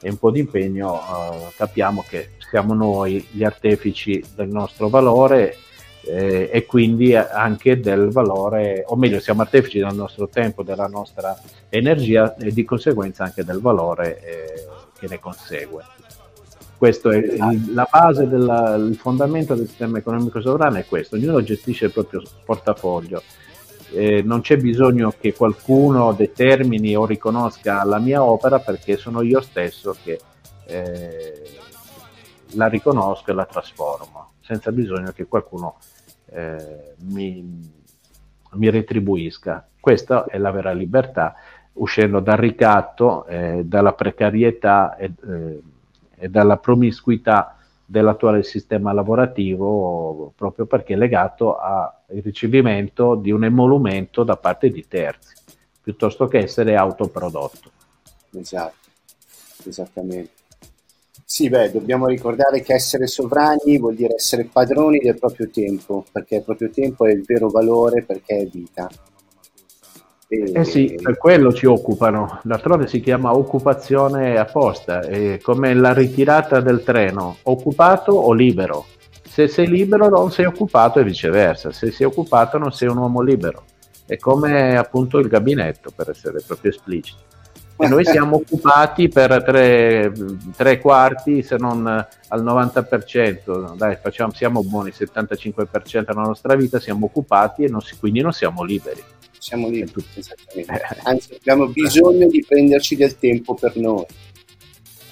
e 0.00 0.10
un 0.10 0.16
po' 0.16 0.32
di 0.32 0.40
impegno 0.40 0.96
eh, 0.96 1.52
capiamo 1.56 2.04
che 2.08 2.30
siamo 2.48 2.74
noi 2.74 3.26
gli 3.30 3.44
artefici 3.44 4.22
del 4.34 4.48
nostro 4.48 4.88
valore 4.88 5.56
eh, 6.08 6.48
e 6.50 6.64
quindi 6.64 7.14
anche 7.14 7.80
del 7.80 8.08
valore, 8.10 8.84
o 8.86 8.96
meglio, 8.96 9.20
siamo 9.20 9.42
artefici 9.42 9.78
del 9.78 9.94
nostro 9.94 10.28
tempo, 10.28 10.62
della 10.62 10.86
nostra 10.86 11.38
energia 11.68 12.34
e 12.36 12.52
di 12.52 12.64
conseguenza 12.64 13.24
anche 13.24 13.44
del 13.44 13.60
valore 13.60 14.20
eh, 14.22 14.66
che 14.98 15.06
ne 15.08 15.18
consegue. 15.18 15.84
Questo 16.78 17.10
è 17.10 17.36
la 17.72 17.88
base, 17.90 18.28
della, 18.28 18.76
il 18.76 18.96
fondamento 18.96 19.54
del 19.54 19.66
sistema 19.66 19.98
economico 19.98 20.40
sovrano 20.40 20.76
è 20.76 20.86
questo, 20.86 21.16
ognuno 21.16 21.42
gestisce 21.42 21.86
il 21.86 21.92
proprio 21.92 22.22
portafoglio. 22.44 23.22
Eh, 23.90 24.22
non 24.22 24.42
c'è 24.42 24.58
bisogno 24.58 25.12
che 25.18 25.32
qualcuno 25.32 26.12
determini 26.12 26.94
o 26.94 27.04
riconosca 27.04 27.82
la 27.84 27.98
mia 27.98 28.22
opera 28.22 28.58
perché 28.60 28.96
sono 28.96 29.22
io 29.22 29.40
stesso 29.40 29.96
che 30.04 30.20
eh, 30.66 31.42
la 32.52 32.66
riconosco 32.66 33.30
e 33.30 33.34
la 33.34 33.44
trasformo, 33.44 34.32
senza 34.40 34.72
bisogno 34.72 35.12
che 35.12 35.26
qualcuno 35.26 35.76
eh, 36.26 36.94
mi, 37.04 37.70
mi, 38.52 38.70
retribuisca. 38.70 39.66
Questa 39.78 40.26
è 40.26 40.38
la 40.38 40.50
vera 40.50 40.72
libertà, 40.72 41.34
uscendo 41.74 42.20
dal 42.20 42.36
ricatto, 42.36 43.26
eh, 43.26 43.62
dalla 43.64 43.92
precarietà 43.92 44.96
e, 44.96 45.12
eh, 45.26 45.62
e 46.16 46.28
dalla 46.28 46.56
promiscuità 46.56 47.56
dell'attuale 47.84 48.42
sistema 48.42 48.92
lavorativo 48.92 50.34
proprio 50.36 50.66
perché 50.66 50.92
è 50.92 50.96
legato 50.96 51.56
al 51.56 51.90
ricevimento 52.06 53.14
di 53.14 53.30
un 53.30 53.44
emolumento 53.44 54.24
da 54.24 54.36
parte 54.36 54.68
di 54.68 54.86
terzi 54.86 55.36
piuttosto 55.80 56.26
che 56.26 56.40
essere 56.40 56.76
autoprodotto. 56.76 57.70
Esatto, 58.32 58.90
esattamente. 59.64 60.37
Sì, 61.30 61.50
beh, 61.50 61.72
dobbiamo 61.72 62.06
ricordare 62.06 62.62
che 62.62 62.72
essere 62.72 63.06
sovrani 63.06 63.76
vuol 63.76 63.94
dire 63.94 64.14
essere 64.14 64.48
padroni 64.50 64.98
del 64.98 65.18
proprio 65.18 65.50
tempo, 65.50 66.02
perché 66.10 66.36
il 66.36 66.42
proprio 66.42 66.70
tempo 66.70 67.04
è 67.04 67.12
il 67.12 67.22
vero 67.22 67.50
valore 67.50 68.02
perché 68.02 68.38
è 68.38 68.46
vita. 68.46 68.88
E... 70.26 70.52
Eh 70.54 70.64
sì, 70.64 70.98
per 71.00 71.18
quello 71.18 71.52
ci 71.52 71.66
occupano. 71.66 72.40
D'altronde 72.44 72.86
si 72.86 73.00
chiama 73.00 73.36
occupazione 73.36 74.38
apposta, 74.38 75.00
è 75.00 75.38
come 75.42 75.74
la 75.74 75.92
ritirata 75.92 76.60
del 76.62 76.82
treno, 76.82 77.36
occupato 77.42 78.12
o 78.12 78.32
libero. 78.32 78.86
Se 79.22 79.48
sei 79.48 79.68
libero 79.68 80.08
non 80.08 80.32
sei 80.32 80.46
occupato 80.46 80.98
e 80.98 81.04
viceversa, 81.04 81.70
se 81.72 81.90
sei 81.90 82.06
occupato 82.06 82.56
non 82.56 82.72
sei 82.72 82.88
un 82.88 82.96
uomo 82.96 83.20
libero. 83.20 83.64
È 84.06 84.16
come 84.16 84.78
appunto 84.78 85.18
il 85.18 85.28
gabinetto, 85.28 85.90
per 85.94 86.08
essere 86.08 86.40
proprio 86.44 86.70
espliciti 86.70 87.27
e 87.80 87.86
noi 87.86 88.04
siamo 88.04 88.36
occupati 88.36 89.08
per 89.08 89.42
tre, 89.44 90.12
tre, 90.56 90.80
quarti 90.80 91.42
se 91.42 91.56
non 91.56 91.86
al 91.86 92.44
90%, 92.44 93.76
dai 93.76 93.96
facciamo, 94.02 94.32
siamo 94.32 94.64
buoni, 94.64 94.90
75% 94.90 96.04
della 96.04 96.22
nostra 96.22 96.56
vita 96.56 96.80
siamo 96.80 97.06
occupati 97.06 97.64
e 97.64 97.68
non 97.68 97.80
si, 97.80 97.96
quindi 97.96 98.20
non 98.20 98.32
siamo 98.32 98.64
liberi. 98.64 99.00
Siamo 99.38 99.68
liberi, 99.68 100.04
esattamente. 100.14 100.82
Anzi 101.04 101.36
abbiamo 101.38 101.68
bisogno 101.68 102.26
di 102.26 102.44
prenderci 102.46 102.96
del 102.96 103.16
tempo 103.16 103.54
per 103.54 103.76
noi. 103.76 104.06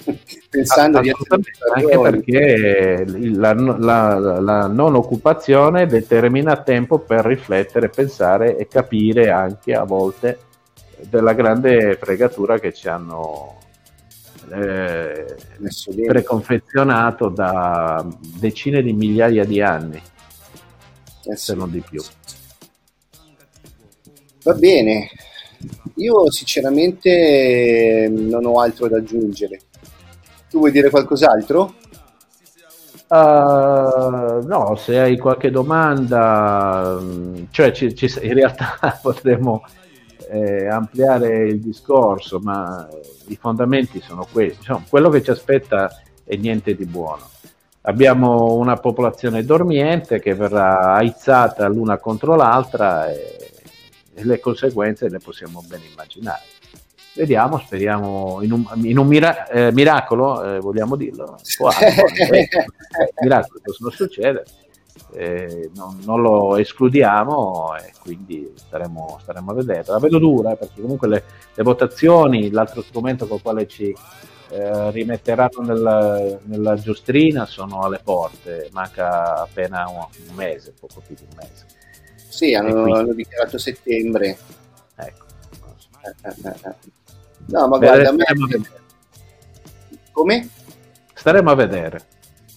Pensando 0.49 0.99
di 0.99 1.09
essere 1.09 1.41
anche 1.73 1.99
perché 1.99 3.05
la, 3.33 3.53
la, 3.53 4.39
la 4.39 4.67
non 4.67 4.95
occupazione 4.95 5.85
determina 5.85 6.61
tempo 6.63 6.99
per 6.99 7.25
riflettere, 7.25 7.89
pensare 7.89 8.57
e 8.57 8.67
capire 8.67 9.29
anche 9.29 9.73
a 9.73 9.83
volte 9.83 10.39
della 11.09 11.33
grande 11.33 11.97
fregatura 12.01 12.59
che 12.59 12.73
ci 12.73 12.87
hanno 12.87 13.59
eh, 14.51 15.35
preconfezionato 16.05 17.29
da 17.29 18.05
decine 18.39 18.81
di 18.81 18.93
migliaia 18.93 19.45
di 19.45 19.61
anni, 19.61 20.01
eh 21.25 21.35
se 21.35 21.53
non 21.53 21.69
di 21.69 21.81
più. 21.81 22.01
Va 24.43 24.53
bene, 24.53 25.09
io 25.95 26.31
sinceramente 26.31 28.07
non 28.09 28.45
ho 28.45 28.59
altro 28.61 28.87
da 28.87 28.97
aggiungere. 28.97 29.59
Tu 30.49 30.59
vuoi 30.59 30.71
dire 30.71 30.89
qualcos'altro? 30.89 31.75
Uh, 33.09 34.45
no, 34.45 34.75
se 34.75 34.99
hai 34.99 35.17
qualche 35.17 35.49
domanda, 35.49 36.97
mm, 37.01 37.43
cioè 37.51 37.71
ci, 37.71 37.95
ci, 37.95 38.11
in 38.21 38.33
realtà 38.33 38.77
potremmo 39.01 39.63
eh, 40.29 40.67
ampliare 40.67 41.47
il 41.47 41.59
discorso, 41.59 42.39
ma 42.39 42.87
i 43.27 43.35
fondamenti 43.35 44.01
sono 44.01 44.27
questi. 44.31 44.57
Insomma, 44.59 44.83
quello 44.87 45.09
che 45.09 45.23
ci 45.23 45.31
aspetta 45.31 46.01
è 46.23 46.35
niente 46.35 46.75
di 46.75 46.85
buono. 46.85 47.29
Abbiamo 47.81 48.55
una 48.55 48.75
popolazione 48.75 49.45
dormiente 49.45 50.19
che 50.19 50.33
verrà 50.35 50.93
aizzata 50.93 51.67
l'una 51.67 51.97
contro 51.97 52.35
l'altra 52.35 53.09
e, 53.09 53.37
e 54.13 54.25
le 54.25 54.39
conseguenze 54.39 55.09
le 55.09 55.19
possiamo 55.19 55.63
ben 55.65 55.81
immaginare. 55.89 56.43
Vediamo, 57.15 57.57
speriamo 57.57 58.39
in 58.41 58.51
un, 58.51 58.65
in 58.83 58.97
un 58.97 59.07
mira- 59.07 59.47
eh, 59.47 59.71
miracolo, 59.71 60.43
eh, 60.43 60.59
vogliamo 60.59 60.95
dirlo. 60.95 61.37
Può, 61.57 61.69
eh, 61.71 62.47
miracoli 63.21 63.61
possono 63.63 63.89
succedere, 63.89 64.45
eh, 65.17 65.71
non, 65.75 65.99
non, 66.05 66.21
lo 66.21 66.57
escludiamo 66.57 67.75
e 67.75 67.91
quindi 68.01 68.53
staremo, 68.55 69.17
staremo, 69.21 69.51
a 69.51 69.53
vedere. 69.53 69.83
La 69.87 69.99
vedo 69.99 70.19
dura 70.19 70.55
perché 70.55 70.81
comunque 70.81 71.07
le, 71.07 71.23
le 71.53 71.63
votazioni, 71.63 72.51
l'altro 72.51 72.81
strumento 72.81 73.25
con 73.27 73.37
il 73.37 73.43
quale 73.43 73.67
ci 73.67 73.95
eh, 74.49 74.91
rimetteranno 74.91 75.61
nella, 75.61 76.37
nella, 76.43 76.75
giostrina 76.75 77.45
sono 77.45 77.81
alle 77.81 77.99
porte, 78.03 78.69
manca 78.71 79.41
appena 79.41 79.89
un, 79.89 80.05
un 80.29 80.35
mese, 80.35 80.73
poco 80.79 81.01
più 81.05 81.15
di 81.15 81.25
un 81.27 81.35
mese. 81.35 81.65
Sì, 82.29 82.53
hanno, 82.53 82.83
quindi... 82.83 82.99
hanno 82.99 83.13
dichiarato 83.13 83.57
settembre. 83.57 84.37
Ecco. 84.95 85.25
Eh, 86.01 86.29
eh, 86.29 86.55
eh, 86.63 86.95
No, 87.47 87.67
ma 87.67 87.77
guarda, 87.77 88.11
me... 88.11 88.25
Come? 90.11 90.49
Staremo 91.13 91.49
a 91.49 91.55
vedere. 91.55 92.01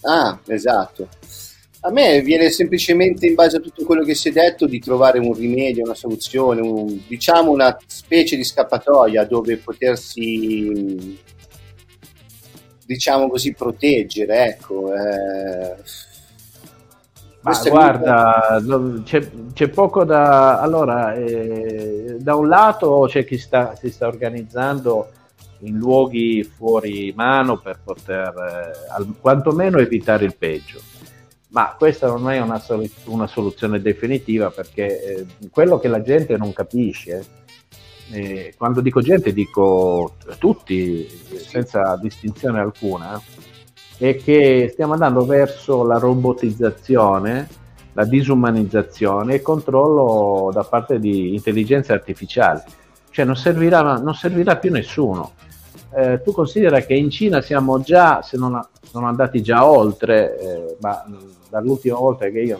Ah, 0.01 0.37
esatto. 0.47 1.07
A 1.83 1.91
me 1.91 2.21
viene 2.21 2.51
semplicemente 2.51 3.25
in 3.25 3.33
base 3.33 3.57
a 3.57 3.59
tutto 3.59 3.83
quello 3.85 4.03
che 4.03 4.13
si 4.13 4.29
è 4.29 4.31
detto 4.31 4.67
di 4.67 4.79
trovare 4.79 5.17
un 5.17 5.33
rimedio, 5.33 5.83
una 5.83 5.95
soluzione, 5.95 6.61
un, 6.61 6.99
diciamo 7.07 7.49
una 7.49 7.75
specie 7.87 8.35
di 8.35 8.43
scappatoia 8.43 9.25
dove 9.25 9.57
potersi, 9.57 11.17
diciamo 12.85 13.29
così, 13.29 13.53
proteggere. 13.53 14.45
Ecco. 14.45 14.93
Eh, 14.93 15.75
ma 17.41 17.59
guarda, 17.67 18.61
c'è, 19.03 19.27
c'è, 19.53 19.69
poco 19.69 20.03
da... 20.03 20.61
Allora, 20.61 21.15
eh, 21.15 22.17
da 22.19 22.35
un 22.35 22.47
lato 22.47 23.07
c'è 23.09 23.25
chi 23.25 23.39
sta, 23.39 23.75
si 23.75 23.89
sta 23.89 24.05
organizzando 24.05 25.09
in 25.61 25.77
luoghi 25.77 26.43
fuori 26.43 27.11
mano 27.15 27.57
per 27.57 27.79
poter 27.83 28.27
eh, 28.27 28.93
al, 28.93 29.15
quantomeno 29.19 29.79
evitare 29.79 30.25
il 30.25 30.35
peggio. 30.37 30.90
Ma 31.51 31.75
questa 31.77 32.07
non 32.07 32.29
è 32.29 32.39
una, 32.39 32.59
sol- 32.59 32.89
una 33.05 33.27
soluzione 33.27 33.81
definitiva 33.81 34.51
perché 34.51 35.03
eh, 35.03 35.25
quello 35.49 35.79
che 35.79 35.89
la 35.89 36.01
gente 36.01 36.37
non 36.37 36.53
capisce, 36.53 37.25
eh, 38.11 38.53
quando 38.57 38.79
dico 38.79 39.01
gente 39.01 39.33
dico 39.33 40.15
tutti, 40.37 41.07
senza 41.07 41.97
distinzione 42.01 42.59
alcuna, 42.59 43.21
è 43.97 44.15
che 44.15 44.69
stiamo 44.71 44.93
andando 44.93 45.25
verso 45.25 45.83
la 45.83 45.97
robotizzazione, 45.97 47.47
la 47.93 48.05
disumanizzazione 48.05 49.33
e 49.33 49.35
il 49.35 49.41
controllo 49.41 50.51
da 50.53 50.63
parte 50.63 50.99
di 50.99 51.33
intelligenze 51.33 51.91
artificiali. 51.91 52.61
Cioè 53.09 53.25
non 53.25 53.35
servirà, 53.35 53.97
non 53.97 54.15
servirà 54.15 54.55
più 54.55 54.71
nessuno. 54.71 55.33
Eh, 55.93 56.21
tu 56.23 56.31
considera 56.31 56.79
che 56.81 56.93
in 56.93 57.09
Cina 57.09 57.41
siamo 57.41 57.81
già, 57.81 58.21
se 58.21 58.37
non 58.37 58.59
sono 58.81 59.07
andati 59.07 59.41
già 59.41 59.65
oltre, 59.65 60.39
eh, 60.39 60.77
ma 60.79 61.05
dall'ultima 61.49 61.97
volta 61.97 62.29
che 62.29 62.39
io 62.39 62.59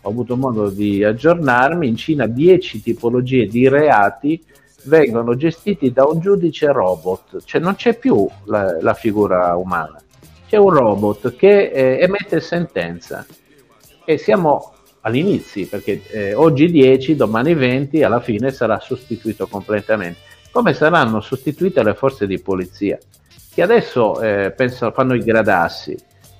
ho 0.00 0.08
avuto 0.08 0.36
modo 0.36 0.68
di 0.68 1.04
aggiornarmi, 1.04 1.86
in 1.86 1.96
Cina 1.96 2.26
10 2.26 2.82
tipologie 2.82 3.46
di 3.46 3.68
reati 3.68 4.42
vengono 4.84 5.36
gestiti 5.36 5.92
da 5.92 6.04
un 6.04 6.18
giudice 6.18 6.72
robot, 6.72 7.44
cioè 7.44 7.60
non 7.60 7.76
c'è 7.76 7.96
più 7.96 8.28
la, 8.46 8.78
la 8.80 8.94
figura 8.94 9.54
umana. 9.56 10.00
C'è 10.48 10.56
un 10.56 10.70
robot 10.70 11.36
che 11.36 11.70
eh, 11.70 11.98
emette 12.02 12.40
sentenza. 12.40 13.24
E 14.04 14.18
siamo 14.18 14.74
all'inizio 15.02 15.66
perché 15.68 16.02
eh, 16.10 16.34
oggi 16.34 16.70
10, 16.70 17.14
domani 17.14 17.54
20, 17.54 18.02
alla 18.02 18.20
fine 18.20 18.50
sarà 18.50 18.80
sostituito 18.80 19.46
completamente. 19.46 20.18
Come 20.52 20.74
saranno 20.74 21.20
sostituite 21.20 21.82
le 21.82 21.94
forze 21.94 22.26
di 22.26 22.38
polizia 22.38 22.98
che 23.54 23.62
adesso 23.62 24.20
eh, 24.20 24.52
penso, 24.52 24.90
fanno 24.92 25.14
i 25.14 25.20
gradassi. 25.20 25.96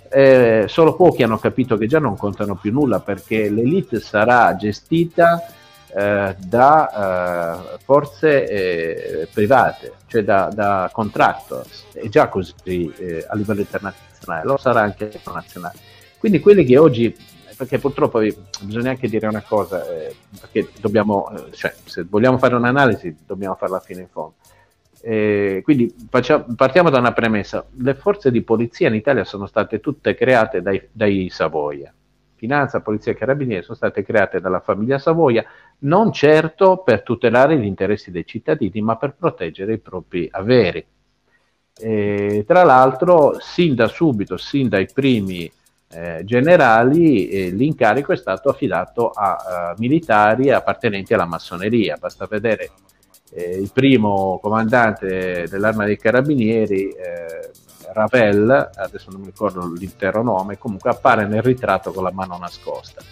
Eh, 0.09 0.65
solo 0.69 0.95
pochi 0.95 1.23
hanno 1.23 1.39
capito 1.39 1.77
che 1.77 1.87
già 1.87 1.99
non 1.99 2.17
contano 2.17 2.55
più 2.55 2.71
nulla 2.71 3.01
perché 3.01 3.49
l'elite 3.49 3.99
sarà 3.99 4.55
gestita 4.57 5.43
eh, 5.95 6.37
da 6.39 7.59
eh, 7.75 7.79
forze 7.85 8.49
eh, 8.49 9.29
private, 9.33 9.93
cioè 10.07 10.23
da, 10.23 10.51
da 10.53 10.91
contractors, 10.93 11.85
è 11.95 12.09
già 12.09 12.29
così 12.29 12.93
eh, 12.99 13.25
a 13.27 13.35
livello 13.35 13.61
internazionale, 13.61 14.45
lo 14.45 14.57
sarà 14.57 14.81
anche 14.81 15.11
nazionale. 15.27 15.79
Quindi 16.19 16.41
quelli 16.41 16.65
che 16.65 16.79
oggi, 16.79 17.15
perché 17.57 17.79
purtroppo 17.79 18.21
bisogna 18.63 18.91
anche 18.91 19.09
dire 19.09 19.27
una 19.27 19.43
cosa, 19.43 19.85
eh, 19.89 20.15
perché 20.41 20.69
dobbiamo, 20.81 21.31
eh, 21.31 21.53
cioè, 21.53 21.75
se 21.85 22.05
vogliamo 22.09 22.39
fare 22.39 22.55
un'analisi 22.55 23.17
dobbiamo 23.27 23.55
farla 23.55 23.81
fino 23.81 24.01
in 24.01 24.09
fondo. 24.09 24.35
Eh, 25.01 25.61
quindi 25.65 25.93
facciamo, 26.09 26.47
partiamo 26.57 26.91
da 26.91 26.99
una 26.99 27.13
premessa: 27.13 27.67
le 27.79 27.95
forze 27.95 28.31
di 28.31 28.43
polizia 28.43 28.89
in 28.89 28.95
Italia 28.95 29.25
sono 29.25 29.47
state 29.47 29.81
tutte 29.81 30.15
create 30.15 30.63
dai, 30.63 30.89
dai 30.93 31.29
Savoia. 31.31 31.93
Finanza, 32.43 32.81
Polizia 32.81 33.13
e 33.13 33.15
Carabinieri 33.15 33.63
sono 33.63 33.77
state 33.77 34.03
create 34.03 34.41
dalla 34.41 34.59
famiglia 34.59 34.99
Savoia 34.99 35.45
non 35.81 36.13
certo 36.13 36.79
per 36.79 37.03
tutelare 37.03 37.57
gli 37.57 37.65
interessi 37.65 38.11
dei 38.11 38.27
cittadini, 38.27 38.81
ma 38.81 38.97
per 38.97 39.15
proteggere 39.15 39.75
i 39.75 39.79
propri 39.79 40.29
averi. 40.29 40.85
E, 41.79 42.45
tra 42.45 42.65
l'altro, 42.65 43.37
sin 43.39 43.77
da 43.77 43.87
subito, 43.87 44.37
sin 44.37 44.69
dai 44.69 44.89
primi 44.93 45.51
eh, 45.93 46.23
generali, 46.25 47.29
eh, 47.29 47.51
l'incarico 47.51 48.13
è 48.13 48.17
stato 48.17 48.49
affidato 48.49 49.11
a, 49.11 49.35
a, 49.37 49.75
militari 49.79 50.51
appartenenti 50.51 51.15
alla 51.15 51.27
massoneria. 51.27 51.97
Basta 51.99 52.27
vedere 52.27 52.71
eh, 53.33 53.59
il 53.59 53.71
primo 53.73 54.39
comandante 54.43 55.47
dell'arma 55.49 55.85
dei 55.85 55.99
carabinieri, 55.99 56.89
eh, 56.91 57.51
Ravel, 57.93 58.71
adesso 58.75 59.11
non 59.11 59.21
mi 59.21 59.27
ricordo 59.27 59.71
l'intero 59.73 60.23
nome, 60.23 60.59
comunque 60.59 60.91
appare 60.91 61.27
nel 61.27 61.43
ritratto 61.43 61.93
con 61.93 62.05
la 62.05 62.13
mano 62.13 62.39
nascosta 62.39 63.03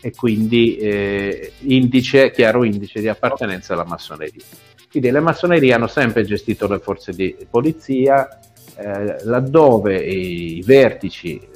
e 0.00 0.14
quindi 0.14 0.76
eh, 0.76 1.52
indice, 1.60 2.30
chiaro 2.30 2.64
indice 2.64 3.00
di 3.00 3.08
appartenenza 3.08 3.74
alla 3.74 3.84
massoneria. 3.84 4.44
Quindi 4.90 5.10
le 5.10 5.20
massonerie 5.20 5.72
hanno 5.72 5.86
sempre 5.86 6.24
gestito 6.24 6.66
le 6.66 6.78
forze 6.78 7.12
di 7.12 7.36
polizia, 7.48 8.40
eh, 8.76 9.24
laddove 9.24 9.96
i, 9.96 10.62
vertici, 10.64 11.38
eh, 11.38 11.49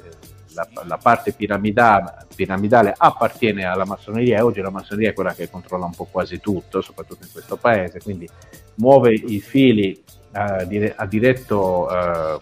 la, 0.55 0.69
la, 0.87 0.97
parte 0.97 1.33
piramidale, 1.33 2.27
piramidale, 2.35 2.95
appartiene 2.97 3.65
alla 3.65 3.85
massoneria 3.85 4.45
oggi 4.45 4.61
la 4.61 4.71
massoneria 4.71 5.11
è 5.11 5.13
quella 5.13 5.35
che 5.35 5.51
controlla 5.51 5.85
un 5.85 5.95
po' 5.95 6.09
quasi 6.11 6.41
tutto, 6.41 6.81
soprattutto 6.81 7.25
in 7.25 7.33
questo 7.33 7.57
paese, 7.57 8.01
quindi 8.01 8.29
muove 8.77 9.13
i 9.13 9.41
fili 9.41 10.03
eh, 10.33 10.95
a 10.97 11.07
diretto, 11.07 11.89
eh, 11.91 12.39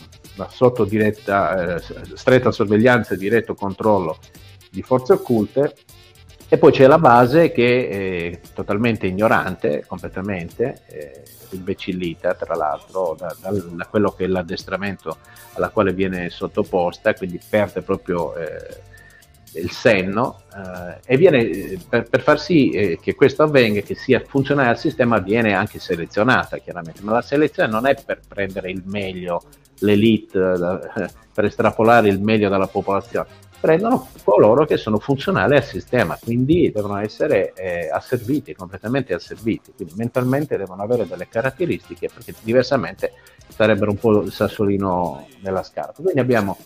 sotto 0.48 0.84
diretta, 0.84 1.76
eh, 1.76 1.82
stretta 2.14 2.50
sorveglianza 2.50 3.14
e 3.14 3.18
diretto 3.18 3.54
controllo 3.54 4.18
di 4.70 4.82
forze 4.82 5.12
occulte. 5.12 5.74
E 6.48 6.58
poi 6.58 6.70
c'è 6.70 6.86
la 6.86 6.98
base 6.98 7.50
che 7.50 7.88
è 7.88 8.40
totalmente 8.52 9.06
ignorante, 9.06 9.84
completamente, 9.86 10.82
eh, 10.88 11.22
imbecillita 11.57 12.34
tra 12.34 12.55
l'altro 12.55 13.16
da, 13.18 13.34
da, 13.40 13.50
da, 13.50 13.86
quello 13.86 14.11
che 14.11 14.24
è 14.24 14.26
l'addestramento 14.26 15.18
alla 15.55 15.70
quale 15.70 15.92
viene 15.92 16.30
sottoposta, 16.30 17.14
quindi 17.14 17.40
perde 17.48 17.82
proprio 17.82 18.34
eh, 18.36 18.80
il 19.55 19.70
senno 19.70 20.42
eh, 20.55 21.00
e 21.05 21.16
viene, 21.16 21.78
per, 21.88 22.09
per, 22.09 22.22
far 22.22 22.40
sì 22.40 22.70
eh, 22.70 22.98
che 23.00 23.14
questo 23.14 23.42
avvenga, 23.42 23.80
che 23.80 23.94
sia 23.94 24.22
funzionale 24.26 24.68
al 24.68 24.78
sistema, 24.78 25.18
viene 25.18 25.55
anche 25.55 25.78
selezionata 25.78 26.59
chiaramente, 26.59 27.03
ma 27.03 27.12
la 27.12 27.22
selezione 27.22 27.70
non 27.70 27.86
è 27.86 27.94
per 28.03 28.20
prendere 28.26 28.70
il 28.70 28.82
meglio, 28.86 29.42
l'elite, 29.80 30.38
per 31.32 31.44
estrapolare 31.44 32.09
il 32.09 32.20
meglio 32.20 32.48
dalla 32.48 32.66
popolazione, 32.66 33.26
prendono 33.62 34.08
coloro 34.24 34.64
che 34.64 34.76
sono 34.76 34.98
funzionali 34.98 35.54
al 35.54 35.62
sistema, 35.62 36.18
quindi 36.20 36.72
devono 36.74 36.98
essere 36.98 37.52
eh, 37.52 37.88
asserviti, 37.88 38.56
completamente 38.56 39.14
asserviti, 39.14 39.72
quindi 39.76 39.94
mentalmente 39.96 40.56
devono 40.56 40.82
avere 40.82 41.06
delle 41.06 41.28
caratteristiche 41.28 42.08
perché 42.12 42.34
diversamente 42.42 43.12
sarebbero 43.46 43.92
un 43.92 43.98
po' 43.98 44.22
il 44.22 44.32
sassolino 44.32 45.28
nella 45.42 45.62
scarpa. 45.62 46.02
Quindi 46.02 46.18
abbiamo 46.18 46.58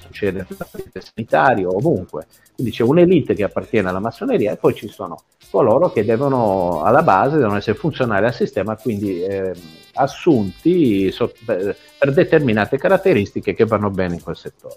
succede 0.00 0.46
nell'ambiente 0.48 1.00
sanitario, 1.00 1.76
ovunque. 1.76 2.26
Quindi 2.54 2.72
c'è 2.72 2.82
un'elite 2.82 3.34
che 3.34 3.44
appartiene 3.44 3.88
alla 3.88 4.00
massoneria 4.00 4.52
e 4.52 4.56
poi 4.56 4.74
ci 4.74 4.88
sono 4.88 5.22
coloro 5.50 5.90
che 5.90 6.04
devono, 6.04 6.82
alla 6.82 7.02
base, 7.02 7.38
devono 7.38 7.56
essere 7.56 7.78
funzionali 7.78 8.26
al 8.26 8.34
sistema, 8.34 8.76
quindi 8.76 9.22
eh, 9.22 9.52
assunti 9.94 11.10
so, 11.10 11.32
per, 11.44 11.76
per 11.98 12.12
determinate 12.12 12.78
caratteristiche 12.78 13.54
che 13.54 13.64
vanno 13.64 13.90
bene 13.90 14.14
in 14.14 14.22
quel 14.22 14.36
settore. 14.36 14.76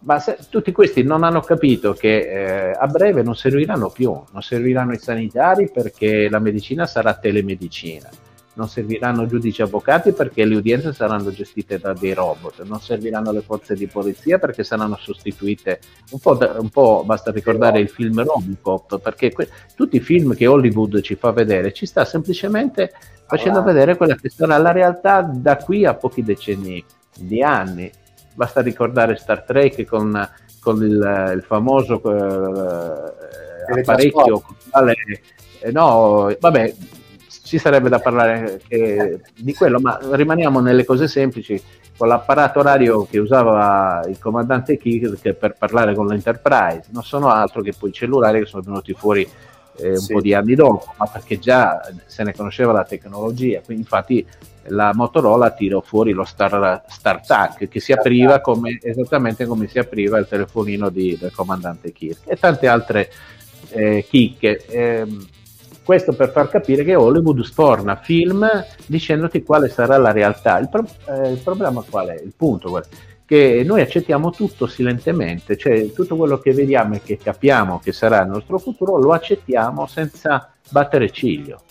Ma 0.00 0.18
se, 0.18 0.38
tutti 0.50 0.72
questi 0.72 1.02
non 1.02 1.24
hanno 1.24 1.40
capito 1.40 1.92
che 1.94 2.70
eh, 2.70 2.76
a 2.78 2.86
breve 2.86 3.22
non 3.22 3.34
serviranno 3.34 3.90
più, 3.90 4.12
non 4.30 4.42
serviranno 4.42 4.92
i 4.92 4.98
sanitari 4.98 5.70
perché 5.70 6.28
la 6.28 6.38
medicina 6.38 6.86
sarà 6.86 7.14
telemedicina 7.14 8.08
non 8.56 8.68
serviranno 8.68 9.26
giudici 9.26 9.62
avvocati 9.62 10.12
perché 10.12 10.44
le 10.44 10.56
udienze 10.56 10.92
saranno 10.92 11.30
gestite 11.30 11.78
da 11.78 11.92
dei 11.92 12.14
robot, 12.14 12.62
non 12.64 12.80
serviranno 12.80 13.30
le 13.30 13.42
forze 13.42 13.74
di 13.74 13.86
polizia 13.86 14.38
perché 14.38 14.64
saranno 14.64 14.96
sostituite, 14.96 15.80
un 16.10 16.18
po', 16.18 16.34
da, 16.34 16.56
un 16.58 16.70
po 16.70 17.02
basta 17.04 17.30
ricordare 17.30 17.80
il 17.80 17.88
film 17.88 18.22
Robocop, 18.22 18.98
perché 19.00 19.32
que- 19.32 19.48
tutti 19.74 19.96
i 19.96 20.00
film 20.00 20.34
che 20.34 20.46
Hollywood 20.46 21.00
ci 21.00 21.16
fa 21.16 21.32
vedere 21.32 21.72
ci 21.72 21.86
sta 21.86 22.04
semplicemente 22.04 22.92
facendo 23.26 23.62
vedere 23.62 23.96
quella 23.96 24.14
che 24.14 24.30
sarà 24.30 24.56
la 24.56 24.72
realtà 24.72 25.20
da 25.22 25.56
qui 25.56 25.84
a 25.84 25.94
pochi 25.94 26.22
decenni 26.22 26.82
di 27.18 27.42
anni. 27.42 27.90
Basta 28.34 28.60
ricordare 28.60 29.16
Star 29.16 29.42
Trek 29.42 29.84
con, 29.84 30.28
con 30.60 30.82
il, 30.82 31.32
il, 31.34 31.42
famoso 31.42 32.00
eh, 32.04 33.80
apparecchio, 33.80 34.42
quale, 34.70 34.94
eh, 35.60 35.72
no, 35.72 36.34
vabbè, 36.38 36.74
ci 37.46 37.58
sarebbe 37.58 37.88
da 37.88 38.00
parlare 38.00 38.60
di 38.68 39.54
quello, 39.54 39.78
ma 39.78 39.98
rimaniamo 40.10 40.60
nelle 40.60 40.84
cose 40.84 41.06
semplici 41.06 41.62
con 41.96 42.08
l'apparato 42.08 42.58
orario 42.58 43.06
che 43.08 43.18
usava 43.18 44.02
il 44.08 44.18
comandante 44.18 44.76
Kirk 44.76 45.32
per 45.32 45.54
parlare 45.56 45.94
con 45.94 46.06
l'Enterprise, 46.08 46.88
non 46.90 47.04
sono 47.04 47.28
altro 47.28 47.62
che 47.62 47.72
poi 47.78 47.90
i 47.90 47.92
cellulari 47.92 48.40
che 48.40 48.46
sono 48.46 48.62
venuti 48.62 48.92
fuori 48.92 49.26
eh, 49.78 49.90
un 49.90 49.96
sì. 49.96 50.12
po' 50.12 50.20
di 50.20 50.34
anni 50.34 50.54
dopo, 50.54 50.92
ma 50.98 51.06
perché 51.06 51.38
già 51.38 51.80
se 52.04 52.24
ne 52.24 52.34
conosceva 52.34 52.72
la 52.72 52.84
tecnologia, 52.84 53.60
quindi 53.64 53.84
infatti 53.84 54.26
la 54.68 54.92
Motorola 54.92 55.52
tirò 55.52 55.80
fuori 55.80 56.10
lo 56.10 56.24
Star, 56.24 56.82
StarTAC 56.88 57.68
che 57.68 57.78
si 57.78 57.92
apriva 57.92 58.40
come, 58.40 58.80
esattamente 58.82 59.46
come 59.46 59.68
si 59.68 59.78
apriva 59.78 60.18
il 60.18 60.26
telefonino 60.28 60.88
di, 60.88 61.16
del 61.16 61.32
comandante 61.32 61.92
Kirk 61.92 62.22
e 62.24 62.36
tante 62.36 62.66
altre 62.66 63.08
eh, 63.70 64.04
chicche. 64.08 64.66
Eh, 64.66 65.06
questo 65.86 66.14
per 66.14 66.32
far 66.32 66.48
capire 66.48 66.82
che 66.82 66.96
Hollywood 66.96 67.42
sforna 67.42 67.94
film 67.94 68.44
dicendoti 68.86 69.44
quale 69.44 69.68
sarà 69.68 69.96
la 69.98 70.10
realtà. 70.10 70.58
Il, 70.58 70.68
pro- 70.68 70.84
eh, 71.08 71.30
il 71.30 71.38
problema 71.38 71.84
qual 71.88 72.08
è? 72.08 72.20
Il 72.20 72.32
punto 72.36 72.70
qual 72.70 72.82
è? 72.82 72.86
Che 73.24 73.62
noi 73.64 73.82
accettiamo 73.82 74.30
tutto 74.30 74.66
silentemente, 74.66 75.56
cioè 75.56 75.92
tutto 75.92 76.16
quello 76.16 76.38
che 76.40 76.52
vediamo 76.52 76.96
e 76.96 77.02
che 77.02 77.16
capiamo 77.16 77.78
che 77.78 77.92
sarà 77.92 78.22
il 78.22 78.28
nostro 78.28 78.58
futuro 78.58 78.98
lo 78.98 79.12
accettiamo 79.12 79.86
senza 79.86 80.50
battere 80.70 81.10
ciglio, 81.10 81.62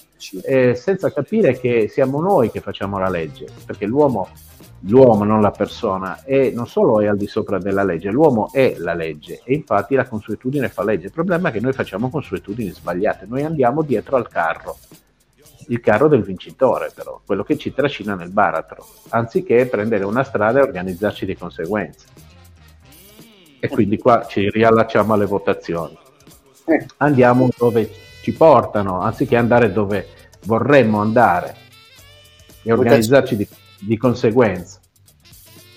eh, 0.43 0.76
senza 0.76 1.11
capire 1.11 1.59
che 1.59 1.89
siamo 1.89 2.22
noi 2.22 2.51
che 2.51 2.61
facciamo 2.61 2.97
la 2.97 3.09
legge, 3.09 3.47
perché 3.66 3.86
l'uomo 3.86 4.30
l'uomo, 4.88 5.24
non 5.24 5.42
la 5.42 5.52
persona, 5.52 6.24
e 6.24 6.52
non 6.54 6.68
solo 6.68 7.02
è 7.02 7.08
al 7.08 7.18
di 7.18 7.28
sopra 7.28 7.58
della 7.58 7.84
legge, 7.84 8.12
l'uomo 8.12 8.52
è 8.52 8.76
la 8.78 8.94
legge 8.94 9.42
e 9.44 9.54
infatti 9.54 9.96
la 9.96 10.08
consuetudine 10.08 10.70
fa 10.70 10.84
legge. 10.84 11.08
Il 11.08 11.12
problema 11.12 11.50
è 11.50 11.52
che 11.52 11.60
noi 11.60 11.74
facciamo 11.74 12.10
consuetudini 12.10 12.70
sbagliate, 12.70 13.26
noi 13.28 13.44
andiamo 13.44 13.82
dietro 13.82 14.18
al 14.18 14.28
carro, 14.28 14.78
il 15.68 15.80
carro 15.80 16.08
del 16.08 16.24
vincitore 16.24 16.92
però, 16.94 17.20
quello 17.26 17.44
che 17.44 17.58
ci 17.58 17.74
trascina 17.74 18.16
nel 18.16 18.30
baratro, 18.30 18.86
anziché 19.10 19.66
prendere 19.66 20.06
una 20.06 20.24
strada 20.24 20.60
e 20.60 20.64
organizzarci 20.64 21.26
di 21.26 21.36
conseguenza. 21.36 22.08
E 23.60 23.68
quindi 23.68 23.98
qua 23.98 24.26
ci 24.28 24.50
riallacciamo 24.50 25.14
alle 25.14 25.26
votazioni. 25.26 25.98
Andiamo 26.98 27.50
dove 27.58 27.90
ci 28.22 28.32
portano, 28.34 29.00
anziché 29.00 29.36
andare 29.38 29.72
dove 29.72 30.08
vorremmo 30.46 31.02
andare 31.02 31.56
e 32.62 32.72
organizzarci 32.72 33.36
di 33.36 33.48
conseguenza 33.48 33.64
di 33.80 33.98
conseguenza. 33.98 34.80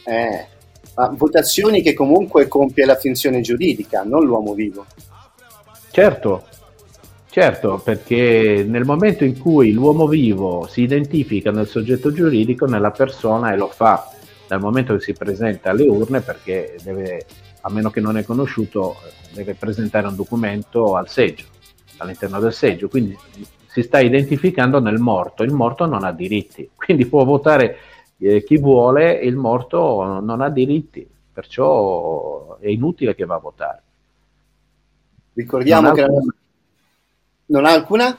Eh, 0.04 0.46
ma 0.94 1.12
votazioni 1.16 1.82
che 1.82 1.94
comunque 1.94 2.48
compie 2.48 2.84
la 2.84 2.96
finzione 2.96 3.40
giuridica, 3.40 4.02
non 4.02 4.24
l'uomo 4.24 4.54
vivo. 4.54 4.86
Certo, 5.90 6.46
certo, 7.30 7.80
perché 7.82 8.64
nel 8.66 8.84
momento 8.84 9.24
in 9.24 9.38
cui 9.38 9.72
l'uomo 9.72 10.06
vivo 10.06 10.66
si 10.68 10.82
identifica 10.82 11.50
nel 11.50 11.68
soggetto 11.68 12.12
giuridico, 12.12 12.66
nella 12.66 12.90
persona 12.90 13.52
e 13.52 13.56
lo 13.56 13.68
fa 13.68 14.10
dal 14.46 14.60
momento 14.60 14.94
che 14.94 15.00
si 15.00 15.12
presenta 15.12 15.70
alle 15.70 15.86
urne, 15.86 16.20
perché 16.20 16.76
deve, 16.82 17.26
a 17.60 17.70
meno 17.70 17.90
che 17.90 18.00
non 18.00 18.16
è 18.16 18.24
conosciuto, 18.24 18.96
deve 19.32 19.54
presentare 19.54 20.06
un 20.06 20.16
documento 20.16 20.96
al 20.96 21.08
seggio, 21.08 21.44
all'interno 21.98 22.40
del 22.40 22.52
seggio, 22.52 22.88
quindi 22.88 23.16
si 23.68 23.82
sta 23.82 24.00
identificando 24.00 24.80
nel 24.80 24.98
morto, 24.98 25.42
il 25.42 25.52
morto 25.52 25.84
non 25.84 26.02
ha 26.02 26.12
diritti, 26.12 26.70
quindi 26.74 27.06
può 27.06 27.24
votare 27.24 27.76
eh, 28.18 28.42
chi 28.42 28.56
vuole, 28.56 29.12
il 29.12 29.36
morto 29.36 30.20
non 30.20 30.40
ha 30.40 30.48
diritti, 30.48 31.06
perciò 31.32 32.56
è 32.58 32.68
inutile 32.68 33.14
che 33.14 33.26
va 33.26 33.34
a 33.36 33.40
votare. 33.40 33.82
Ricordiamo 35.34 35.88
non 35.88 35.94
che 35.94 36.02
alcuna... 36.02 36.34
non 37.46 37.64
ha 37.64 37.72
alcuna? 37.72 38.18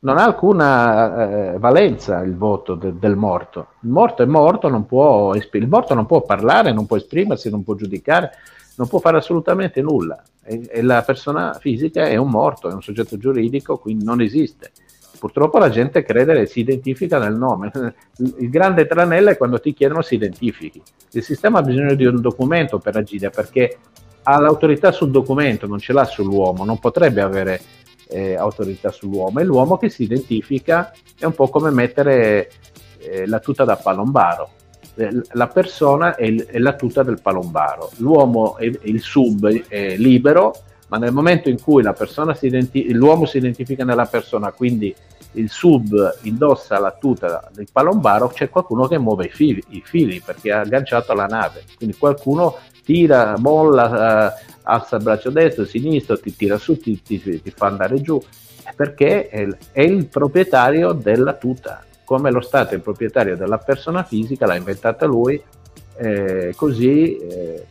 Non 0.00 0.18
ha 0.18 0.24
alcuna 0.24 1.54
eh, 1.54 1.58
valenza 1.58 2.20
il 2.20 2.36
voto 2.36 2.74
de- 2.76 2.96
del 2.96 3.16
morto. 3.16 3.70
Il 3.80 3.88
morto 3.88 4.22
è 4.22 4.26
morto, 4.26 4.68
non 4.68 4.86
può 4.86 5.34
il 5.34 5.68
morto 5.68 5.94
non 5.94 6.06
può 6.06 6.20
parlare, 6.20 6.72
non 6.72 6.86
può 6.86 6.96
esprimersi, 6.96 7.50
non 7.50 7.64
può 7.64 7.74
giudicare, 7.74 8.30
non 8.76 8.86
può 8.86 9.00
fare 9.00 9.16
assolutamente 9.16 9.82
nulla. 9.82 10.22
E, 10.48 10.66
e 10.70 10.82
la 10.82 11.02
persona 11.02 11.52
fisica 11.60 12.06
è 12.06 12.16
un 12.16 12.30
morto, 12.30 12.70
è 12.70 12.72
un 12.72 12.82
soggetto 12.82 13.18
giuridico, 13.18 13.76
quindi 13.76 14.04
non 14.04 14.20
esiste. 14.22 14.72
Purtroppo 15.18 15.58
la 15.58 15.68
gente 15.68 16.02
crede 16.02 16.40
e 16.40 16.46
si 16.46 16.60
identifica 16.60 17.18
nel 17.18 17.34
nome. 17.34 17.70
Il 18.38 18.48
grande 18.48 18.86
tranello 18.86 19.30
è 19.30 19.36
quando 19.36 19.60
ti 19.60 19.74
chiedono 19.74 20.00
si 20.00 20.14
identifichi. 20.14 20.80
Il 21.12 21.22
sistema 21.22 21.58
ha 21.58 21.62
bisogno 21.62 21.94
di 21.94 22.06
un 22.06 22.20
documento 22.20 22.78
per 22.78 22.96
agire 22.96 23.30
perché 23.30 23.78
ha 24.22 24.38
l'autorità 24.40 24.92
sul 24.92 25.10
documento, 25.10 25.66
non 25.66 25.78
ce 25.78 25.92
l'ha 25.92 26.04
sull'uomo, 26.04 26.64
non 26.64 26.78
potrebbe 26.78 27.20
avere 27.20 27.60
eh, 28.08 28.34
autorità 28.36 28.90
sull'uomo. 28.90 29.40
E 29.40 29.44
l'uomo 29.44 29.76
che 29.76 29.88
si 29.88 30.04
identifica 30.04 30.92
è 31.18 31.24
un 31.24 31.34
po' 31.34 31.48
come 31.48 31.70
mettere 31.70 32.50
eh, 32.98 33.26
la 33.26 33.38
tuta 33.38 33.64
da 33.64 33.76
palombaro. 33.76 34.50
La 35.32 35.46
persona 35.46 36.16
è, 36.16 36.24
il, 36.24 36.44
è, 36.46 36.58
la 36.58 36.74
tuta 36.74 37.02
del 37.02 37.20
palombaro, 37.20 37.90
l'uomo 37.98 38.56
è 38.56 38.64
il 38.64 39.00
sub 39.00 39.48
è 39.68 39.96
libero 39.96 40.52
ma 40.88 40.96
nel 40.96 41.12
momento 41.12 41.48
in 41.48 41.60
cui 41.60 41.84
si 42.34 42.46
identi- 42.46 42.92
l'uomo 42.92 43.26
si 43.26 43.36
identifica 43.36 43.84
nella 43.84 44.06
persona, 44.06 44.52
quindi 44.52 44.94
il 45.32 45.50
sub 45.50 46.18
indossa 46.22 46.78
la 46.78 46.92
tuta 46.92 47.48
del 47.52 47.68
palombaro, 47.70 48.28
c'è 48.28 48.48
qualcuno 48.48 48.86
che 48.86 48.98
muove 48.98 49.26
i 49.26 49.30
fili, 49.30 49.62
i 49.68 49.82
fili 49.84 50.22
perché 50.24 50.50
ha 50.50 50.60
agganciato 50.60 51.12
la 51.12 51.26
nave. 51.26 51.64
Quindi 51.76 51.96
qualcuno 51.96 52.56
tira, 52.82 53.36
molla, 53.38 54.34
eh, 54.34 54.42
alza 54.62 54.96
il 54.96 55.02
braccio 55.02 55.30
destro, 55.30 55.66
sinistro, 55.66 56.18
ti 56.18 56.34
tira 56.34 56.56
su, 56.56 56.78
ti, 56.78 57.02
ti, 57.02 57.20
ti 57.20 57.52
fa 57.54 57.66
andare 57.66 58.00
giù, 58.00 58.20
perché 58.74 59.28
è, 59.28 59.46
è, 59.72 59.82
il 59.82 60.06
proprietario 60.06 60.92
della 60.92 61.34
tuta. 61.34 61.84
Come 62.08 62.30
lo 62.30 62.40
Stato 62.40 62.72
è 62.72 62.76
il 62.76 62.80
proprietario 62.80 63.36
della 63.36 63.58
persona 63.58 64.02
fisica, 64.02 64.46
l'ha 64.46 64.56
inventata 64.56 65.04
lui, 65.04 65.38
eh, 65.98 66.54
così 66.56 67.18
eh, 67.18 67.66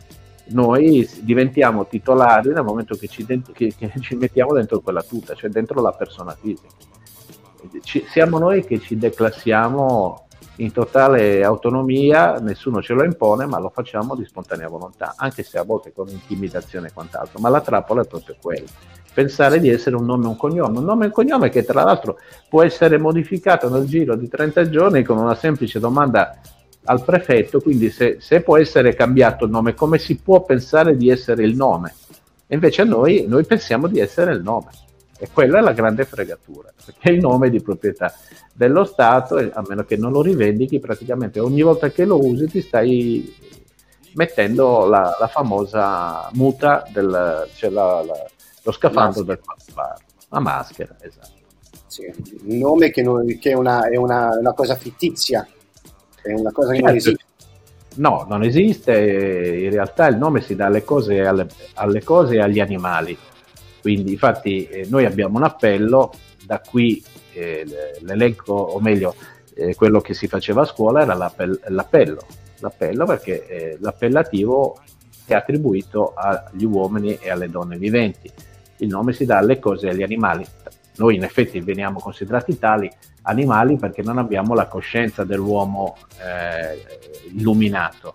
noi 0.49 1.09
diventiamo 1.21 1.87
titolari 1.87 2.49
nel 2.49 2.63
momento 2.63 2.93
che 2.93 3.07
ci, 3.07 3.25
che, 3.25 3.73
che 3.75 3.91
ci, 3.99 4.13
mettiamo 4.13 4.53
dentro 4.53 4.79
quella 4.81 5.01
tuta, 5.01 5.33
cioè 5.33 5.49
dentro 5.49 5.81
la 5.81 5.91
persona 5.91 6.37
fisica. 6.39 6.67
Ci, 7.81 8.05
siamo 8.07 8.37
noi 8.37 8.63
che 8.63 8.79
ci 8.79 8.95
declassiamo 8.95 10.26
in 10.57 10.71
totale 10.71 11.43
autonomia, 11.43 12.39
nessuno 12.39 12.81
ce 12.81 12.93
lo 12.93 13.03
impone, 13.03 13.45
ma 13.45 13.59
lo 13.59 13.69
facciamo 13.69 14.15
di 14.15 14.25
spontanea 14.25 14.67
volontà, 14.67 15.13
anche 15.17 15.43
se 15.43 15.57
a 15.57 15.63
volte 15.63 15.91
con 15.93 16.07
intimidazione 16.09 16.87
e 16.87 16.93
quant'altro. 16.93 17.39
Ma 17.39 17.49
la 17.49 17.61
trappola 17.61 18.01
è 18.01 18.07
proprio 18.07 18.35
quella. 18.41 18.67
Pensare 19.13 19.59
di 19.59 19.69
essere 19.69 19.95
un 19.95 20.05
nome 20.05 20.25
e 20.25 20.27
un 20.27 20.37
cognome, 20.37 20.77
un 20.77 20.85
nome 20.85 21.05
e 21.05 21.07
un 21.07 21.13
cognome 21.13 21.49
che 21.49 21.63
tra 21.63 21.83
l'altro 21.83 22.17
può 22.49 22.63
essere 22.63 22.97
modificato 22.97 23.69
nel 23.69 23.85
giro 23.85 24.15
di 24.15 24.27
30 24.27 24.69
giorni 24.69 25.03
con 25.03 25.17
una 25.17 25.35
semplice 25.35 25.79
domanda 25.79 26.39
al 26.83 27.03
prefetto, 27.03 27.59
quindi 27.59 27.89
se, 27.89 28.17
se, 28.19 28.41
può 28.41 28.57
essere 28.57 28.95
cambiato 28.95 29.45
il 29.45 29.51
nome, 29.51 29.73
come 29.73 29.97
si 29.97 30.17
può 30.17 30.43
pensare 30.43 30.95
di 30.95 31.09
essere 31.09 31.43
il 31.43 31.55
nome? 31.55 31.93
E 32.47 32.55
invece 32.55 32.83
noi, 32.83 33.25
noi 33.27 33.45
pensiamo 33.45 33.87
di 33.87 33.99
essere 33.99 34.33
il 34.33 34.41
nome. 34.41 34.69
E 35.19 35.29
quella 35.33 35.59
è 35.59 35.61
la 35.61 35.73
grande 35.73 36.05
fregatura, 36.05 36.71
perché 36.85 37.11
il 37.11 37.19
nome 37.19 37.47
è 37.47 37.49
di 37.49 37.61
proprietà 37.61 38.13
dello 38.53 38.83
Stato, 38.83 39.35
a 39.35 39.63
meno 39.67 39.83
che 39.83 39.97
non 39.97 40.11
lo 40.11 40.21
rivendichi, 40.21 40.79
praticamente 40.79 41.39
ogni 41.39 41.61
volta 41.61 41.89
che 41.89 42.05
lo 42.05 42.23
usi 42.23 42.47
ti 42.47 42.61
stai 42.61 43.35
mettendo 44.13 44.85
la, 44.85 45.15
la 45.19 45.27
famosa 45.27 46.29
muta, 46.33 46.83
del, 46.91 47.47
cioè 47.55 47.69
la, 47.69 48.03
la, 48.03 48.25
lo 48.63 48.71
scafandro 48.71 49.23
del 49.23 49.39
quattro 49.39 50.05
la 50.29 50.39
maschera, 50.39 50.95
esatto. 50.99 51.35
Sì, 51.87 52.01
il 52.45 52.55
nome 52.57 52.91
che, 52.91 53.01
non, 53.01 53.25
che 53.39 53.51
è, 53.51 53.53
una, 53.53 53.87
è 53.87 53.95
una, 53.95 54.29
una 54.37 54.53
cosa 54.53 54.75
fittizia, 54.75 55.47
è 56.21 56.33
una 56.33 56.51
cosa 56.51 56.71
che 56.71 56.75
certo. 56.75 56.87
non 56.87 56.95
esiste. 56.95 57.23
no, 57.95 58.25
non 58.27 58.43
esiste, 58.43 59.59
in 59.63 59.71
realtà 59.71 60.07
il 60.07 60.17
nome 60.17 60.41
si 60.41 60.55
dà 60.55 60.65
alle 60.65 60.83
cose, 60.83 61.21
alle, 61.25 61.47
alle 61.75 62.03
cose 62.03 62.35
e 62.35 62.41
agli 62.41 62.59
animali. 62.59 63.17
Quindi 63.87 64.11
infatti 64.11 64.67
eh, 64.67 64.85
noi 64.89 65.05
abbiamo 65.05 65.37
un 65.37 65.45
appello, 65.45 66.11
da 66.43 66.59
qui 66.59 67.01
eh, 67.31 67.65
l'elenco, 68.01 68.51
o 68.51 68.81
meglio, 68.81 69.15
eh, 69.55 69.75
quello 69.75 70.01
che 70.01 70.13
si 70.13 70.27
faceva 70.27 70.63
a 70.63 70.65
scuola 70.65 71.03
era 71.03 71.13
l'appello, 71.13 71.57
l'appello, 71.67 72.19
l'appello 72.59 73.05
perché 73.05 73.47
eh, 73.47 73.77
l'appellativo 73.79 74.77
è 75.25 75.35
attribuito 75.35 76.11
agli 76.15 76.65
uomini 76.65 77.15
e 77.15 77.29
alle 77.29 77.49
donne 77.49 77.77
viventi. 77.77 78.29
Il 78.79 78.89
nome 78.89 79.13
si 79.13 79.23
dà 79.23 79.37
alle 79.37 79.57
cose 79.57 79.87
e 79.87 79.91
agli 79.91 80.03
animali. 80.03 80.45
Noi 80.97 81.15
in 81.15 81.23
effetti 81.23 81.61
veniamo 81.61 82.01
considerati 82.01 82.59
tali 82.59 82.91
animali 83.21 83.77
perché 83.77 84.01
non 84.01 84.17
abbiamo 84.17 84.53
la 84.53 84.67
coscienza 84.67 85.23
dell'uomo 85.23 85.95
eh, 86.19 86.83
illuminato 87.37 88.13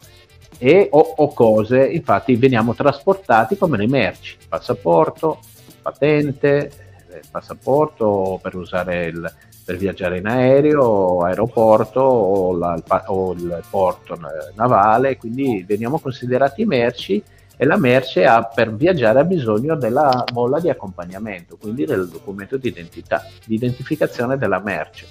e 0.59 0.89
o, 0.93 1.15
o, 1.17 1.33
cose, 1.33 1.85
infatti 1.85 2.37
veniamo 2.37 2.73
trasportati 2.73 3.57
come 3.57 3.77
le 3.77 3.89
merci, 3.89 4.37
passaporto, 4.49 5.41
patente, 5.83 6.71
eh, 7.11 7.21
passaporto 7.31 8.39
per 8.41 8.55
usare 8.55 9.07
il, 9.07 9.35
per 9.65 9.77
viaggiare 9.77 10.19
in 10.19 10.27
aereo, 10.27 11.23
aeroporto 11.23 12.01
o, 12.01 12.57
la, 12.57 12.81
o 13.07 13.33
il 13.33 13.63
porto 13.69 14.19
navale, 14.55 15.17
quindi 15.17 15.65
veniamo 15.67 15.99
considerati 15.99 16.65
merci 16.65 17.23
e 17.57 17.65
la 17.65 17.77
merce 17.77 18.25
ha, 18.25 18.43
per 18.43 18.75
viaggiare 18.75 19.21
ha 19.21 19.25
bisogno 19.25 19.77
della 19.77 20.25
molla 20.33 20.59
di 20.59 20.69
accompagnamento, 20.69 21.57
quindi 21.57 21.85
del 21.85 22.09
documento 22.09 22.57
di 22.57 22.69
identità, 22.69 23.25
di 23.45 23.55
identificazione 23.55 24.37
della 24.37 24.59
merce. 24.59 25.07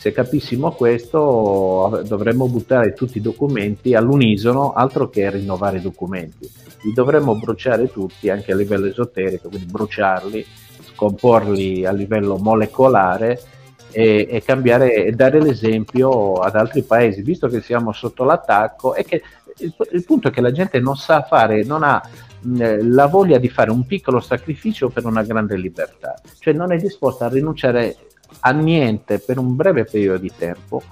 Se 0.00 0.12
capissimo 0.12 0.72
questo 0.72 2.02
dovremmo 2.06 2.48
buttare 2.48 2.94
tutti 2.94 3.18
i 3.18 3.20
documenti 3.20 3.94
all'unisono, 3.94 4.72
altro 4.72 5.10
che 5.10 5.28
rinnovare 5.28 5.76
i 5.76 5.82
documenti. 5.82 6.50
Li 6.84 6.94
dovremmo 6.94 7.36
bruciare 7.36 7.92
tutti 7.92 8.30
anche 8.30 8.52
a 8.52 8.56
livello 8.56 8.86
esoterico, 8.86 9.50
quindi 9.50 9.70
bruciarli, 9.70 10.46
scomporli 10.94 11.84
a 11.84 11.92
livello 11.92 12.38
molecolare 12.38 13.42
e, 13.90 14.26
e, 14.30 14.42
cambiare 14.42 15.04
e 15.04 15.12
dare 15.12 15.38
l'esempio 15.38 16.32
ad 16.36 16.56
altri 16.56 16.80
paesi, 16.80 17.20
visto 17.20 17.48
che 17.48 17.60
siamo 17.60 17.92
sotto 17.92 18.24
l'attacco 18.24 18.94
e 18.94 19.04
che 19.04 19.22
il, 19.58 19.74
il 19.92 20.04
punto 20.06 20.28
è 20.28 20.30
che 20.30 20.40
la 20.40 20.50
gente 20.50 20.80
non 20.80 20.96
sa 20.96 21.24
fare, 21.24 21.62
non 21.62 21.82
ha 21.82 22.00
la 22.44 23.06
voglia 23.06 23.36
di 23.36 23.50
fare 23.50 23.70
un 23.70 23.84
piccolo 23.84 24.18
sacrificio 24.20 24.88
per 24.88 25.04
una 25.04 25.24
grande 25.24 25.58
libertà, 25.58 26.14
cioè 26.38 26.54
non 26.54 26.72
è 26.72 26.78
disposta 26.78 27.26
a 27.26 27.28
rinunciare 27.28 27.96
a 28.40 28.50
niente 28.52 29.18
per 29.18 29.38
un 29.38 29.56
breve 29.56 29.84
periodo 29.84 30.18
di 30.18 30.32
tempo 30.36 30.82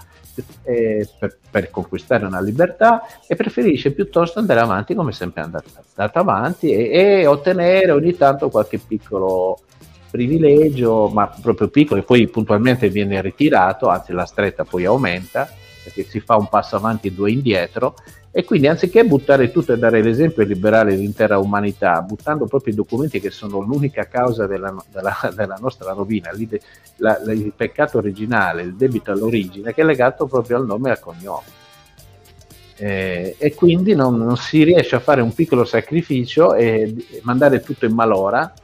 eh, 0.62 1.08
per, 1.18 1.38
per, 1.50 1.70
conquistare 1.70 2.24
una 2.24 2.40
libertà 2.40 3.02
e 3.26 3.34
preferisce 3.34 3.92
piuttosto 3.92 4.38
andare 4.38 4.60
avanti 4.60 4.94
come 4.94 5.12
sempre 5.12 5.42
è 5.42 5.44
andato, 5.44 5.70
andato 5.94 6.18
avanti 6.18 6.70
e, 6.70 6.90
e, 6.90 7.26
ottenere 7.26 7.90
ogni 7.90 8.16
tanto 8.16 8.48
qualche 8.48 8.78
piccolo 8.78 9.58
privilegio, 10.10 11.08
ma 11.08 11.26
proprio 11.26 11.68
piccolo, 11.68 12.00
e 12.00 12.04
poi 12.04 12.28
puntualmente 12.28 12.88
viene 12.88 13.20
ritirato, 13.20 13.88
anzi 13.88 14.12
la 14.12 14.24
stretta 14.24 14.64
poi 14.64 14.84
aumenta, 14.84 15.48
perché 15.88 16.04
si 16.04 16.20
fa 16.20 16.36
un 16.36 16.48
passo 16.48 16.76
avanti 16.76 17.08
e 17.08 17.12
due 17.12 17.32
indietro, 17.32 17.94
e 18.30 18.44
quindi 18.44 18.68
anziché 18.68 19.04
buttare 19.04 19.50
tutto 19.50 19.72
e 19.72 19.78
dare 19.78 20.02
l'esempio 20.02 20.42
e 20.42 20.46
liberare 20.46 20.94
l'intera 20.94 21.38
umanità, 21.38 22.00
buttando 22.02 22.46
proprio 22.46 22.72
i 22.72 22.76
documenti 22.76 23.20
che 23.20 23.30
sono 23.30 23.60
l'unica 23.60 24.04
causa 24.04 24.46
della, 24.46 24.74
della, 24.92 25.16
della 25.34 25.58
nostra 25.60 25.92
rovina, 25.92 26.30
la, 26.96 27.20
la, 27.24 27.32
il 27.32 27.52
peccato 27.56 27.98
originale, 27.98 28.62
il 28.62 28.74
debito 28.74 29.10
all'origine, 29.10 29.72
che 29.72 29.80
è 29.80 29.84
legato 29.84 30.26
proprio 30.26 30.58
al 30.58 30.66
nome 30.66 30.88
e 30.88 30.92
al 30.92 31.00
cognome. 31.00 31.56
Eh, 32.80 33.34
e 33.38 33.54
quindi 33.54 33.96
non, 33.96 34.16
non, 34.16 34.36
si 34.36 34.62
riesce 34.62 34.94
a 34.94 35.00
fare 35.00 35.20
un 35.20 35.34
piccolo 35.34 35.64
sacrificio 35.64 36.54
e 36.54 36.94
mandare 37.22 37.60
tutto 37.60 37.86
in 37.86 37.92
malora 37.92 38.54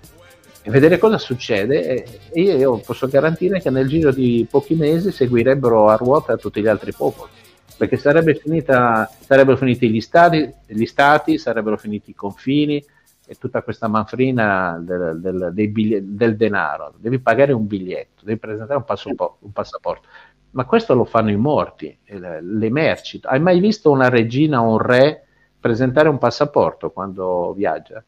e 0.67 0.71
vedere 0.71 0.97
cosa 0.97 1.19
succede 1.19 2.31
e 2.31 2.41
io, 2.41 2.79
posso 2.79 3.07
garantire 3.07 3.61
che 3.61 3.69
nel 3.69 3.87
giro 3.87 4.11
di 4.11 4.47
pochi 4.51 4.75
mesi 4.75 5.13
seguirebbero 5.13 5.91
a 5.91 5.97
ruota 5.97 6.39
tutti 6.39 6.63
gli 6.63 6.67
altri 6.67 6.91
popoli 6.93 7.31
perché 7.77 7.99
sarebbe 7.99 8.35
finita, 8.35 9.11
sarebbero 9.21 9.59
finiti 9.59 9.91
gli 9.91 10.01
stati, 10.01 10.51
gli 10.67 10.87
stati, 10.87 11.37
sarebbero 11.37 11.77
finiti 11.77 12.11
i 12.11 12.15
confini 12.15 12.83
e 13.27 13.35
tutta 13.35 13.63
questa 13.63 13.89
manfrina 13.89 14.79
del, 14.81 15.19
del, 15.21 15.69
bigli- 15.69 15.99
del, 15.99 16.37
denaro. 16.37 16.95
Devi 16.97 17.19
pagare 17.19 17.53
un 17.53 17.67
biglietto, 17.67 18.23
devi 18.25 18.39
presentare 18.39 18.79
un, 18.79 18.85
passaporto. 18.85 19.37
Un 19.41 19.53
passaporto. 19.53 20.09
Ma 20.53 20.65
questo 20.65 20.95
lo 20.95 21.05
fanno 21.05 21.31
i 21.31 21.37
morti, 21.37 21.99
le, 22.05 22.41
le 22.41 22.71
merci. 22.71 23.19
Hai 23.25 23.41
mai 23.41 23.59
visto 23.61 23.91
una 23.91 24.09
regina 24.09 24.63
o 24.63 24.71
un 24.71 24.79
re 24.79 25.27
presentare 25.59 26.09
un 26.09 26.19
passaporto 26.19 26.91
quando 26.91 27.53
viaggia? 27.55 28.03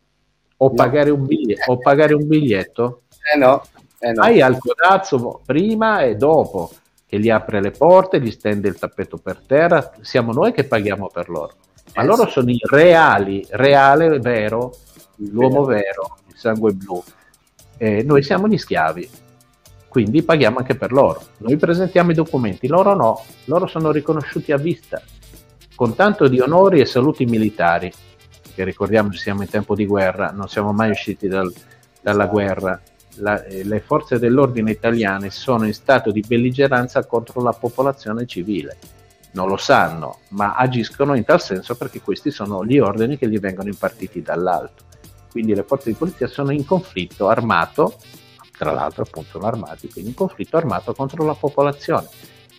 O, 0.59 0.68
no. 0.68 0.74
pagare, 0.74 1.11
un 1.11 1.24
biglietto, 1.24 1.72
o 1.72 1.78
pagare 1.78 2.14
un 2.14 2.26
biglietto? 2.26 3.02
Eh 3.34 3.38
no, 3.38 3.62
eh 3.98 4.12
no. 4.12 4.22
Hai 4.22 4.40
al 4.40 4.59
codazzo 4.59 5.40
prima 5.44 6.02
e 6.02 6.16
dopo 6.16 6.70
che 7.07 7.20
gli 7.20 7.30
apre 7.30 7.61
le 7.61 7.70
porte, 7.70 8.20
gli 8.20 8.30
stende 8.30 8.68
il 8.68 8.78
tappeto 8.78 9.16
per 9.16 9.40
terra, 9.46 9.92
siamo 10.00 10.32
noi 10.32 10.52
che 10.52 10.64
paghiamo 10.64 11.09
per 11.09 11.28
loro. 11.28 11.54
Ma 11.94 12.02
eh, 12.02 12.07
loro 12.07 12.24
sì. 12.26 12.30
sono 12.32 12.50
i 12.50 12.61
reali, 12.68 13.46
reale, 13.50 14.18
vero, 14.18 14.72
l'uomo 15.16 15.64
vero, 15.64 16.18
il 16.28 16.36
sangue 16.36 16.72
blu. 16.72 17.02
E 17.78 18.02
noi 18.02 18.22
siamo 18.22 18.48
gli 18.48 18.59
schiavi, 18.59 19.09
quindi 19.88 20.22
paghiamo 20.22 20.59
anche 20.59 20.74
per 20.74 20.92
loro. 20.92 21.22
Noi 21.38 21.57
presentiamo 21.57 22.11
i 22.11 22.14
documenti, 22.14 22.66
loro 22.66 22.94
no, 22.94 23.22
loro 23.44 23.66
sono 23.66 23.92
riconosciuti 23.92 24.50
a 24.50 24.57
vista, 24.57 25.00
con 25.74 25.94
tanto 25.94 26.26
di 26.26 26.40
onori 26.40 26.80
e 26.80 26.86
saluti 26.86 27.24
militari 27.24 27.92
che 28.57 28.64
ricordiamoci 28.64 29.18
siamo 29.18 29.42
in 29.42 29.50
tempo 29.50 29.74
di 29.74 29.84
guerra, 29.84 30.30
non 30.30 30.48
siamo 30.48 30.72
mai 30.72 30.88
usciti 30.88 31.28
dal, 31.28 31.52
dalla 32.00 32.24
guerra, 32.24 32.80
la, 33.16 33.44
eh, 33.44 33.64
le 33.64 33.80
forze 33.80 34.18
dell'ordine 34.18 34.70
italiane 34.70 35.28
sono 35.28 35.66
in 35.66 35.74
stato 35.74 36.11
di 36.11 36.24
belligeranza 36.26 37.04
contro 37.04 37.42
la 37.42 37.52
popolazione 37.52 38.24
civile. 38.24 38.78
Non 39.32 39.48
lo 39.48 39.59
sanno, 39.59 40.20
ma 40.28 40.54
agiscono 40.54 41.14
in 41.14 41.24
tal 41.24 41.42
senso 41.42 41.76
perché 41.76 42.00
questi 42.00 42.30
sono 42.30 42.64
gli 42.64 42.78
ordini 42.78 43.18
che 43.18 43.28
gli 43.28 43.38
vengono 43.38 43.68
impartiti 43.68 44.22
dall'alto. 44.22 44.84
Quindi 45.30 45.54
le 45.54 45.62
forze 45.62 45.90
di 45.90 45.96
polizia 45.96 46.26
sono 46.26 46.50
in 46.50 46.64
conflitto 46.64 47.28
armato, 47.28 47.98
tra 48.57 48.72
l'altro 48.72 49.02
appunto 49.02 49.32
sono 49.32 49.46
armati, 49.46 49.90
quindi 49.90 50.12
in 50.12 50.16
conflitto 50.16 50.57
armato 50.57 50.94
contro 50.94 51.26
la 51.26 51.34
popolazione. 51.34 52.09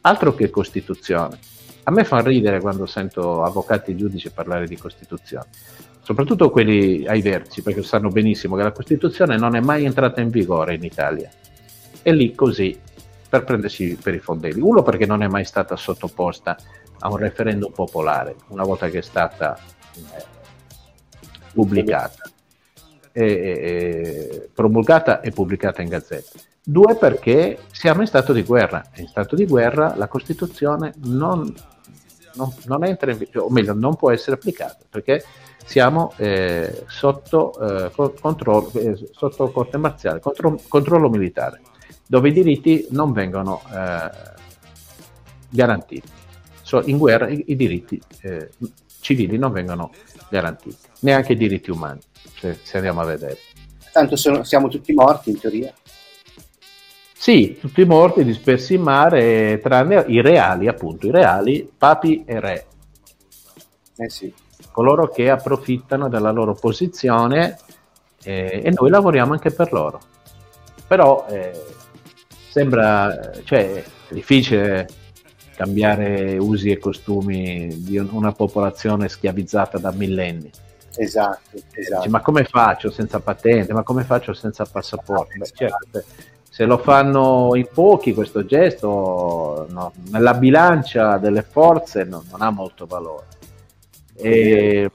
Altro 0.01 0.35
che 0.35 0.51
Costituzione. 0.51 1.39
A 1.87 1.91
me 1.91 2.03
fa 2.03 2.19
ridere 2.19 2.59
quando 2.59 2.85
sento 2.85 3.43
avvocati 3.43 3.91
e 3.91 3.95
giudici 3.95 4.29
parlare 4.29 4.67
di 4.67 4.75
Costituzione 4.75 5.47
soprattutto 6.07 6.49
quelli 6.49 7.05
ai 7.05 7.21
vertici, 7.21 7.61
perché 7.61 7.83
sanno 7.83 8.07
benissimo 8.07 8.55
che 8.55 8.63
la 8.63 8.71
Costituzione 8.71 9.35
non 9.35 9.57
è 9.57 9.59
mai 9.59 9.83
entrata 9.83 10.21
in 10.21 10.29
vigore 10.29 10.75
in 10.75 10.83
Italia. 10.85 11.29
E 12.01 12.13
lì 12.13 12.33
così, 12.33 12.79
per 13.27 13.43
prendersi 13.43 13.99
per 14.01 14.13
i 14.13 14.19
fondelli. 14.19 14.61
Uno 14.61 14.83
perché 14.83 15.05
non 15.05 15.21
è 15.21 15.27
mai 15.27 15.43
stata 15.43 15.75
sottoposta 15.75 16.55
a 16.99 17.09
un 17.09 17.17
referendum 17.17 17.73
popolare, 17.73 18.35
una 18.47 18.63
volta 18.63 18.87
che 18.87 18.99
è 18.99 19.01
stata 19.01 19.59
eh, 19.95 20.23
pubblicata, 21.51 22.23
e, 23.11 23.25
e, 23.25 24.49
promulgata 24.53 25.19
e 25.19 25.31
pubblicata 25.31 25.81
in 25.81 25.89
gazzetta. 25.89 26.39
Due 26.63 26.95
perché 26.95 27.59
siamo 27.73 27.99
in 27.99 28.07
stato 28.07 28.31
di 28.31 28.43
guerra. 28.43 28.81
In 28.95 29.07
stato 29.07 29.35
di 29.35 29.45
guerra 29.45 29.93
la 29.97 30.07
Costituzione 30.07 30.93
non, 31.03 31.53
non, 32.37 32.53
non 32.65 32.85
entra 32.85 33.11
in 33.11 33.17
vigore, 33.17 33.39
o 33.39 33.49
meglio, 33.49 33.73
non 33.73 33.95
può 33.95 34.11
essere 34.11 34.35
applicata, 34.35 34.77
perché 34.89 35.23
siamo 35.65 36.13
eh, 36.17 36.85
sotto, 36.87 37.59
eh, 37.59 38.13
controllo, 38.21 38.71
eh, 38.75 39.09
sotto 39.11 39.51
corte 39.51 39.77
marziale, 39.77 40.19
contro, 40.21 40.57
controllo 40.67 41.09
militare, 41.09 41.61
dove 42.07 42.29
i 42.29 42.31
diritti 42.31 42.87
non 42.91 43.11
vengono 43.11 43.61
eh, 43.73 44.09
garantiti. 45.49 46.07
So, 46.61 46.81
in 46.85 46.97
guerra 46.97 47.27
i, 47.27 47.43
i 47.47 47.55
diritti 47.55 48.01
eh, 48.21 48.49
civili 49.01 49.37
non 49.37 49.51
vengono 49.51 49.91
garantiti, 50.29 50.77
neanche 51.01 51.33
i 51.33 51.37
diritti 51.37 51.71
umani, 51.71 51.99
cioè, 52.35 52.57
se 52.61 52.77
andiamo 52.77 53.01
a 53.01 53.05
vedere. 53.05 53.37
Tanto 53.91 54.15
sono, 54.15 54.43
siamo 54.43 54.67
tutti 54.67 54.93
morti 54.93 55.31
in 55.31 55.39
teoria. 55.39 55.73
Sì, 57.19 57.57
tutti 57.59 57.83
morti, 57.83 58.23
dispersi 58.23 58.75
in 58.75 58.81
mare, 58.81 59.59
tranne 59.61 60.05
i 60.07 60.21
reali, 60.21 60.67
appunto, 60.67 61.07
i 61.07 61.11
reali, 61.11 61.69
papi 61.77 62.23
e 62.25 62.39
re. 62.39 62.65
Eh 63.97 64.09
sì 64.09 64.33
coloro 64.77 65.09
che 65.09 65.31
approfittano 65.31 66.07
della 66.07 66.29
loro 66.29 66.53
posizione 66.53 67.57
eh, 68.21 68.61
e 68.63 68.71
noi 68.75 68.91
lavoriamo 68.91 69.33
anche 69.33 69.49
per 69.49 69.73
loro. 69.73 69.99
Però 70.85 71.25
eh, 71.27 71.51
sembra, 72.47 73.31
cioè, 73.43 73.83
difficile 74.09 74.87
cambiare 75.55 76.37
usi 76.37 76.69
e 76.69 76.77
costumi 76.77 77.81
di 77.81 77.97
una 77.97 78.33
popolazione 78.33 79.09
schiavizzata 79.09 79.79
da 79.79 79.91
millenni. 79.91 80.51
Esatto, 80.95 81.57
esatto. 81.73 82.07
ma 82.11 82.21
come 82.21 82.43
faccio 82.43 82.91
senza 82.91 83.19
patente? 83.19 83.73
Ma 83.73 83.81
come 83.81 84.03
faccio 84.03 84.33
senza 84.33 84.63
passaporto? 84.65 85.39
Beh, 85.39 85.51
certo, 85.55 86.03
se 86.57 86.65
lo 86.65 86.79
fanno 86.79 87.51
in 87.53 87.67
pochi 87.71 88.15
questo 88.15 88.43
gesto, 88.43 89.67
no, 89.69 89.93
nella 90.09 90.33
bilancia 90.33 91.19
delle 91.19 91.43
forze 91.43 92.03
no, 92.03 92.23
non 92.31 92.41
ha 92.41 92.49
molto 92.49 92.87
valore 92.87 93.25
e, 94.15 94.89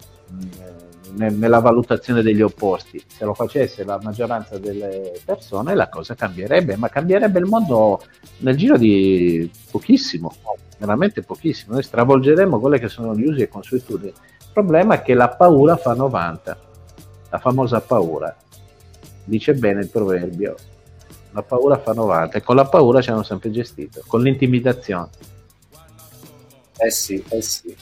nella 1.13 1.61
valutazione 1.61 2.21
degli 2.21 2.43
opposti. 2.43 3.01
Se 3.07 3.25
lo 3.25 3.33
facesse 3.33 3.85
la 3.85 4.01
maggioranza 4.03 4.59
delle 4.59 5.13
persone 5.25 5.77
la 5.77 5.89
cosa 5.89 6.17
cambierebbe, 6.17 6.75
ma 6.75 6.89
cambierebbe 6.89 7.39
il 7.39 7.47
mondo 7.47 8.03
nel 8.39 8.57
giro 8.57 8.77
di 8.77 9.49
pochissimo, 9.71 10.35
veramente 10.79 11.23
pochissimo. 11.23 11.75
Noi 11.75 11.85
stravolgeremo 11.85 12.59
quelle 12.59 12.81
che 12.81 12.89
sono 12.89 13.15
gli 13.15 13.25
usi 13.25 13.43
e 13.43 13.49
consuetudini. 13.49 14.09
Il 14.09 14.51
problema 14.53 14.95
è 14.95 15.03
che 15.03 15.15
la 15.15 15.29
paura 15.29 15.77
fa 15.77 15.95
90, 15.95 16.59
la 17.31 17.39
famosa 17.39 17.81
paura. 17.81 18.35
Dice 19.25 19.55
bene 19.55 19.83
il 19.83 19.89
proverbio, 19.89 20.57
la 21.33 21.43
paura 21.43 21.79
fa 21.79 21.93
90 21.93 22.39
e 22.39 22.43
con 22.43 22.57
la 22.57 22.67
paura 22.67 23.01
ci 23.01 23.11
hanno 23.11 23.23
sempre 23.23 23.51
gestito, 23.51 24.03
con 24.07 24.23
l'intimidazione. 24.23 25.09
Eh 26.77 26.91
sì, 26.91 27.23
eh 27.29 27.43
sì. 27.43 27.75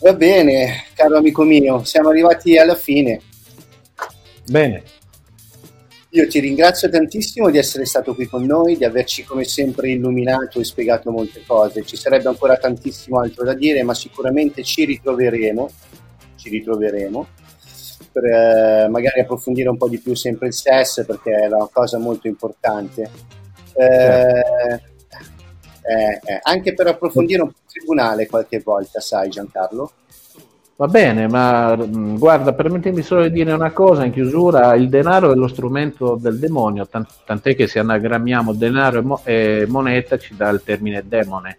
Va 0.00 0.14
bene, 0.14 0.86
caro 0.94 1.18
amico 1.18 1.44
mio, 1.44 1.84
siamo 1.84 2.08
arrivati 2.08 2.56
alla 2.56 2.74
fine. 2.74 3.20
Bene. 4.46 4.82
Io 6.12 6.26
ti 6.26 6.40
ringrazio 6.40 6.88
tantissimo 6.88 7.50
di 7.50 7.58
essere 7.58 7.84
stato 7.84 8.14
qui 8.14 8.26
con 8.26 8.44
noi, 8.44 8.76
di 8.76 8.84
averci 8.84 9.22
come 9.22 9.44
sempre 9.44 9.90
illuminato 9.90 10.58
e 10.58 10.64
spiegato 10.64 11.12
molte 11.12 11.44
cose. 11.46 11.84
Ci 11.84 11.96
sarebbe 11.96 12.28
ancora 12.28 12.56
tantissimo 12.56 13.20
altro 13.20 13.44
da 13.44 13.54
dire, 13.54 13.84
ma 13.84 13.94
sicuramente 13.94 14.64
ci 14.64 14.84
ritroveremo, 14.84 15.70
ci 16.34 16.48
ritroveremo 16.48 17.26
per 18.12 18.24
eh, 18.24 18.88
magari 18.88 19.20
approfondire 19.20 19.68
un 19.68 19.76
po' 19.76 19.88
di 19.88 19.98
più 19.98 20.14
sempre 20.14 20.48
il 20.48 20.54
SES 20.54 21.04
perché 21.06 21.32
è 21.32 21.46
una 21.46 21.68
cosa 21.72 21.98
molto 21.98 22.26
importante. 22.28 23.02
Eh, 23.72 23.86
certo. 23.86 24.88
Eh, 25.82 26.20
eh, 26.24 26.40
anche 26.42 26.74
per 26.74 26.86
approfondire 26.86 27.42
un 27.42 27.48
po' 27.48 27.58
il 27.64 27.72
tribunale 27.72 28.26
qualche 28.26 28.60
volta, 28.60 29.00
sai 29.00 29.28
Giancarlo? 29.28 29.92
Va 30.76 30.86
bene, 30.86 31.28
ma 31.28 31.76
mm, 31.76 32.16
guarda, 32.16 32.54
permettimi 32.54 33.02
solo 33.02 33.24
di 33.24 33.32
dire 33.32 33.52
una 33.52 33.70
cosa 33.70 34.04
in 34.04 34.12
chiusura, 34.12 34.74
il 34.74 34.88
denaro 34.88 35.30
è 35.30 35.34
lo 35.34 35.46
strumento 35.46 36.16
del 36.18 36.38
demonio, 36.38 36.88
tant'è 36.88 37.54
che 37.54 37.66
se 37.66 37.80
anagrammiamo 37.80 38.54
denaro 38.54 38.98
e, 38.98 39.02
mo- 39.02 39.20
e 39.24 39.66
moneta 39.68 40.16
ci 40.16 40.34
dà 40.34 40.48
il 40.48 40.62
termine 40.64 41.02
demone. 41.06 41.58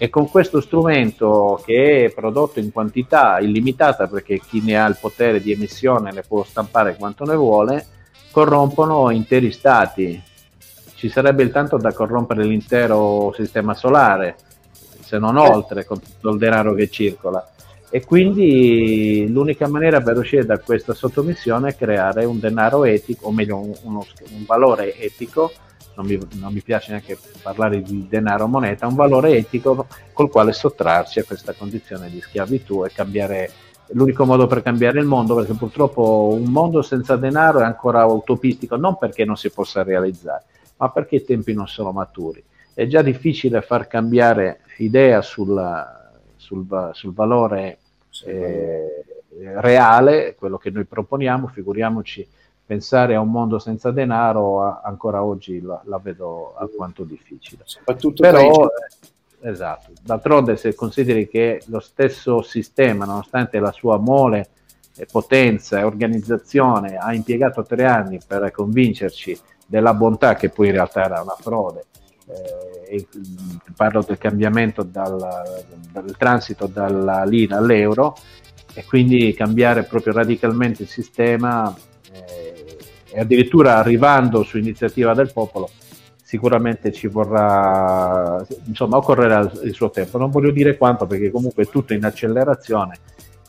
E 0.00 0.08
con 0.10 0.28
questo 0.28 0.60
strumento 0.60 1.60
che 1.64 2.04
è 2.04 2.10
prodotto 2.12 2.60
in 2.60 2.70
quantità 2.70 3.40
illimitata, 3.40 4.06
perché 4.06 4.38
chi 4.38 4.62
ne 4.62 4.78
ha 4.78 4.86
il 4.86 4.96
potere 5.00 5.40
di 5.40 5.50
emissione 5.50 6.12
ne 6.12 6.22
può 6.22 6.44
stampare 6.44 6.94
quanto 6.96 7.24
ne 7.24 7.34
vuole, 7.34 7.86
corrompono 8.30 9.10
interi 9.10 9.50
stati, 9.50 10.22
ci 10.94 11.08
sarebbe 11.08 11.42
il 11.42 11.50
tanto 11.50 11.76
da 11.78 11.92
corrompere 11.92 12.44
l'intero 12.44 13.32
sistema 13.34 13.74
solare, 13.74 14.36
se 15.00 15.18
non 15.18 15.36
oltre, 15.36 15.84
con 15.84 16.00
tutto 16.00 16.30
il 16.30 16.38
denaro 16.38 16.74
che 16.74 16.88
circola. 16.88 17.44
E 17.90 18.04
quindi 18.04 19.26
l'unica 19.28 19.66
maniera 19.66 20.00
per 20.00 20.18
uscire 20.18 20.44
da 20.44 20.58
questa 20.58 20.94
sottomissione 20.94 21.70
è 21.70 21.76
creare 21.76 22.24
un 22.24 22.38
denaro 22.38 22.84
etico, 22.84 23.26
o 23.26 23.32
meglio 23.32 23.56
un, 23.56 23.72
uno, 23.82 24.06
un 24.30 24.44
valore 24.44 24.96
etico, 24.96 25.50
non 25.98 26.06
mi, 26.06 26.18
non 26.38 26.52
mi, 26.52 26.62
piace 26.62 26.92
neanche 26.92 27.18
parlare 27.42 27.82
di 27.82 28.06
denaro 28.08 28.46
moneta, 28.46 28.86
un 28.86 28.94
valore 28.94 29.36
etico 29.36 29.86
col 30.12 30.30
quale 30.30 30.52
sottrarci 30.52 31.18
a 31.18 31.24
questa 31.24 31.52
condizione 31.52 32.08
di 32.08 32.20
schiavitù 32.20 32.84
e 32.84 32.92
cambiare 32.92 33.50
l'unico 33.88 34.24
modo 34.24 34.46
per 34.46 34.62
cambiare 34.62 35.00
il 35.00 35.06
mondo, 35.06 35.34
perché 35.34 35.54
purtroppo 35.54 36.30
un 36.32 36.50
mondo 36.50 36.82
senza 36.82 37.16
denaro 37.16 37.60
è 37.60 37.64
ancora 37.64 38.04
utopistico, 38.06 38.76
non 38.76 38.96
perché 38.96 39.24
non 39.24 39.36
si 39.36 39.50
possa 39.50 39.82
realizzare, 39.82 40.44
ma 40.76 40.88
perché 40.90 41.16
i 41.16 41.24
tempi 41.24 41.52
non 41.52 41.66
sono 41.66 41.90
maturi. 41.90 42.42
È 42.72 42.86
già 42.86 43.02
difficile 43.02 43.60
far 43.60 43.88
cambiare 43.88 44.60
idea 44.76 45.20
sulla, 45.20 46.12
sul, 46.36 46.90
sul, 46.92 47.12
valore 47.12 47.78
eh, 48.24 49.04
reale, 49.56 50.36
quello 50.38 50.58
che 50.58 50.70
noi 50.70 50.84
proponiamo, 50.84 51.48
figuriamoci 51.48 52.26
pensare 52.68 53.14
a 53.14 53.20
un 53.20 53.30
mondo 53.30 53.58
senza 53.58 53.90
denaro 53.90 54.62
a, 54.62 54.82
ancora 54.84 55.24
oggi 55.24 55.58
la, 55.62 55.80
la, 55.86 55.98
vedo 55.98 56.54
alquanto 56.58 57.02
difficile. 57.02 57.62
Soprattutto 57.64 58.20
Però, 58.20 58.66
eh, 58.66 59.48
esatto, 59.48 59.92
d'altronde 60.02 60.58
se 60.58 60.74
consideri 60.74 61.26
che 61.28 61.62
lo 61.68 61.80
stesso 61.80 62.42
sistema, 62.42 63.06
nonostante 63.06 63.58
la 63.58 63.72
sua 63.72 63.96
mole 63.96 64.50
potenza 65.10 65.78
e 65.78 65.84
organizzazione, 65.84 66.98
ha 66.98 67.14
impiegato 67.14 67.62
tre 67.62 67.86
anni 67.86 68.18
per 68.26 68.50
convincerci 68.50 69.40
della 69.64 69.94
bontà 69.94 70.34
che 70.34 70.50
poi 70.50 70.66
in 70.66 70.72
realtà 70.72 71.04
era 71.04 71.22
una 71.22 71.36
frode. 71.40 71.86
Eh, 72.26 73.06
parlo 73.74 74.02
del 74.02 74.18
cambiamento 74.18 74.82
dal, 74.82 75.16
dal 75.90 76.14
transito 76.18 76.66
dalla 76.66 77.24
lira 77.24 77.56
all'euro 77.56 78.14
e 78.74 78.84
quindi 78.84 79.32
cambiare 79.32 79.84
proprio 79.84 80.12
radicalmente 80.12 80.82
il 80.82 80.88
sistema 80.88 81.74
e 83.10 83.20
addirittura 83.20 83.76
arrivando 83.76 84.42
su 84.42 84.58
iniziativa 84.58 85.14
del 85.14 85.32
popolo 85.32 85.70
sicuramente 86.22 86.92
ci 86.92 87.06
vorrà 87.06 88.44
insomma 88.66 88.98
occorrerà 88.98 89.50
il 89.62 89.72
suo 89.72 89.90
tempo 89.90 90.18
non 90.18 90.30
voglio 90.30 90.50
dire 90.50 90.76
quanto 90.76 91.06
perché 91.06 91.30
comunque 91.30 91.64
è 91.64 91.68
tutto 91.68 91.94
in 91.94 92.04
accelerazione 92.04 92.98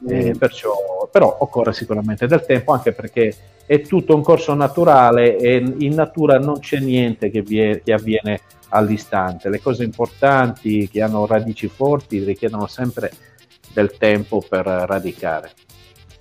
eh, 0.07 0.33
perciò, 0.37 1.09
però 1.11 1.37
occorre 1.39 1.73
sicuramente 1.73 2.25
del 2.27 2.45
tempo 2.45 2.71
anche 2.71 2.93
perché 2.93 3.35
è 3.65 3.81
tutto 3.81 4.15
un 4.15 4.21
corso 4.21 4.53
naturale 4.53 5.37
e 5.37 5.55
in 5.77 5.93
natura 5.93 6.39
non 6.39 6.59
c'è 6.59 6.79
niente 6.79 7.29
che, 7.29 7.41
vie, 7.41 7.81
che 7.83 7.93
avviene 7.93 8.41
all'istante. 8.69 9.49
Le 9.49 9.59
cose 9.59 9.83
importanti 9.83 10.87
che 10.89 11.01
hanno 11.01 11.25
radici 11.25 11.67
forti 11.67 12.23
richiedono 12.23 12.67
sempre 12.67 13.11
del 13.73 13.95
tempo 13.97 14.43
per 14.47 14.65
radicare. 14.65 15.51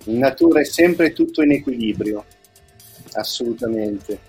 In 0.05 0.19
natura 0.19 0.59
è 0.59 0.65
sempre 0.65 1.13
tutto 1.13 1.41
in 1.41 1.51
equilibrio, 1.51 2.23
assolutamente. 3.13 4.19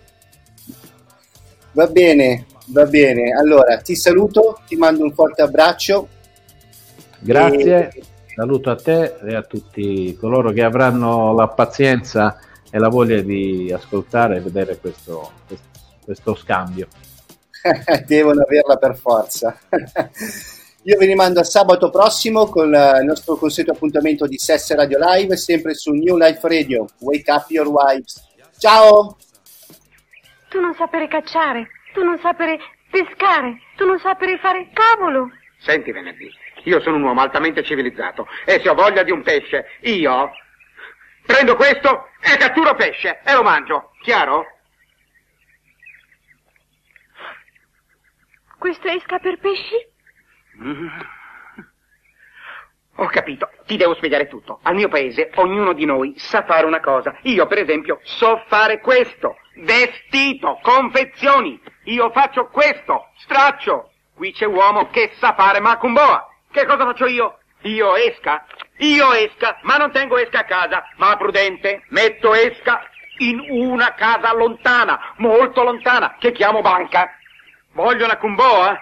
Va 1.73 1.87
bene, 1.87 2.47
va 2.67 2.85
bene. 2.87 3.33
Allora 3.33 3.79
ti 3.79 3.95
saluto, 3.95 4.61
ti 4.67 4.77
mando 4.77 5.05
un 5.05 5.13
forte 5.13 5.43
abbraccio. 5.43 6.09
Grazie, 7.21 7.91
e... 7.95 8.03
saluto 8.35 8.71
a 8.71 8.77
te 8.77 9.17
e 9.25 9.35
a 9.35 9.43
tutti 9.43 10.17
coloro 10.19 10.51
che 10.51 10.63
avranno 10.63 11.35
la 11.35 11.49
pazienza 11.49 12.39
e 12.71 12.79
la 12.79 12.89
voglia 12.89 13.21
di 13.21 13.71
ascoltare 13.73 14.37
e 14.37 14.41
vedere 14.41 14.79
questo, 14.79 15.31
questo, 16.05 16.35
scambio. 16.35 16.89
Devono 18.07 18.43
averla 18.43 18.77
per 18.77 18.97
forza. 18.97 19.57
Io 20.85 20.97
vi 20.97 21.05
rimando 21.05 21.41
a 21.41 21.45
sabato 21.45 21.91
prossimo 21.91 22.47
con 22.47 22.69
il 22.69 23.05
nostro 23.05 23.37
consueto 23.37 23.73
appuntamento 23.73 24.27
di 24.27 24.39
Sesse 24.39 24.75
Radio 24.75 24.99
Live, 24.99 25.37
sempre 25.37 25.75
su 25.75 25.93
New 25.93 26.17
Life 26.17 26.41
Radio. 26.49 26.87
Wake 27.01 27.31
up 27.31 27.51
your 27.51 27.69
wives. 27.69 28.29
Ciao! 28.61 29.17
Tu 30.49 30.61
non 30.61 30.75
sapere 30.75 31.09
cacciare, 31.09 31.69
tu 31.93 32.05
non 32.05 32.19
sapere 32.21 32.59
pescare, 32.91 33.59
tu 33.77 33.87
non 33.87 33.99
sapere 33.99 34.39
fare 34.39 34.71
cavolo. 34.73 35.31
Senti, 35.59 35.91
venerdì, 35.93 36.31
io 36.65 36.81
sono 36.81 36.97
un 36.97 37.03
uomo 37.03 37.21
altamente 37.21 37.63
civilizzato 37.63 38.27
e 38.45 38.61
se 38.61 38.69
ho 38.69 38.75
voglia 38.75 39.03
di 39.03 39.11
un 39.11 39.23
pesce, 39.23 39.67
io 39.83 40.31
Prendo 41.31 41.55
questo 41.55 42.09
e 42.21 42.37
catturo 42.37 42.75
pesce 42.75 43.21
e 43.25 43.33
lo 43.35 43.43
mangio, 43.43 43.93
chiaro? 44.03 44.45
Questo 48.59 48.89
esca 48.89 49.19
per 49.21 49.39
pesci? 49.39 49.77
Mm. 50.61 50.89
Ho 53.01 53.07
capito, 53.07 53.49
ti 53.67 53.77
devo 53.77 53.95
spiegare 53.95 54.29
tutto. 54.29 54.61
Al 54.63 54.75
mio 54.75 54.89
paese 54.89 55.31
ognuno 55.37 55.73
di 55.73 55.85
noi 55.85 56.15
sa 56.17 56.45
fare 56.45 56.67
una 56.67 56.81
cosa. 56.81 57.17
Io, 57.23 57.47
per 57.47 57.59
esempio, 57.59 57.99
so 58.03 58.43
fare 58.47 58.81
questo. 58.81 59.37
Vestito, 59.57 60.59
confezioni. 60.63 61.61
Io 61.85 62.11
faccio 62.11 62.49
questo, 62.49 63.09
straccio. 63.17 63.91
Qui 64.15 64.33
c'è 64.33 64.47
uomo 64.47 64.91
che 64.91 65.13
sa 65.15 65.35
fare 65.35 65.61
macumboa. 65.61 66.29
Che 66.51 66.67
cosa 66.67 66.85
faccio 66.85 67.07
io? 67.07 67.39
Io 67.63 67.95
esca 67.97 68.45
io 68.81 69.13
esca, 69.13 69.59
ma 69.63 69.77
non 69.77 69.93
tengo 69.93 70.17
esca 70.17 70.41
a 70.41 70.45
casa, 70.45 70.85
ma 70.97 71.17
prudente, 71.17 71.83
metto 71.89 72.33
esca 72.33 72.83
in 73.19 73.45
una 73.51 73.93
casa 73.93 74.33
lontana, 74.33 75.13
molto 75.17 75.63
lontana, 75.63 76.17
che 76.19 76.33
chiamo 76.33 76.63
banca. 76.63 77.11
Voglio 77.73 78.07
una 78.07 78.17
cumboa? 78.17 78.79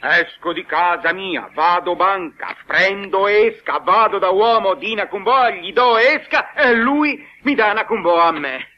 Esco 0.00 0.52
di 0.52 0.64
casa 0.64 1.12
mia, 1.12 1.50
vado 1.54 1.96
banca, 1.96 2.54
prendo 2.66 3.26
esca, 3.26 3.78
vado 3.80 4.18
da 4.18 4.30
uomo 4.30 4.74
di 4.74 4.92
una 4.92 5.08
cumboa, 5.08 5.50
gli 5.50 5.72
do 5.72 5.98
esca 5.98 6.52
e 6.52 6.72
lui 6.74 7.26
mi 7.42 7.56
dà 7.56 7.72
una 7.72 7.84
cumboa 7.84 8.26
a 8.26 8.32
me. 8.32 8.68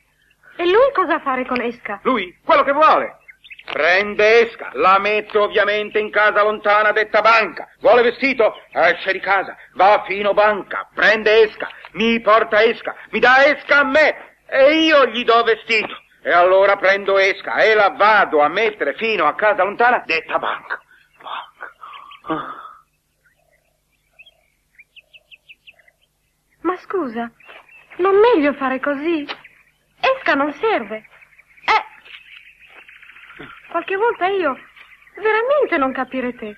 E 0.56 0.64
lui 0.64 0.90
cosa 0.94 1.20
fare 1.20 1.44
con 1.44 1.60
esca? 1.60 2.00
Lui, 2.04 2.34
quello 2.42 2.62
che 2.62 2.72
vuole. 2.72 3.18
Prende 3.70 4.46
esca, 4.46 4.70
la 4.72 4.98
metto 4.98 5.42
ovviamente 5.42 5.98
in 5.98 6.10
casa 6.10 6.42
lontana 6.42 6.92
detta 6.92 7.20
banca. 7.20 7.68
Vuole 7.80 8.02
vestito? 8.02 8.54
Esce 8.72 9.12
di 9.12 9.20
casa, 9.20 9.54
va 9.74 10.02
fino 10.06 10.32
banca, 10.32 10.88
prende 10.94 11.42
esca, 11.42 11.68
mi 11.92 12.18
porta 12.20 12.62
esca, 12.62 12.96
mi 13.10 13.20
dà 13.20 13.44
esca 13.44 13.80
a 13.80 13.84
me 13.84 14.36
e 14.48 14.72
io 14.84 15.06
gli 15.06 15.22
do 15.24 15.42
vestito. 15.42 15.94
E 16.22 16.32
allora 16.32 16.76
prendo 16.76 17.18
esca 17.18 17.56
e 17.56 17.74
la 17.74 17.90
vado 17.90 18.40
a 18.40 18.48
mettere 18.48 18.94
fino 18.94 19.26
a 19.26 19.34
casa 19.34 19.64
lontana 19.64 20.02
detta 20.04 20.38
banca. 20.38 20.79
Banca. 22.30 22.68
Ma 26.60 26.76
scusa, 26.76 27.32
non 27.96 28.16
meglio 28.20 28.52
fare 28.54 28.78
così? 28.78 29.26
Esca 29.98 30.34
non 30.34 30.52
serve. 30.52 30.96
Eh. 31.64 31.84
Qualche 33.70 33.96
volta 33.96 34.26
io 34.28 34.56
veramente 35.16 35.76
non 35.78 35.92
capire 35.92 36.34
te. 36.34 36.56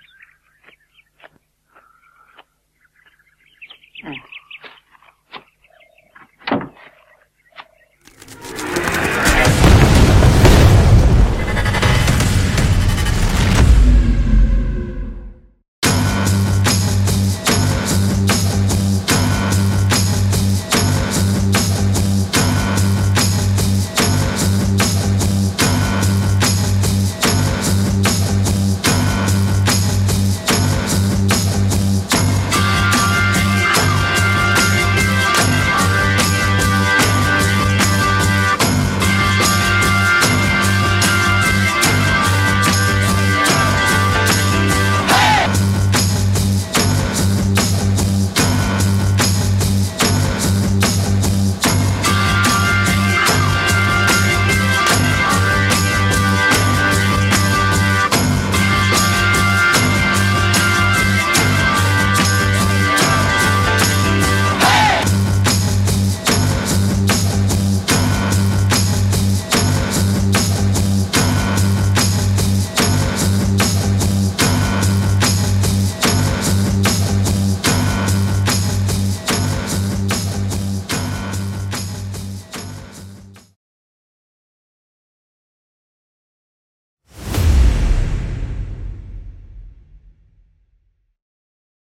Eh. 4.04 4.31